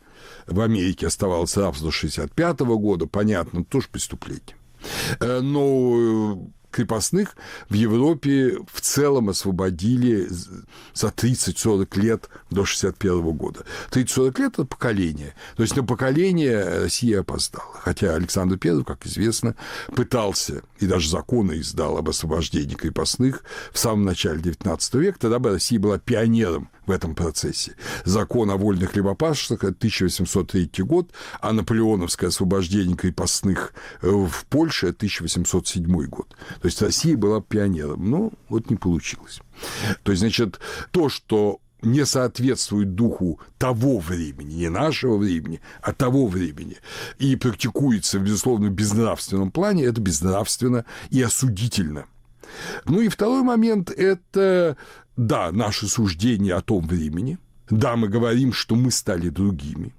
в 0.49 0.61
Америке 0.61 1.07
оставалось 1.07 1.57
рабство 1.57 1.91
до 1.91 1.97
1965 1.97 2.61
года, 2.61 3.07
понятно, 3.07 3.65
тоже 3.65 3.89
преступление. 3.91 4.57
Э, 5.21 5.41
но 5.41 6.51
крепостных 6.71 7.37
в 7.69 7.75
Европе 7.75 8.59
в 8.71 8.81
целом 8.81 9.31
освободили 9.31 10.29
за 10.95 11.09
30-40 11.09 12.01
лет 12.01 12.29
до 12.51 12.65
61 12.65 13.33
года. 13.33 13.65
30-40 13.91 14.41
лет– 14.41 14.53
это 14.55 14.65
поколение. 14.65 15.35
То 15.57 15.63
есть 15.63 15.77
на 15.77 15.85
поколение 15.85 16.83
Россия 16.83 17.21
опоздала. 17.21 17.73
Хотя 17.81 18.15
Александр 18.15 18.59
I, 18.63 18.85
как 18.85 19.07
известно, 19.07 19.57
пытался 19.95 20.63
и 20.79 20.87
даже 20.87 21.09
законы 21.09 21.61
издал 21.61 21.97
об 21.97 22.09
освобождении 22.09 22.75
крепостных 22.75 23.43
в 23.73 23.79
самом 23.79 24.05
начале 24.05 24.41
XIX 24.41 25.01
века. 25.01 25.19
Тогда 25.19 25.39
бы 25.39 25.51
Россия 25.51 25.81
была 25.81 25.99
пионером 25.99 26.69
в 26.89 26.91
этом 26.91 27.15
процессе. 27.15 27.75
Закон 28.05 28.51
о 28.51 28.57
вольных 28.57 28.93
хлебопашцах– 28.93 29.59
это 29.63 29.77
1803 29.77 30.71
год, 30.85 31.13
а 31.41 31.53
наполеоновское 31.53 32.29
освобождение 32.31 32.97
крепостных 32.97 33.73
э, 34.03 34.09
в 34.09 34.47
Польше– 34.47 34.87
это 34.89 34.97
1807 34.99 35.85
год. 36.07 36.35
То 36.61 36.67
есть 36.67 36.83
Россия 36.83 37.17
была 37.17 37.41
пионером, 37.41 38.11
но 38.11 38.33
вот 38.49 38.71
не 38.71 38.77
получилось. 38.77 39.41
То 40.03 40.13
есть, 40.13 40.21
значит, 40.21 40.61
то, 40.91 41.09
что 41.09 41.61
не 41.83 42.05
соответствует 42.05 42.95
духу 42.95 43.41
того 43.57 43.99
времени, 43.99 44.55
не 44.55 44.69
нашего 44.69 45.17
времени, 45.17 45.61
а 45.81 45.93
того 45.93 46.27
времени, 46.27 46.79
и 47.19 47.37
практикуется, 47.37 48.19
безусловно, 48.19 48.69
в 48.69 48.73
безнравственном 48.73 49.51
плане, 49.51 49.85
это 49.85 50.01
безнравственно 50.01 50.85
и 51.11 51.23
осудительно. 51.23 52.07
Ну 52.85 53.01
и 53.01 53.09
второй 53.09 53.43
момент– 53.43 53.91
это, 53.97 54.77
да, 55.17 55.53
наше 55.53 55.87
суждение 55.87 56.55
о 56.55 56.63
том 56.63 56.87
времени, 56.87 57.39
да, 57.71 57.97
мы 57.97 58.09
говорим, 58.09 58.53
что 58.53 58.75
мы 58.77 58.91
стали 58.91 59.29
другими, 59.29 59.93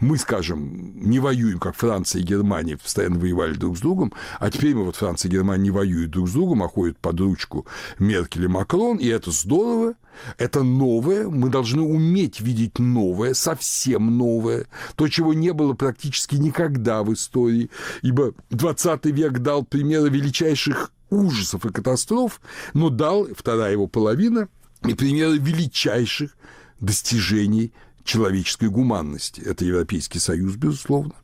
мы, 0.00 0.18
скажем, 0.18 0.92
не 0.94 1.18
воюем, 1.18 1.58
как 1.58 1.76
Франция 1.76 2.20
и 2.20 2.24
Германия 2.24 2.76
постоянно 2.76 3.18
воевали 3.18 3.54
друг 3.54 3.76
с 3.76 3.80
другом, 3.80 4.12
а 4.38 4.50
теперь 4.50 4.74
мы 4.74 4.84
вот 4.84 4.96
Франция 4.96 5.28
и 5.28 5.32
Германия 5.32 5.64
не 5.64 5.70
воюют 5.70 6.10
друг 6.10 6.28
с 6.28 6.32
другом, 6.32 6.62
а 6.62 6.68
ходят 6.68 6.98
под 6.98 7.20
ручку 7.20 7.66
Меркель 7.98 8.44
и 8.44 8.48
Макрон, 8.48 8.98
и 8.98 9.06
это 9.06 9.30
здорово, 9.30 9.94
это 10.36 10.62
новое, 10.62 11.28
мы 11.28 11.48
должны 11.48 11.82
уметь 11.82 12.40
видеть 12.40 12.78
новое, 12.78 13.34
совсем 13.34 14.16
новое, 14.16 14.66
то, 14.96 15.08
чего 15.08 15.34
не 15.34 15.52
было 15.52 15.74
практически 15.74 16.36
никогда 16.36 17.02
в 17.02 17.12
истории, 17.12 17.70
ибо 18.02 18.34
20 18.50 19.06
век 19.06 19.38
дал 19.38 19.64
примеры 19.64 20.10
величайших 20.10 20.92
ужасов 21.10 21.64
и 21.66 21.72
катастроф, 21.72 22.40
но 22.74 22.90
дал, 22.90 23.28
вторая 23.34 23.72
его 23.72 23.86
половина, 23.86 24.48
и 24.86 24.94
примеры 24.94 25.38
величайших 25.38 26.36
достижений 26.80 27.72
человеческой 28.04 28.68
гуманности. 28.68 29.40
Это 29.40 29.64
Европейский 29.64 30.18
Союз, 30.18 30.56
безусловно. 30.56 31.14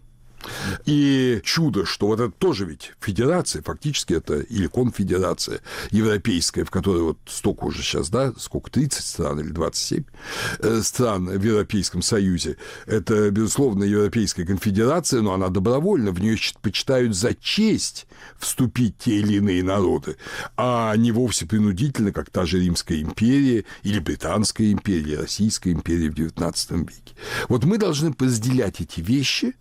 И 0.86 1.40
чудо, 1.44 1.84
что 1.84 2.08
вот 2.08 2.20
это 2.20 2.32
тоже 2.32 2.64
ведь 2.64 2.92
федерация, 3.00 3.62
фактически 3.62 4.14
это 4.14 4.40
или 4.40 4.66
конфедерация 4.66 5.60
европейская, 5.90 6.64
в 6.64 6.70
которой 6.70 7.02
вот 7.02 7.18
столько 7.26 7.64
уже 7.64 7.82
сейчас, 7.82 8.10
да, 8.10 8.32
сколько, 8.38 8.70
30 8.70 9.04
стран 9.04 9.40
или 9.40 9.50
27 9.50 10.04
э, 10.60 10.82
стран 10.82 11.26
в 11.26 11.42
Европейском 11.42 12.02
Союзе. 12.02 12.56
Это, 12.86 13.30
безусловно, 13.30 13.84
Европейская 13.84 14.44
конфедерация, 14.44 15.22
но 15.22 15.34
она 15.34 15.48
добровольна, 15.48 16.10
в 16.10 16.20
нее 16.20 16.38
почитают 16.62 17.14
за 17.14 17.34
честь 17.34 18.06
вступить 18.38 18.98
те 18.98 19.16
или 19.16 19.34
иные 19.34 19.62
народы, 19.62 20.16
а 20.56 20.94
не 20.96 21.12
вовсе 21.12 21.46
принудительно, 21.46 22.12
как 22.12 22.30
та 22.30 22.46
же 22.46 22.60
Римская 22.60 23.00
империя 23.00 23.64
или 23.82 23.98
Британская 23.98 24.72
империя, 24.72 25.20
Российская 25.20 25.72
империя 25.72 26.10
в 26.10 26.14
XIX 26.14 26.78
веке. 26.80 27.14
Вот 27.48 27.64
мы 27.64 27.78
должны 27.78 28.14
разделять 28.18 28.80
эти 28.80 29.00
вещи, 29.00 29.54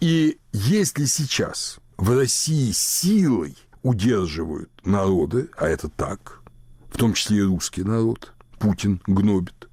и 0.00 0.38
если 0.52 1.04
сейчас 1.04 1.78
в 1.96 2.16
России 2.16 2.72
силой 2.72 3.56
удерживают 3.82 4.70
народы, 4.84 5.50
а 5.56 5.68
это 5.68 5.88
так, 5.88 6.40
в 6.90 6.96
том 6.96 7.14
числе 7.14 7.38
и 7.38 7.42
русский 7.42 7.82
народ, 7.82 8.32
Путин 8.58 9.00
гнобит, 9.06 9.68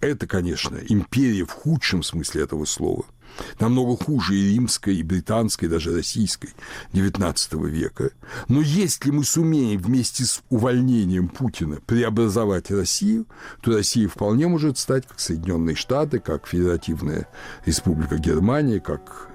это, 0.00 0.26
конечно, 0.26 0.78
империя 0.88 1.44
в 1.44 1.50
худшем 1.50 2.02
смысле 2.02 2.42
этого 2.42 2.64
слова– 2.64 3.04
намного 3.60 3.96
хуже 3.96 4.34
и 4.36 4.54
римской, 4.54 4.96
и 4.96 5.02
британской, 5.02 5.68
и 5.68 5.70
даже 5.70 5.94
российской 5.94 6.50
XIX 6.92 7.68
века. 7.68 8.10
Но 8.48 8.60
если 8.60 9.10
мы 9.10 9.24
сумеем 9.24 9.80
вместе 9.80 10.24
с 10.24 10.42
увольнением 10.50 11.28
Путина 11.28 11.78
преобразовать 11.86 12.70
Россию, 12.70 13.26
то 13.62 13.72
Россия 13.72 14.08
вполне 14.08 14.46
может 14.48 14.78
стать 14.78 15.06
как 15.06 15.20
Соединенные 15.20 15.76
Штаты, 15.76 16.18
как 16.18 16.46
Федеративная 16.46 17.28
Республика 17.64 18.16
Германия, 18.16 18.80
как 18.80 19.28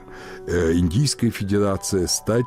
э, 0.48 0.74
Индийская 0.74 1.30
Федерация, 1.30 2.08
стать 2.08 2.46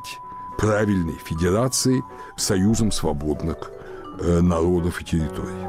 правильной 0.57 1.17
федерацией, 1.25 2.01
союзом 2.37 2.91
свободных 2.91 3.71
э, 4.19 4.41
народов 4.41 5.01
и 5.01 5.05
территорий. 5.05 5.65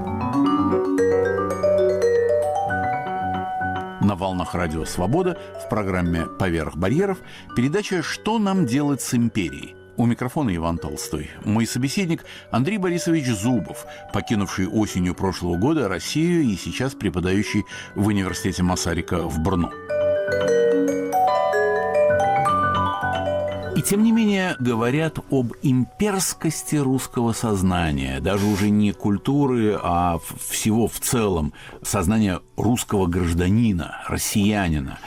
На 4.06 4.14
волнах 4.14 4.54
Радио 4.54 4.84
Свобода 4.84 5.36
в 5.64 5.68
программе 5.68 6.26
«Поверх 6.26 6.76
барьеров» 6.76 7.18
передача 7.56 8.04
«Что 8.04 8.38
нам 8.38 8.64
делать 8.64 9.02
с 9.02 9.14
империей?» 9.14 9.74
У 9.96 10.06
микрофона 10.06 10.54
Иван 10.54 10.78
Толстой. 10.78 11.28
Мой 11.44 11.66
собеседник 11.66 12.24
Андрей 12.52 12.78
Борисович 12.78 13.26
Зубов, 13.26 13.84
покинувший 14.12 14.68
осенью 14.68 15.16
прошлого 15.16 15.56
года 15.56 15.88
Россию 15.88 16.44
и 16.44 16.54
сейчас 16.54 16.94
преподающий 16.94 17.64
в 17.96 18.06
университете 18.06 18.62
Масарика 18.62 19.22
в 19.22 19.40
Брно. 19.40 19.72
И 23.76 23.82
тем 23.82 24.02
не 24.02 24.10
менее 24.10 24.56
говорят 24.58 25.18
об 25.30 25.52
имперскости 25.60 26.76
русского 26.76 27.34
сознания, 27.34 28.20
даже 28.20 28.46
уже 28.46 28.70
не 28.70 28.92
культуры, 28.92 29.78
а 29.82 30.18
всего 30.48 30.88
в 30.88 30.98
целом 30.98 31.52
сознания 31.82 32.40
русского 32.56 33.06
гражданина, 33.06 34.02
россиянина. 34.08 34.98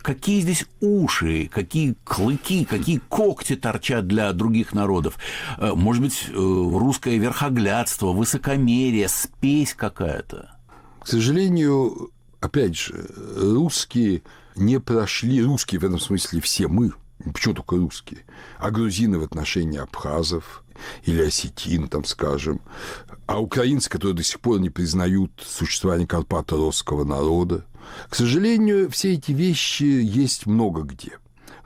Какие 0.00 0.40
здесь 0.40 0.64
уши, 0.80 1.50
какие 1.52 1.96
клыки, 2.02 2.64
какие 2.64 2.96
когти 2.96 3.56
торчат 3.56 4.06
для 4.06 4.32
других 4.32 4.72
народов? 4.72 5.18
Э, 5.58 5.72
может 5.74 6.02
быть, 6.02 6.24
э, 6.30 6.32
русское 6.32 7.18
верхоглядство, 7.18 8.12
высокомерие, 8.12 9.08
спесь 9.08 9.74
какая-то? 9.74 10.56
К 11.02 11.08
сожалению, 11.08 12.10
опять 12.40 12.74
же, 12.74 13.06
русские 13.36 14.22
не 14.56 14.80
прошли, 14.80 15.42
русские 15.42 15.78
в 15.78 15.84
этом 15.84 16.00
смысле 16.00 16.40
все 16.40 16.68
мы– 16.68 16.92
Почему 17.32 17.54
только 17.54 17.76
русские? 17.76 18.24
А 18.58 18.70
грузины 18.70 19.18
в 19.18 19.22
отношении 19.22 19.78
абхазов 19.78 20.64
или 21.04 21.22
осетин, 21.22 21.88
там, 21.88 22.04
скажем. 22.04 22.60
А 23.26 23.40
украинцы, 23.40 23.88
которые 23.88 24.16
до 24.16 24.22
сих 24.22 24.40
пор 24.40 24.60
не 24.60 24.70
признают 24.70 25.32
существование 25.44 26.06
карпато-русского 26.06 27.04
народа. 27.04 27.64
К 28.08 28.14
сожалению, 28.14 28.90
все 28.90 29.14
эти 29.14 29.32
вещи 29.32 29.84
есть 29.84 30.46
много 30.46 30.82
где. 30.82 31.18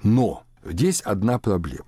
Но 0.03 0.45
здесь 0.65 1.01
одна 1.01 1.39
проблема. 1.39 1.87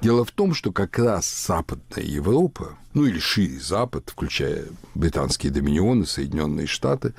Дело 0.00 0.24
в 0.24 0.30
том, 0.30 0.54
что 0.54 0.72
как 0.72 0.98
раз 0.98 1.46
Западная 1.46 2.04
Европа, 2.04 2.78
ну 2.92 3.04
или 3.04 3.18
шире 3.18 3.58
Запад, 3.58 4.10
включая 4.10 4.66
британские 4.94 5.52
доминионы, 5.52 6.06
Соединенные 6.06 6.66
Штаты, 6.66 7.14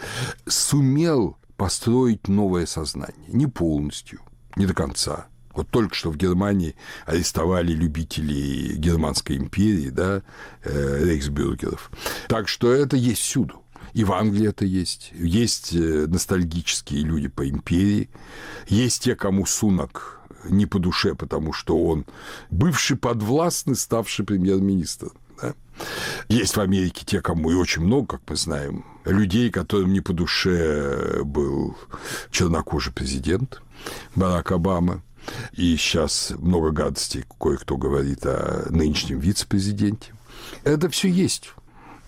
сумел 0.48 1.38
построить 1.58 2.28
новое 2.28 2.66
сознание. 2.66 3.28
Не 3.28 3.48
полностью, 3.48 4.22
не 4.56 4.66
до 4.66 4.74
конца, 4.74 5.28
вот 5.56 5.70
только 5.70 5.96
что 5.96 6.12
в 6.12 6.18
Германии 6.18 6.76
арестовали 7.06 7.72
любителей 7.72 8.76
Германской 8.76 9.38
империи, 9.38 9.90
да, 9.90 10.22
э, 10.64 11.04
рейхсбюргеров. 11.06 11.92
Так 12.28 12.48
что 12.48 12.72
это 12.72 12.98
есть 12.98 13.22
всюду. 13.22 13.62
И 13.94 14.04
в 14.04 14.12
Англии 14.12 14.50
это 14.50 14.66
есть. 14.66 15.12
Есть 15.14 15.74
э, 15.74 16.06
ностальгические 16.08 17.04
люди 17.04 17.30
по 17.30 17.48
империи. 17.48 18.10
Есть 18.68 19.04
те, 19.04 19.16
кому 19.16 19.46
Сунок 19.46 20.20
не 20.50 20.66
по 20.66 20.80
душе, 20.80 21.16
потому 21.16 21.54
что 21.54 21.82
он 21.82 22.06
бывший 22.50 22.98
подвластный, 22.98 23.76
ставший 23.76 24.26
премьер-министр. 24.26 25.12
Да? 25.42 25.54
Есть 26.28 26.58
в 26.58 26.60
Америке 26.60 27.06
те, 27.06 27.22
кому 27.22 27.52
и 27.52 27.56
очень 27.56 27.84
много, 27.84 28.18
как 28.18 28.22
мы 28.30 28.36
знаем, 28.36 28.86
людей, 29.06 29.50
которым 29.50 29.94
не 29.94 30.02
по 30.02 30.14
душе 30.14 31.24
был 31.24 31.78
чернокожий 32.32 32.94
президент 32.94 33.62
Барак 34.16 34.52
Обама. 34.52 35.02
И 35.54 35.76
сейчас 35.78 36.34
много 36.38 36.72
гадостей 36.72 37.26
кое-кто 37.40 37.78
говорит 37.78 38.26
о 38.26 38.68
нынешнем 38.70 39.20
вице-президенте. 39.20 40.14
Это 40.64 40.90
все 40.90 41.10
есть. 41.10 41.52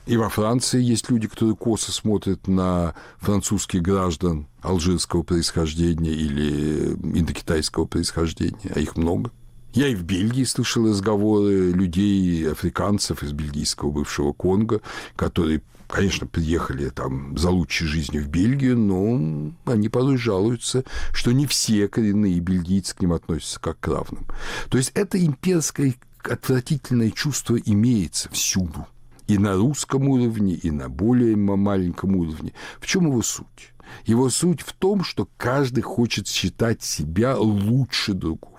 И 0.05 0.15
во 0.15 0.29
Франции 0.29 0.81
есть 0.81 1.09
люди, 1.09 1.27
которые 1.27 1.57
косо 1.57 1.91
смотрят 1.91 2.47
на 2.47 2.95
французских 3.19 3.81
граждан 3.81 4.47
алжирского 4.61 5.23
происхождения 5.23 6.11
или 6.11 6.93
индокитайского 6.93 7.85
происхождения, 7.85 8.71
а 8.73 8.79
их 8.79 8.95
много. 8.95 9.31
Я 9.73 9.89
и 9.89 9.95
в 9.95 10.03
Бельгии 10.03 10.45
слышал 10.45 10.87
разговоры 10.87 11.71
людей, 11.71 12.49
африканцев 12.49 13.21
из 13.21 13.33
бельгийского 13.33 13.91
бывшего 13.91 14.31
Конго, 14.31 14.81
которые, 15.17 15.61
конечно, 15.87 16.27
приехали 16.27 16.89
там 16.89 17.37
за 17.37 17.49
лучшей 17.49 17.87
жизнью 17.87 18.23
в 18.23 18.27
Бельгию, 18.27 18.77
но 18.77 19.53
они 19.65 19.89
порой 19.89 20.17
жалуются, 20.17 20.83
что 21.13 21.31
не 21.31 21.45
все 21.47 21.87
коренные 21.87 22.39
бельгийцы 22.39 22.95
к 22.95 23.01
ним 23.01 23.13
относятся 23.13 23.59
как 23.59 23.79
к 23.79 23.87
равным. 23.87 24.25
То 24.69 24.77
есть 24.77 24.91
это 24.93 25.23
имперское 25.23 25.95
отвратительное 26.23 27.11
чувство 27.11 27.55
имеется 27.55 28.29
всюду. 28.29 28.87
И 29.27 29.37
на 29.37 29.55
русском 29.55 30.07
уровне, 30.07 30.53
и 30.53 30.71
на 30.71 30.87
более 30.87 31.35
маленьком 31.35 32.15
уровне. 32.15 32.53
В 32.79 32.85
чем 32.85 33.07
его 33.07 33.21
суть? 33.21 33.73
Его 34.05 34.29
суть 34.29 34.61
в 34.61 34.73
том, 34.73 35.03
что 35.03 35.27
каждый 35.37 35.81
хочет 35.81 36.27
считать 36.27 36.81
себя 36.81 37.37
лучше 37.37 38.13
другого. 38.13 38.57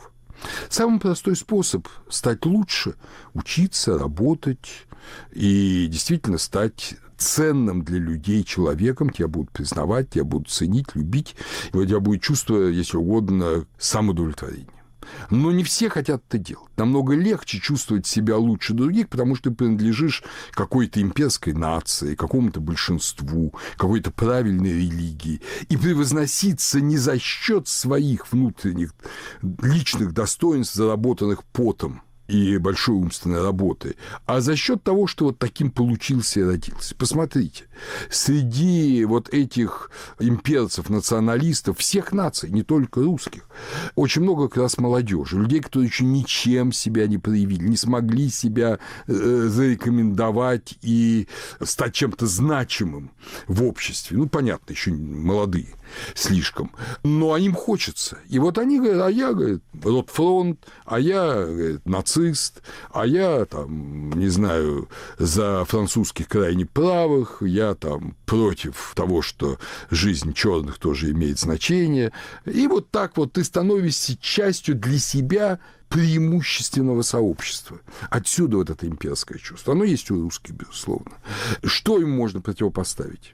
Самый 0.68 1.00
простой 1.00 1.36
способ 1.36 1.88
стать 2.08 2.44
лучше– 2.44 2.94
учиться, 3.34 3.98
работать 3.98 4.86
и 5.32 5.86
действительно 5.90 6.38
стать 6.38 6.94
ценным 7.18 7.82
для 7.82 7.98
людей 7.98 8.44
человеком, 8.44 9.10
тебя 9.10 9.28
будут 9.28 9.50
признавать, 9.50 10.10
тебя 10.10 10.24
будут 10.24 10.48
ценить, 10.48 10.94
любить, 10.94 11.36
и 11.72 11.76
у 11.76 11.84
тебя 11.84 12.00
будет 12.00 12.22
чувство, 12.22 12.68
если 12.68 12.96
угодно, 12.96 13.66
самоудовлетворения. 13.78 14.78
Но 15.30 15.52
не 15.52 15.64
все 15.64 15.88
хотят 15.88 16.22
это 16.28 16.38
делать. 16.38 16.70
Намного 16.76 17.14
легче 17.14 17.58
чувствовать 17.58 18.06
себя 18.06 18.36
лучше 18.36 18.74
других, 18.74 19.08
потому 19.08 19.34
что 19.34 19.50
ты 19.50 19.56
принадлежишь 19.56 20.22
какой-то 20.52 21.00
имперской 21.00 21.52
нации, 21.52 22.14
какому-то 22.14 22.60
большинству, 22.60 23.54
какой-то 23.76 24.10
правильной 24.10 24.72
религии. 24.72 25.40
И 25.68 25.76
превозноситься 25.76 26.80
не 26.80 26.98
за 26.98 27.18
счет 27.18 27.68
своих 27.68 28.30
внутренних 28.32 28.94
личных 29.42 30.12
достоинств, 30.12 30.74
заработанных 30.74 31.44
потом– 31.44 32.02
и 32.28 32.58
большой 32.58 32.96
умственной 32.96 33.42
работы, 33.42 33.96
а 34.26 34.40
за 34.40 34.54
счет 34.54 34.82
того, 34.84 35.06
что 35.06 35.26
вот 35.26 35.38
таким 35.38 35.70
получился 35.70 36.40
и 36.40 36.44
родился. 36.44 36.94
Посмотрите, 36.94 37.64
среди 38.10 39.04
вот 39.04 39.28
этих 39.32 39.90
имперцев, 40.18 40.90
националистов, 40.90 41.78
всех 41.78 42.12
наций, 42.12 42.50
не 42.50 42.62
только 42.62 43.02
русских, 43.02 43.48
очень 43.94 44.22
много 44.22 44.48
как 44.48 44.58
раз 44.58 44.78
молодежи, 44.78 45.38
людей, 45.38 45.60
которые 45.60 45.88
еще 45.88 46.04
ничем 46.04 46.72
себя 46.72 47.06
не 47.06 47.18
проявили, 47.18 47.64
не 47.64 47.76
смогли 47.76 48.28
себя 48.30 48.78
э, 49.06 49.12
зарекомендовать 49.48 50.78
и 50.82 51.28
стать 51.62 51.94
чем-то 51.94 52.26
значимым 52.26 53.10
в 53.46 53.64
обществе. 53.64 54.16
Ну, 54.16 54.28
понятно, 54.28 54.72
еще 54.72 54.92
молодые 54.92 55.68
слишком. 56.14 56.72
Но 57.02 57.36
им 57.36 57.54
хочется. 57.54 58.18
И 58.28 58.38
вот 58.38 58.58
они 58.58 58.78
говорят, 58.78 59.06
а 59.06 59.10
я, 59.10 59.32
говорит, 59.32 59.62
Ротфронт, 59.82 60.66
а 60.84 61.00
я, 61.00 61.44
говорит, 61.44 61.86
нацист, 61.86 62.62
а 62.90 63.06
я, 63.06 63.44
там, 63.44 64.12
не 64.12 64.28
знаю, 64.28 64.88
за 65.18 65.64
французских 65.64 66.28
крайне 66.28 66.66
правых, 66.66 67.38
я 67.40 67.67
там 67.74 68.16
против 68.26 68.92
того, 68.94 69.22
что 69.22 69.58
жизнь 69.90 70.32
черных 70.34 70.78
тоже 70.78 71.10
имеет 71.10 71.38
значение. 71.38 72.12
И 72.44 72.66
вот 72.66 72.90
так 72.90 73.16
вот 73.16 73.32
ты 73.32 73.44
становишься 73.44 74.16
частью 74.18 74.74
для 74.74 74.98
себя 74.98 75.58
преимущественного 75.88 77.02
сообщества. 77.02 77.80
Отсюда 78.10 78.58
вот 78.58 78.70
это 78.70 78.86
имперское 78.86 79.38
чувство. 79.38 79.72
Оно 79.72 79.84
есть 79.84 80.10
у 80.10 80.20
русских, 80.20 80.54
безусловно. 80.54 81.12
Что 81.64 81.98
им 81.98 82.10
можно 82.10 82.40
противопоставить? 82.40 83.32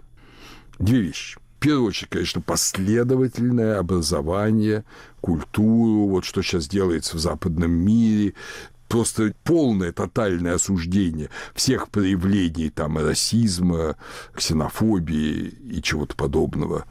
Две 0.79 1.01
вещи 1.01 1.39
первую 1.65 1.89
очередь, 1.89 2.11
конечно, 2.11 2.43
последовательное 2.43 3.79
образование, 3.79 4.85
культуру, 5.23 6.09
вот 6.09 6.27
что 6.27 6.43
сейчас 6.43 6.69
делается 6.69 7.17
в 7.17 7.21
западном 7.21 7.71
мире, 7.71 8.35
просто 8.95 9.35
полное, 9.43 9.91
тотальное 9.91 10.55
осуждение 10.55 11.29
всех 11.53 11.89
проявлений 11.89 12.71
там 12.71 12.97
расизма, 12.97 13.97
ксенофобии 14.33 15.53
и 15.69 15.83
чего-то 15.83 16.15
подобного. 16.15 16.85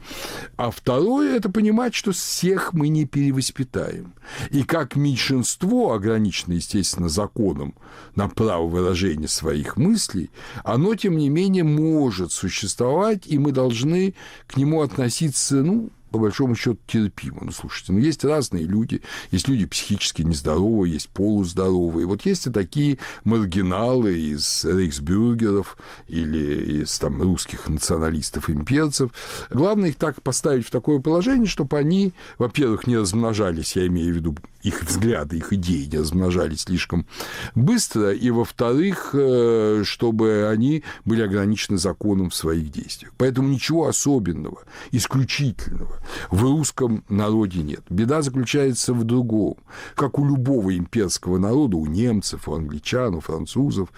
А 0.58 0.70
второе– 0.70 1.34
это 1.38 1.48
понимать, 1.48 1.94
что 1.94 2.12
всех 2.12 2.74
мы 2.74 2.88
не 2.88 3.06
перевоспитаем. 3.06 4.12
И 4.50 4.64
как 4.64 4.96
меньшинство, 4.96 5.94
ограниченное, 5.94 6.58
естественно, 6.58 7.08
законом 7.08 7.74
на 8.16 8.28
право 8.28 8.66
выражения 8.66 9.28
своих 9.28 9.78
мыслей, 9.78 10.28
оно, 10.62 10.94
тем 10.96 11.16
не 11.16 11.30
менее, 11.30 11.64
может 11.64 12.32
существовать, 12.32 13.26
и 13.26 13.38
мы 13.38 13.50
должны 13.50 14.14
к 14.46 14.58
нему 14.58 14.82
относиться, 14.82 15.62
ну, 15.62 15.88
по 16.14 16.18
большому 16.20 16.54
счету 16.54 16.78
терпимо. 16.86 17.38
Ну, 17.42 17.50
слушайте, 17.50 17.92
ну, 17.92 17.98
есть 17.98 18.24
разные 18.24 18.62
люди, 18.62 19.02
есть 19.32 19.48
люди 19.48 19.66
психически 19.66 20.22
нездоровые, 20.22 20.92
есть 20.92 21.08
полуздоровые. 21.08 22.06
Вот 22.06 22.24
есть 22.24 22.46
и 22.46 22.50
такие 22.50 22.98
маргиналы 23.24 24.16
из 24.16 24.64
рейхсбюргеров 24.64 25.76
или 26.06 26.82
из 26.82 26.96
там, 27.00 27.20
русских 27.20 27.68
националистов, 27.68 28.48
имперцев. 28.48 29.10
Главное 29.50 29.88
их 29.88 29.96
так 29.96 30.22
поставить 30.22 30.68
в 30.68 30.70
такое 30.70 31.00
положение, 31.00 31.48
чтобы 31.48 31.76
они, 31.78 32.12
во-первых, 32.38 32.86
не 32.86 32.96
размножались, 32.96 33.74
я 33.74 33.88
имею 33.88 34.14
в 34.14 34.16
виду 34.16 34.36
их 34.64 34.82
взгляды, 34.82 35.36
их 35.36 35.52
идеи 35.52 35.84
не 35.84 35.98
размножались 35.98 36.62
слишком 36.62 37.06
быстро, 37.54 38.12
и, 38.12 38.30
во-вторых, 38.30 39.10
э, 39.12 39.82
чтобы 39.84 40.48
они 40.48 40.82
были 41.04 41.22
ограничены 41.22 41.78
законом 41.78 42.30
в 42.30 42.34
своих 42.34 42.70
действиях. 42.70 43.12
Поэтому 43.18 43.48
ничего 43.48 43.86
особенного, 43.86 44.62
исключительного 44.90 46.00
в 46.30 46.42
русском 46.42 47.04
народе 47.08 47.62
нет. 47.62 47.82
Беда 47.90 48.22
заключается 48.22 48.94
в 48.94 49.04
другом. 49.04 49.56
Как 49.94 50.18
у 50.18 50.26
любого 50.26 50.76
имперского 50.76 51.38
народа, 51.38 51.76
у 51.76 51.86
немцев, 51.86 52.48
у 52.48 52.54
англичан, 52.54 53.14
у 53.14 53.20
французов, 53.20 53.90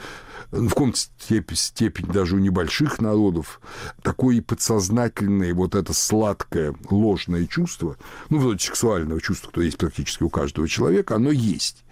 в 0.51 0.69
каком-то 0.69 0.99
степени, 0.99 1.57
степени 1.57 2.11
даже 2.11 2.37
у 2.37 2.39
небольших 2.39 3.01
народов, 3.01 3.61
такое 4.03 4.43
подсознательное 4.43 5.55
вот 5.55 5.75
это 5.75 5.93
сладкое 5.93 6.75
ложное 6.91 7.47
чувство, 7.47 7.97
ну, 8.29 8.39
вроде 8.39 8.65
сексуального 8.65 9.21
чувства, 9.21 9.49
которое 9.49 9.67
есть 9.67 9.79
практически 9.79 10.23
у 10.23 10.31
каждого 10.31 10.69
человека, 10.69 11.17
оно 11.17 11.31
есть. 11.31 11.85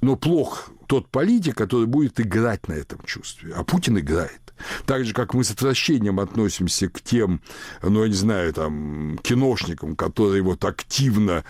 Но 0.00 0.16
плох 0.16 0.70
тот 0.86 1.08
политик, 1.08 1.56
который 1.56 1.86
будет 1.86 2.20
играть 2.20 2.68
на 2.68 2.74
этом 2.74 3.00
чувстве. 3.04 3.52
А 3.54 3.64
Путин 3.64 3.98
играет. 3.98 4.45
Так 4.84 5.04
же, 5.04 5.12
как 5.12 5.34
мы 5.34 5.44
с 5.44 5.50
отвращением 5.50 6.20
относимся 6.20 6.88
к 6.88 7.00
тем, 7.00 7.40
ну, 7.82 8.02
я 8.02 8.08
не 8.08 8.14
знаю, 8.14 8.52
там, 8.52 9.18
киношникам, 9.22 9.96
которые 9.96 10.42
вот 10.42 10.64
активно 10.64 11.44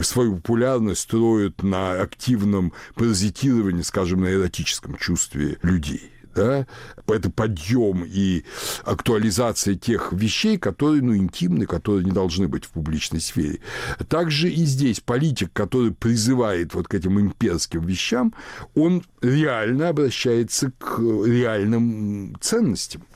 свою 0.00 0.36
популярность 0.36 1.02
строят 1.02 1.62
на 1.62 2.00
активном 2.00 2.72
паразитировании, 2.94 3.82
скажем, 3.82 4.22
на 4.22 4.32
эротическом 4.32 4.96
чувстве 4.96 5.58
людей 5.62 6.12
да, 6.34 6.66
это 7.06 7.30
подъем 7.30 8.04
и 8.06 8.44
актуализация 8.84 9.74
тех 9.74 10.12
вещей, 10.12 10.58
которые, 10.58 11.02
ну, 11.02 11.16
интимны, 11.16 11.66
которые 11.66 12.04
не 12.04 12.10
должны 12.10 12.48
быть 12.48 12.64
в 12.64 12.70
публичной 12.70 13.20
сфере. 13.20 13.60
Также 14.08 14.50
и 14.50 14.64
здесь 14.64 15.00
политик, 15.00 15.52
который 15.52 15.92
призывает 15.92 16.74
вот 16.74 16.88
к 16.88 16.94
этим 16.94 17.20
имперским 17.20 17.82
вещам, 17.82 18.34
он 18.74 19.04
реально 19.20 19.88
обращается 19.88 20.72
к 20.78 20.98
реальным 20.98 22.36
ценностям, 22.40 23.06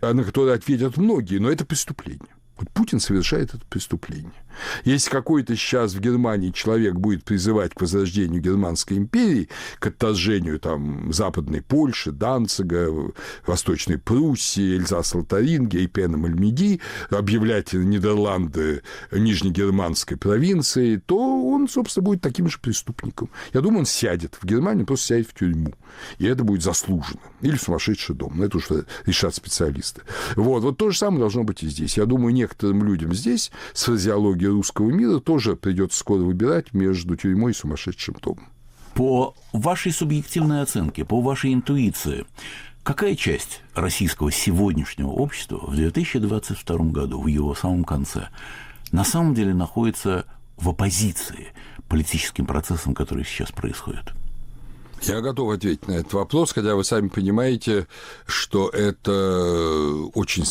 на 0.00 0.24
которые 0.24 0.54
ответят 0.54 0.96
многие, 0.96 1.38
но 1.38 1.50
это 1.50 1.64
преступление. 1.64 2.35
Вот 2.58 2.70
Путин 2.70 3.00
совершает 3.00 3.54
это 3.54 3.64
преступление. 3.68 4.32
Если 4.84 5.10
какой-то 5.10 5.54
сейчас 5.56 5.92
в 5.94 6.00
Германии 6.00 6.50
человек 6.50 6.94
будет 6.94 7.24
призывать 7.24 7.74
к 7.74 7.80
возрождению 7.80 8.40
Германской 8.40 8.96
империи, 8.96 9.48
к 9.78 9.88
отторжению 9.88 10.58
там 10.58 11.12
Западной 11.12 11.62
Польши, 11.62 12.12
Данцига, 12.12 13.12
Восточной 13.46 13.98
Пруссии, 13.98 14.76
Эльзас 14.76 15.14
Лотарингия 15.14 15.82
и 15.82 15.86
Пеном 15.86 16.24
Альмеди, 16.24 16.80
объявлять 17.10 17.72
Нидерланды 17.72 18.82
нижнегерманской 19.12 20.16
провинцией, 20.16 20.98
то 20.98 21.18
он, 21.18 21.68
собственно, 21.68 22.04
будет 22.04 22.22
таким 22.22 22.48
же 22.48 22.58
преступником. 22.58 23.30
Я 23.52 23.60
думаю, 23.60 23.80
он 23.80 23.86
сядет 23.86 24.38
в 24.40 24.46
Германии, 24.46 24.84
просто 24.84 25.06
сядет 25.06 25.28
в 25.28 25.34
тюрьму. 25.34 25.74
И 26.18 26.26
это 26.26 26.44
будет 26.44 26.62
заслуженно. 26.62 27.20
Или 27.40 27.56
в 27.56 27.62
сумасшедший 27.62 28.14
дом. 28.14 28.32
Но 28.36 28.44
это 28.44 28.58
уже 28.58 28.86
решат 29.04 29.34
специалисты. 29.34 30.02
Вот. 30.34 30.62
Вот 30.62 30.76
то 30.76 30.90
же 30.90 30.98
самое 30.98 31.20
должно 31.20 31.44
быть 31.44 31.62
и 31.62 31.68
здесь. 31.68 31.96
Я 31.96 32.06
думаю, 32.06 32.34
не 32.34 32.45
некоторым 32.46 32.84
людям 32.84 33.12
здесь 33.12 33.50
с 33.72 33.84
фразеологией 33.84 34.50
русского 34.50 34.90
мира 34.90 35.18
тоже 35.18 35.56
придется 35.56 35.98
скоро 35.98 36.20
выбирать 36.20 36.72
между 36.72 37.16
тюрьмой 37.16 37.50
и 37.50 37.54
сумасшедшим 37.54 38.14
домом. 38.22 38.46
По 38.94 39.34
вашей 39.52 39.92
субъективной 39.92 40.62
оценке, 40.62 41.04
по 41.04 41.20
вашей 41.20 41.52
интуиции, 41.52 42.24
какая 42.82 43.16
часть 43.16 43.62
российского 43.74 44.30
сегодняшнего 44.30 45.08
общества 45.08 45.58
в 45.66 45.74
2022 45.74 46.78
году, 46.86 47.20
в 47.20 47.26
его 47.26 47.54
самом 47.54 47.84
конце, 47.84 48.28
на 48.92 49.04
самом 49.04 49.34
деле 49.34 49.52
находится 49.52 50.24
в 50.56 50.68
оппозиции 50.68 51.48
политическим 51.88 52.46
процессам, 52.46 52.94
которые 52.94 53.24
сейчас 53.24 53.50
происходят? 53.50 54.14
Я 55.02 55.20
готов 55.20 55.50
ответить 55.52 55.88
на 55.88 55.92
этот 55.92 56.12
вопрос, 56.14 56.52
хотя 56.52 56.74
вы 56.74 56.84
сами 56.84 57.08
понимаете, 57.08 57.86
что 58.26 58.68
это 58.68 60.10
очень 60.14 60.44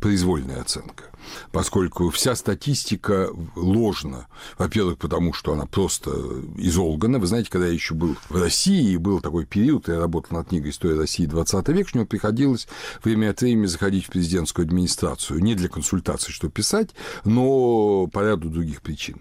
произвольная 0.00 0.60
оценка 0.60 1.04
поскольку 1.52 2.10
вся 2.10 2.34
статистика 2.34 3.30
ложна. 3.54 4.26
Во-первых, 4.56 4.98
потому 4.98 5.32
что 5.32 5.52
она 5.52 5.66
просто 5.66 6.10
изолгана. 6.56 7.18
Вы 7.18 7.26
знаете, 7.26 7.50
когда 7.50 7.66
я 7.66 7.72
еще 7.72 7.94
был 7.94 8.16
в 8.28 8.40
России, 8.40 8.96
был 8.96 9.20
такой 9.20 9.46
период, 9.46 9.88
я 9.88 9.98
работал 9.98 10.38
над 10.38 10.48
книгой 10.48 10.70
«История 10.70 10.98
России 10.98 11.26
20 11.26 11.68
век», 11.68 11.94
мне 11.94 12.04
приходилось 12.04 12.68
время 13.02 13.30
от 13.30 13.40
времени 13.40 13.66
заходить 13.66 14.06
в 14.06 14.10
президентскую 14.10 14.66
администрацию. 14.66 15.40
Не 15.40 15.54
для 15.54 15.68
консультаций, 15.68 16.32
что 16.32 16.48
писать, 16.48 16.90
но 17.24 18.06
по 18.08 18.20
ряду 18.20 18.50
других 18.50 18.82
причин. 18.82 19.20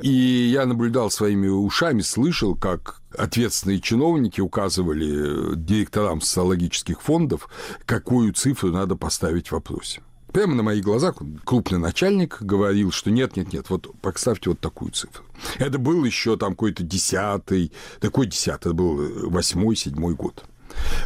И 0.00 0.10
я 0.10 0.66
наблюдал 0.66 1.10
своими 1.10 1.48
ушами, 1.48 2.00
слышал, 2.00 2.54
как 2.54 3.00
ответственные 3.16 3.80
чиновники 3.80 4.40
указывали 4.40 5.54
директорам 5.56 6.20
социологических 6.20 7.00
фондов, 7.00 7.48
какую 7.84 8.32
цифру 8.32 8.70
надо 8.70 8.96
поставить 8.96 9.48
в 9.48 9.52
вопросе. 9.52 10.02
Прямо 10.32 10.54
на 10.54 10.62
моих 10.62 10.82
глазах 10.82 11.16
крупный 11.44 11.78
начальник 11.78 12.38
говорил, 12.40 12.90
что 12.90 13.10
нет, 13.10 13.36
нет, 13.36 13.52
нет, 13.52 13.68
вот 13.68 13.94
поставьте 14.00 14.48
вот 14.48 14.60
такую 14.60 14.90
цифру. 14.92 15.24
Это 15.58 15.78
был 15.78 16.04
еще 16.04 16.38
там 16.38 16.52
какой-то 16.52 16.82
десятый, 16.82 17.70
такой 18.00 18.26
десятый, 18.26 18.70
это 18.70 18.72
был 18.72 19.28
восьмой, 19.28 19.76
седьмой 19.76 20.14
год. 20.14 20.44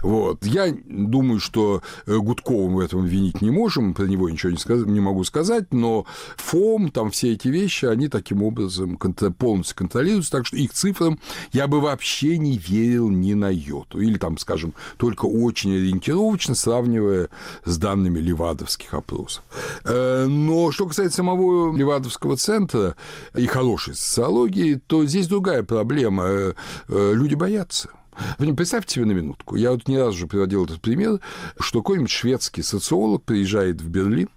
Вот. 0.03 0.45
Я 0.45 0.75
думаю, 0.85 1.41
что 1.41 1.83
э, 2.07 2.17
Гудкова 2.17 2.69
мы 2.69 2.77
в 2.77 2.81
этом 2.81 3.05
винить 3.05 3.43
не 3.43 3.51
можем, 3.51 3.95
про 3.95 4.05
него 4.05 4.29
ничего 4.29 4.53
не, 4.53 4.59
сказ... 4.59 4.85
не 4.87 5.01
могу 5.01 5.25
сказать, 5.25 5.73
но 5.73 6.07
ФОМ, 6.37 6.91
там 6.91 7.11
все 7.11 7.33
эти 7.33 7.49
вещи, 7.49 7.87
они 7.87 8.09
таким 8.09 8.43
образом 8.43 8.99
полностью 9.39 9.77
контролируются, 9.77 10.31
так 10.31 10.47
что 10.47 10.57
их 10.57 10.73
цифрам 10.73 11.19
я 11.53 11.67
бы 11.67 11.81
вообще 11.81 12.39
не 12.39 12.59
верил 12.59 13.09
ни 13.09 13.35
на 13.35 13.51
йоту. 13.51 14.01
Или 14.01 14.19
там, 14.19 14.39
скажем, 14.39 14.75
только 14.97 15.27
очень 15.27 15.75
ориентировочно, 15.75 16.55
сравнивая 16.55 17.29
с 17.65 17.79
данными 17.79 18.19
левадовских 18.19 18.95
опросов. 18.95 19.43
Э, 19.85 20.27
но 20.27 20.71
что 20.71 20.87
касается 20.87 21.17
самого 21.17 21.77
Левадовского 21.77 22.37
центра 22.37 22.97
и 23.35 23.47
хорошей 23.47 23.95
социологии, 23.95 24.81
то 24.87 25.05
здесь 25.07 25.29
другая 25.29 25.63
проблема. 25.63 26.25
Э, 26.27 26.53
люди 26.89 27.35
боятся. 27.35 27.91
Представьте 28.39 28.97
себе 28.97 29.07
на 29.07 29.13
минутку, 29.13 29.57
я 29.57 29.73
вот 29.73 29.89
не 29.89 29.99
раз 29.99 30.15
уже 30.15 30.27
приводил 30.27 30.65
этот 30.65 30.81
пример, 30.81 31.21
что 31.59 31.81
какой-нибудь 31.81 32.11
шведский 32.11 32.63
социолог 32.63 33.25
приезжает 33.25 33.81
в 33.81 33.89
Берлин, 33.89 34.29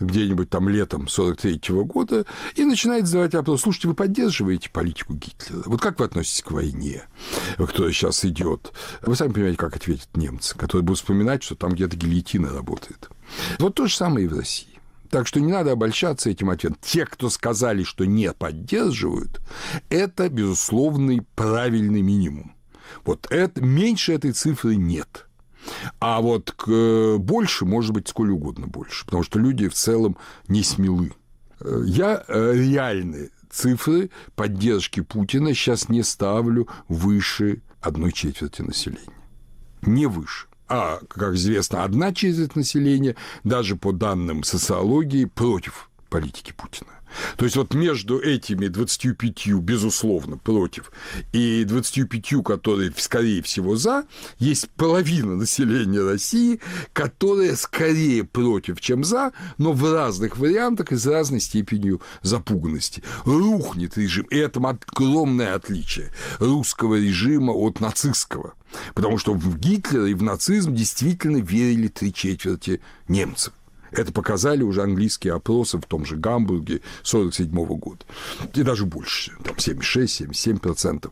где-нибудь 0.00 0.50
там 0.50 0.68
летом 0.68 1.08
43 1.08 1.72
-го 1.72 1.84
года 1.84 2.24
и 2.54 2.64
начинает 2.64 3.06
задавать 3.06 3.34
вопрос, 3.34 3.62
слушайте, 3.62 3.88
вы 3.88 3.94
поддерживаете 3.94 4.70
политику 4.70 5.14
Гитлера? 5.14 5.62
Вот 5.66 5.80
как 5.80 5.98
вы 5.98 6.06
относитесь 6.06 6.42
к 6.42 6.50
войне, 6.50 7.04
которая 7.56 7.92
сейчас 7.92 8.24
идет? 8.24 8.72
Вы 9.02 9.16
сами 9.16 9.32
понимаете, 9.32 9.58
как 9.58 9.76
ответят 9.76 10.16
немцы, 10.16 10.56
которые 10.56 10.84
будут 10.84 11.00
вспоминать, 11.00 11.42
что 11.42 11.54
там 11.54 11.72
где-то 11.72 11.96
гильотина 11.96 12.50
работает. 12.52 13.08
Вот 13.58 13.74
то 13.74 13.86
же 13.86 13.94
самое 13.94 14.26
и 14.26 14.28
в 14.28 14.36
России. 14.36 14.68
Так 15.10 15.26
что 15.26 15.40
не 15.40 15.50
надо 15.50 15.72
обольщаться 15.72 16.28
этим 16.28 16.50
ответом. 16.50 16.78
Те, 16.82 17.06
кто 17.06 17.30
сказали, 17.30 17.82
что 17.82 18.04
не 18.04 18.30
поддерживают, 18.32 19.40
это, 19.88 20.28
безусловный 20.28 21.22
правильный 21.34 22.02
минимум. 22.02 22.52
Вот 23.04 23.26
это, 23.30 23.60
меньше 23.60 24.12
этой 24.12 24.32
цифры 24.32 24.76
нет. 24.76 25.26
А 26.00 26.20
вот 26.20 26.52
к, 26.52 27.16
больше 27.18 27.64
может 27.64 27.92
быть 27.92 28.08
сколь 28.08 28.30
угодно 28.30 28.66
больше, 28.66 29.04
потому 29.04 29.22
что 29.22 29.38
люди 29.38 29.68
в 29.68 29.74
целом 29.74 30.16
не 30.46 30.62
смелы. 30.62 31.12
Я 31.60 32.24
э, 32.28 32.52
реальные 32.54 33.30
цифры 33.50 34.10
поддержки 34.36 35.00
Путина 35.00 35.54
сейчас 35.54 35.88
не 35.88 36.02
ставлю 36.02 36.68
выше 36.88 37.62
одной 37.80 38.12
четверти 38.12 38.62
населения. 38.62 39.12
Не 39.82 40.06
выше. 40.06 40.46
А, 40.68 41.00
как 41.08 41.34
известно, 41.34 41.82
одна 41.82 42.12
четверть 42.12 42.54
населения, 42.54 43.16
даже 43.42 43.74
по 43.76 43.92
данным 43.92 44.42
социологии, 44.44 45.24
против 45.24 45.90
политики 46.10 46.52
Путина. 46.52 46.90
То 47.36 47.44
есть 47.44 47.56
вот 47.56 47.74
между 47.74 48.20
этими 48.20 48.68
25, 48.68 49.54
безусловно, 49.60 50.36
против, 50.36 50.92
и 51.32 51.64
25, 51.64 52.42
которые, 52.44 52.92
скорее 52.96 53.42
всего, 53.42 53.76
за, 53.76 54.04
есть 54.38 54.68
половина 54.70 55.36
населения 55.36 56.00
России, 56.00 56.60
которая 56.92 57.56
скорее 57.56 58.24
против, 58.24 58.80
чем 58.80 59.04
за, 59.04 59.32
но 59.58 59.72
в 59.72 59.92
разных 59.92 60.38
вариантах 60.38 60.92
и 60.92 60.96
с 60.96 61.06
разной 61.06 61.40
степенью 61.40 62.00
запуганности. 62.22 63.02
Рухнет 63.24 63.96
режим. 63.96 64.26
И 64.26 64.36
это 64.36 64.60
огромное 64.60 65.54
отличие 65.54 66.12
русского 66.38 66.96
режима 66.96 67.52
от 67.52 67.80
нацистского. 67.80 68.54
Потому 68.94 69.18
что 69.18 69.32
в 69.34 69.58
Гитлера 69.58 70.06
и 70.06 70.14
в 70.14 70.22
нацизм 70.22 70.74
действительно 70.74 71.38
верили 71.38 71.88
три 71.88 72.12
четверти 72.12 72.80
немцев. 73.08 73.52
Это 73.92 74.12
показали 74.12 74.62
уже 74.62 74.82
английские 74.82 75.34
опросы 75.34 75.78
в 75.78 75.82
том 75.82 76.04
же 76.04 76.16
Гамбурге 76.16 76.80
1947 77.02 77.78
года. 77.78 78.04
И 78.54 78.62
даже 78.62 78.84
больше, 78.84 79.32
там 79.44 79.54
76-77%. 79.56 81.10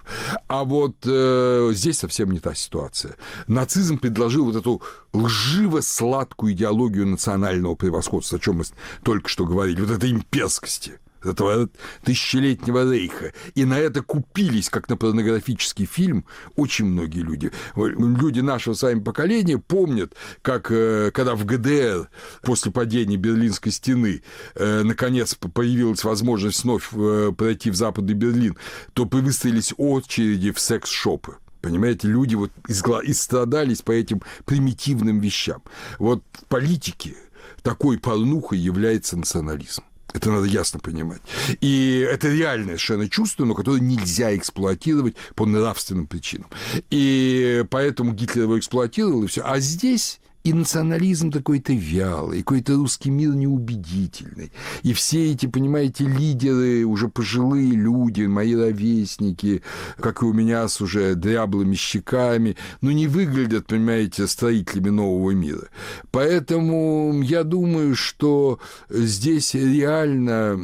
А 0.48 0.64
вот 0.64 0.96
э, 1.04 1.70
здесь 1.72 1.98
совсем 1.98 2.30
не 2.30 2.40
та 2.40 2.54
ситуация. 2.54 3.16
Нацизм 3.46 3.98
предложил 3.98 4.46
вот 4.46 4.56
эту 4.56 4.82
лживо-сладкую 5.12 6.52
идеологию 6.52 7.06
национального 7.06 7.74
превосходства, 7.74 8.38
о 8.38 8.40
чем 8.40 8.56
мы 8.56 8.64
только 9.02 9.28
что 9.28 9.46
говорили, 9.46 9.80
вот 9.80 9.90
этой 9.90 10.10
имперскости– 10.10 10.98
этого 11.22 11.68
тысячелетнего 12.04 12.90
рейха. 12.90 13.32
И 13.54 13.64
на 13.64 13.78
это 13.78 14.02
купились, 14.02 14.68
как 14.68 14.88
на 14.88 14.96
порнографический 14.96 15.86
фильм, 15.86 16.24
очень 16.54 16.86
многие 16.86 17.20
люди. 17.20 17.50
Люди 17.74 18.40
нашего 18.40 18.74
с 18.74 18.82
вами 18.82 19.00
поколения 19.00 19.58
помнят, 19.58 20.14
как 20.42 20.70
э, 20.70 21.10
когда 21.12 21.34
в 21.34 21.44
ГДР 21.44 22.08
после 22.42 22.72
падения 22.72 23.16
Берлинской 23.16 23.72
стены 23.72 24.22
э, 24.54 24.82
наконец 24.82 25.34
появилась 25.34 26.04
возможность 26.04 26.64
вновь 26.64 26.88
э, 26.92 27.32
пройти 27.36 27.70
в 27.70 27.74
Западный 27.74 28.14
Берлин, 28.14 28.56
то 28.92 29.04
выстроились 29.26 29.74
очереди 29.76 30.52
в 30.52 30.60
секс-шопы. 30.60 31.36
Понимаете, 31.60 32.06
люди 32.06 32.36
вот 32.36 32.52
истрадались 32.68 33.82
по 33.82 33.90
этим 33.90 34.22
примитивным 34.44 35.18
вещам. 35.18 35.62
Вот 35.98 36.22
политики 36.48 37.16
такой 37.62 37.98
порнухой 37.98 38.58
является 38.58 39.16
национализм. 39.16 39.82
Это 40.12 40.30
надо 40.30 40.46
ясно 40.46 40.80
понимать. 40.80 41.20
И 41.60 42.06
это 42.08 42.28
реальное 42.28 42.76
совершенно 42.78 43.08
чувство, 43.08 43.44
но 43.44 43.54
которое 43.54 43.80
нельзя 43.80 44.34
эксплуатировать 44.36 45.16
по 45.34 45.46
нравственным 45.46 46.06
причинам. 46.06 46.48
И 46.90 47.64
поэтому 47.70 48.12
Гитлер 48.12 48.44
его 48.44 48.58
эксплуатировал, 48.58 49.24
и 49.24 49.26
все. 49.26 49.42
А 49.44 49.58
здесь 49.58 50.20
и 50.46 50.52
национализм 50.52 51.32
такой-то 51.32 51.72
вялый, 51.72 52.38
какой-то 52.38 52.74
русский 52.74 53.10
мир 53.10 53.34
неубедительный. 53.34 54.52
И 54.84 54.92
все 54.92 55.32
эти, 55.32 55.46
понимаете, 55.46 56.04
лидеры, 56.04 56.84
уже 56.84 57.08
пожилые 57.08 57.72
люди, 57.72 58.26
мои 58.26 58.54
ровесники, 58.54 59.62
как 59.98 60.22
и 60.22 60.24
у 60.24 60.32
меня 60.32 60.68
с 60.68 60.80
уже 60.80 61.16
дряблыми 61.16 61.74
щеками, 61.74 62.56
ну, 62.80 62.92
не 62.92 63.08
выглядят, 63.08 63.66
понимаете, 63.66 64.28
строителями 64.28 64.90
нового 64.90 65.32
мира. 65.32 65.66
Поэтому 66.12 67.20
я 67.22 67.42
думаю, 67.42 67.96
что 67.96 68.60
здесь 68.88 69.52
реально 69.54 70.60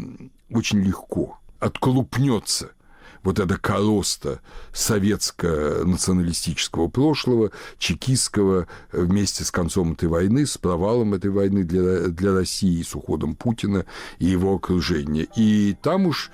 очень 0.48 0.78
легко 0.78 1.40
отколупнется– 1.58 2.70
вот 3.22 3.38
эта 3.38 3.56
короста 3.56 4.40
советско-националистического 4.72 6.88
прошлого, 6.88 7.50
чекистского, 7.78 8.66
вместе 8.92 9.44
с 9.44 9.50
концом 9.50 9.92
этой 9.92 10.08
войны, 10.08 10.46
с 10.46 10.58
провалом 10.58 11.14
этой 11.14 11.30
войны 11.30 11.64
для, 11.64 12.08
для 12.08 12.32
России, 12.32 12.82
с 12.82 12.94
уходом 12.94 13.34
Путина 13.34 13.84
и 14.18 14.26
его 14.26 14.54
окружения. 14.54 15.26
И 15.36 15.76
там 15.82 16.06
уж 16.06 16.30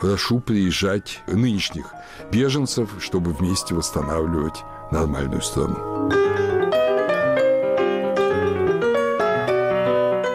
прошу 0.00 0.40
приезжать 0.40 1.20
нынешних 1.28 1.86
беженцев, 2.32 2.90
чтобы 3.00 3.32
вместе 3.32 3.74
восстанавливать 3.74 4.62
нормальную 4.90 5.42
страну. 5.42 6.10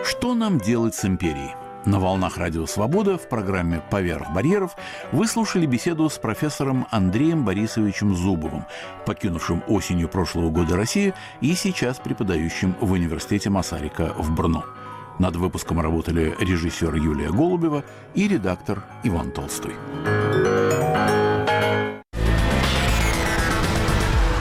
Что 0.06 0.34
нам 0.34 0.60
делать 0.60 0.96
с 0.96 1.06
империей? 1.06 1.67
На 1.88 2.02
волнах 2.02 2.36
Радио 2.38 2.66
Свобода 2.66 3.18
в 3.18 3.30
программе 3.30 3.82
«Поверх 3.90 4.34
барьеров» 4.34 4.76
вы 5.14 5.26
слушали 5.26 5.66
беседу 5.66 6.10
с 6.10 6.18
профессором 6.18 6.86
Андреем 6.92 7.46
Борисовичем 7.46 8.14
Зубовым, 8.14 8.66
покинувшим 9.06 9.64
осенью 9.70 10.10
прошлого 10.10 10.50
года 10.50 10.76
Россию 10.76 11.14
и 11.40 11.54
сейчас 11.54 12.00
преподающим 12.00 12.76
в 12.82 12.92
университете 12.92 13.50
Масарика 13.50 14.14
в 14.18 14.36
Брно. 14.36 14.66
Над 15.18 15.38
выпуском 15.38 15.80
работали 15.80 16.36
режиссер 16.38 16.94
Юлия 16.94 17.30
Голубева 17.30 17.86
и 18.16 18.28
редактор 18.28 18.84
Иван 19.04 19.32
Толстой. 19.32 19.76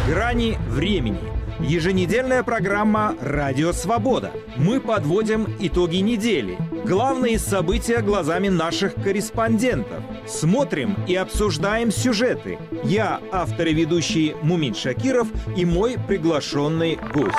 Грани 0.09 0.59
времени. 0.68 1.45
Еженедельная 1.61 2.42
программа 2.42 3.14
«Радио 3.20 3.72
Свобода». 3.72 4.30
Мы 4.57 4.78
подводим 4.78 5.46
итоги 5.59 5.96
недели. 5.96 6.59
Главные 6.84 7.38
события 7.38 8.02
глазами 8.02 8.48
наших 8.48 8.94
корреспондентов. 8.94 10.02
Смотрим 10.26 10.96
и 11.07 11.14
обсуждаем 11.14 11.90
сюжеты. 11.90 12.59
Я, 12.84 13.20
автор 13.32 13.68
и 13.68 13.74
ведущий 13.74 14.36
Мумин 14.42 14.74
Шакиров 14.74 15.28
и 15.57 15.64
мой 15.64 15.96
приглашенный 16.07 16.98
гость. 17.14 17.36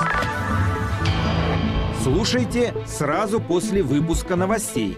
Слушайте 2.02 2.74
сразу 2.88 3.40
после 3.40 3.84
выпуска 3.84 4.36
новостей. 4.36 4.98